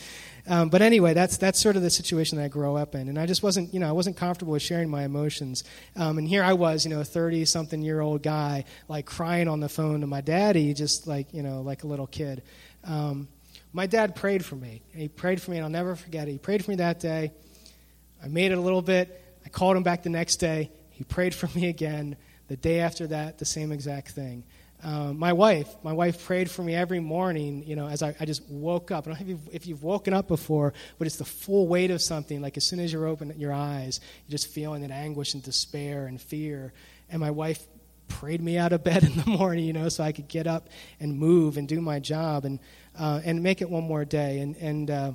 um, 0.48 0.70
but 0.70 0.82
anyway, 0.82 1.13
that's, 1.13 1.38
that's 1.38 1.60
sort 1.60 1.76
of 1.76 1.82
the 1.82 1.89
situation 1.89 2.38
that 2.38 2.44
I 2.44 2.48
grew 2.48 2.76
up 2.76 2.96
in. 2.96 3.08
And 3.08 3.18
I 3.18 3.26
just 3.26 3.44
wasn't, 3.44 3.74
you 3.74 3.80
know, 3.80 3.88
I 3.88 3.94
wasn't 3.94 4.18
comfortable 4.18 4.54
with 4.54 4.62
sharing 4.62 4.89
my 4.89 5.04
emotions. 5.04 5.63
Um, 5.96 6.18
and 6.18 6.28
here 6.28 6.44
I 6.44 6.54
was, 6.54 6.86
you 6.86 6.91
know, 6.91 7.00
a 7.00 7.06
30 7.06 7.46
something 7.46 7.82
year 7.82 8.02
old 8.02 8.22
guy, 8.24 8.65
like 8.88 9.06
crying 9.06 9.48
on 9.48 9.60
the 9.60 9.70
phone 9.70 10.02
to 10.02 10.08
my 10.08 10.22
daddy, 10.22 10.74
just 10.74 11.08
like, 11.08 11.34
you 11.34 11.44
know, 11.44 11.62
like 11.62 11.84
a 11.84 11.88
little 11.88 12.08
kid. 12.08 12.44
Um, 12.84 13.28
my 13.72 13.88
dad 13.88 14.15
prayed 14.15 14.46
for 14.46 14.56
me. 14.56 14.82
He 14.94 15.08
prayed 15.08 15.41
for 15.41 15.52
me, 15.52 15.58
and 15.58 15.65
I'll 15.65 15.70
never 15.70 15.96
forget 15.96 16.28
it. 16.28 16.32
He 16.32 16.38
prayed 16.38 16.63
for 16.63 16.72
me 16.72 16.78
that 16.78 17.00
day. 17.00 17.32
I 18.24 18.28
made 18.28 18.52
it 18.52 18.58
a 18.58 18.62
little 18.62 18.82
bit. 18.82 19.22
I 19.46 19.50
called 19.50 19.76
him 19.76 19.84
back 19.84 20.04
the 20.04 20.10
next 20.10 20.38
day. 20.38 20.72
He 20.91 21.04
prayed 21.04 21.36
for 21.36 21.48
me 21.58 21.68
again. 21.68 22.15
The 22.48 22.56
day 22.56 22.80
after 22.80 23.08
that, 23.08 23.38
the 23.38 23.46
same 23.46 23.72
exact 23.72 24.12
thing. 24.12 24.44
Um, 24.86 25.17
my 25.17 25.34
wife, 25.34 25.76
my 25.82 25.93
wife 25.93 26.24
prayed 26.26 26.52
for 26.52 26.62
me 26.62 26.76
every 26.76 27.00
morning, 27.00 27.63
you 27.65 27.76
know, 27.76 27.88
as 27.88 28.04
I, 28.04 28.15
I 28.19 28.26
just 28.26 28.48
woke 28.48 28.91
up. 28.91 29.08
Know 29.08 29.13
if 29.19 29.28
you've, 29.28 29.50
if 29.52 29.65
you've, 29.65 29.82
woken 29.82 30.13
up 30.13 30.28
before, 30.28 30.74
but 31.00 31.08
it's 31.08 31.15
the 31.15 31.26
full 31.26 31.67
weight 31.67 31.89
of 31.89 32.04
something. 32.04 32.39
Like 32.39 32.56
as 32.56 32.65
soon 32.65 32.80
as 32.80 32.93
you're 32.93 33.08
open 33.08 33.34
your 33.36 33.52
eyes, 33.52 34.00
you're 34.28 34.34
just 34.34 34.48
feeling 34.48 34.84
that 34.84 34.91
anguish 34.91 35.34
and 35.34 35.41
despair 35.41 36.06
and 36.06 36.21
fear. 36.21 36.71
And 37.10 37.19
my 37.19 37.32
wife 37.32 37.65
prayed 38.08 38.43
me 38.43 38.60
out 38.60 38.74
of 38.74 38.84
bed 38.84 39.04
in 39.04 39.15
the 39.15 39.26
morning, 39.26 39.65
you 39.65 39.74
know, 39.74 39.89
so 39.89 40.04
I 40.04 40.12
could 40.12 40.28
get 40.28 40.45
up 40.45 40.69
and 41.00 41.17
move 41.17 41.58
and 41.58 41.67
do 41.67 41.82
my 41.82 41.98
job 41.98 42.45
and, 42.45 42.60
uh, 42.95 43.21
and 43.26 43.41
make 43.41 43.63
it 43.63 43.69
one 43.71 43.86
more 43.86 44.06
day. 44.06 44.38
And, 44.38 44.56
and 44.58 44.91
uh, 44.91 45.12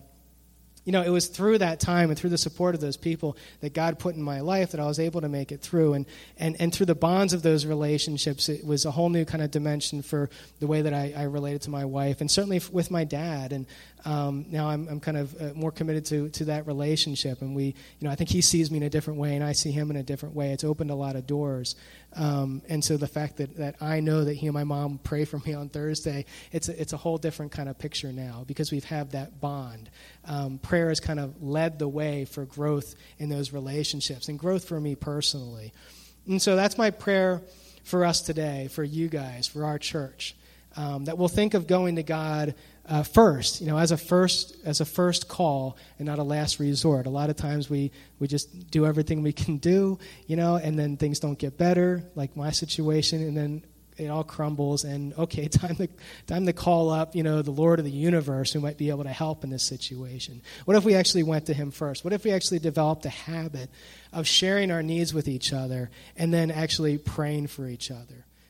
you 0.85 0.93
know, 0.93 1.03
it 1.03 1.11
was 1.11 1.27
through 1.27 1.59
that 1.59 1.79
time 1.79 2.11
and 2.11 2.19
through 2.19 2.31
the 2.31 2.39
support 2.39 2.75
of 2.75 2.81
those 2.81 2.97
people 2.97 3.37
that 3.61 3.75
God 3.75 3.99
put 3.99 4.15
in 4.15 4.23
my 4.23 4.41
life 4.41 4.73
that 4.73 4.81
I 4.81 4.87
was 4.87 4.99
able 4.99 5.21
to 5.21 5.29
make 5.29 5.53
it 5.53 5.61
through. 5.61 5.95
And, 5.95 6.07
and, 6.39 6.57
and 6.59 6.75
through 6.75 6.87
the 6.87 6.95
bonds 6.95 7.33
of 7.33 7.43
those 7.43 7.67
relationships, 7.67 8.49
it 8.49 8.65
was 8.65 8.87
a 8.87 8.91
whole 8.91 9.11
new 9.11 9.25
kind 9.25 9.43
of 9.43 9.51
dimension 9.51 10.03
for 10.03 10.31
the 10.59 10.67
way 10.67 10.83
that 10.83 10.95
I, 10.95 11.13
I 11.17 11.23
related 11.25 11.63
to 11.63 11.71
my 11.71 11.85
wife 11.85 12.21
and 12.21 12.31
certainly 12.31 12.61
with 12.73 12.91
my 12.91 13.05
dad. 13.05 13.53
And 13.53 13.67
um, 14.05 14.47
now 14.49 14.69
I'm, 14.69 14.89
I'm 14.89 15.01
kind 15.01 15.19
of 15.19 15.41
uh, 15.41 15.53
more 15.55 15.71
committed 15.71 16.07
to, 16.07 16.31
to 16.31 16.47
that 16.47 16.67
relationship. 16.67 17.43
And 17.43 17.55
we, 17.55 17.65
you 17.65 17.75
know, 18.07 18.11
I 18.11 18.15
think 18.15 18.31
he 18.31 18.41
sees 18.41 18.71
me 18.71 18.79
in 18.79 18.83
a 18.83 18.91
different 18.91 19.21
way 19.21 19.35
and 19.35 19.45
I 19.45 19.53
see 19.53 19.73
him 19.73 19.91
in 19.91 19.97
a 19.97 20.03
different 20.03 20.35
way. 20.35 20.53
It's 20.53 20.65
opened 20.65 20.91
a 20.91 20.95
lot 20.95 21.15
of 21.15 21.27
doors. 21.27 21.77
Um, 22.17 22.63
and 22.69 22.85
so 22.85 22.97
the 22.97 23.07
fact 23.07 23.37
that, 23.37 23.57
that 23.57 23.77
I 23.81 24.01
know 24.01 24.25
that 24.25 24.35
he 24.35 24.47
and 24.47 24.55
my 24.55 24.65
mom 24.65 24.99
pray 25.03 25.25
for 25.25 25.39
me 25.39 25.55
on 25.55 25.69
Thursday, 25.69 26.25
it's 26.51 26.69
a, 26.69 26.81
it's 26.81 26.93
a 26.93 26.97
whole 26.97 27.19
different 27.19 27.53
kind 27.53 27.69
of 27.69 27.79
picture 27.79 28.13
now 28.13 28.45
because 28.47 28.73
we've 28.73 28.85
had 28.85 29.13
that 29.13 29.41
bond. 29.41 29.91
Um, 30.25 30.59
prayer 30.59 30.89
has 30.89 30.99
kind 30.99 31.21
of 31.21 31.41
led 31.43 31.79
the 31.79 31.89
way 31.89 32.25
for 32.25 32.45
growth 32.45 32.95
in 33.19 33.29
those 33.29 33.53
relationships 33.53 34.29
and 34.29 34.39
growth 34.39 34.67
for 34.67 34.81
me 34.81 34.97
personally. 34.97 35.73
And 36.27 36.43
so 36.43 36.57
that's 36.57 36.77
my 36.77 36.91
prayer 36.91 37.43
for 37.85 38.05
us 38.05 38.21
today, 38.21 38.69
for 38.69 38.85
you 38.85 39.09
guys, 39.09 39.47
for 39.47 39.65
our 39.65 39.79
church, 39.79 40.37
um, 40.77 41.05
that 41.07 41.17
we'll 41.17 41.29
think 41.29 41.55
of 41.55 41.67
going 41.67 41.97
to 41.97 42.03
God 42.03 42.55
uh, 42.91 43.05
first, 43.05 43.61
you 43.61 43.69
know, 43.69 43.79
as 43.79 43.93
a 43.93 43.97
first 43.97 44.57
as 44.65 44.81
a 44.81 44.85
first 44.85 45.29
call 45.29 45.77
and 45.99 46.07
not 46.07 46.19
a 46.19 46.25
last 46.25 46.59
resort. 46.59 47.07
A 47.07 47.11
lot 47.11 47.31
of 47.31 47.37
times 47.37 47.71
we 47.71 47.93
we 48.19 48.27
just 48.27 48.71
do 48.71 48.85
everything 48.85 49.23
we 49.23 49.33
can 49.45 49.59
do, 49.59 49.99
you 50.27 50.37
know, 50.37 50.57
and 50.57 50.77
then 50.77 50.97
things 50.97 51.21
don't 51.21 51.39
get 51.39 51.57
better, 51.57 52.03
like 52.17 52.37
my 52.37 52.51
situation, 52.51 53.23
and 53.23 53.37
then 53.37 53.65
it 53.97 54.09
all 54.09 54.25
crumbles. 54.25 54.83
And 54.83 55.15
okay, 55.15 55.47
time 55.49 55.77
to 55.77 55.89
time 56.27 56.47
to 56.47 56.53
call 56.53 56.91
up, 56.91 57.15
you 57.15 57.23
know, 57.23 57.43
the 57.43 57.53
Lord 57.53 57.79
of 57.79 57.85
the 57.85 57.93
universe 57.93 58.53
who 58.53 58.59
might 58.59 58.77
be 58.77 58.91
able 58.91 59.05
to 59.05 59.13
help 59.13 59.45
in 59.45 59.51
this 59.51 59.63
situation. 59.63 60.43
What 60.65 60.77
if 60.77 60.83
we 60.83 60.97
actually 60.97 61.23
went 61.23 61.47
to 61.47 61.55
Him 61.55 61.71
first? 61.71 62.03
What 62.03 62.13
if 62.13 62.25
we 62.25 62.33
actually 62.33 62.59
developed 62.59 63.07
a 63.07 63.11
habit 63.11 63.71
of 64.13 64.27
sharing 64.27 64.73
our 64.73 64.83
needs 64.83 65.15
with 65.15 65.29
each 65.29 65.53
other 65.53 65.91
and 66.17 66.35
then 66.35 66.51
actually 66.51 66.99
praying 66.99 67.47
for 67.47 67.69
each 67.69 67.93
other? 67.93 68.27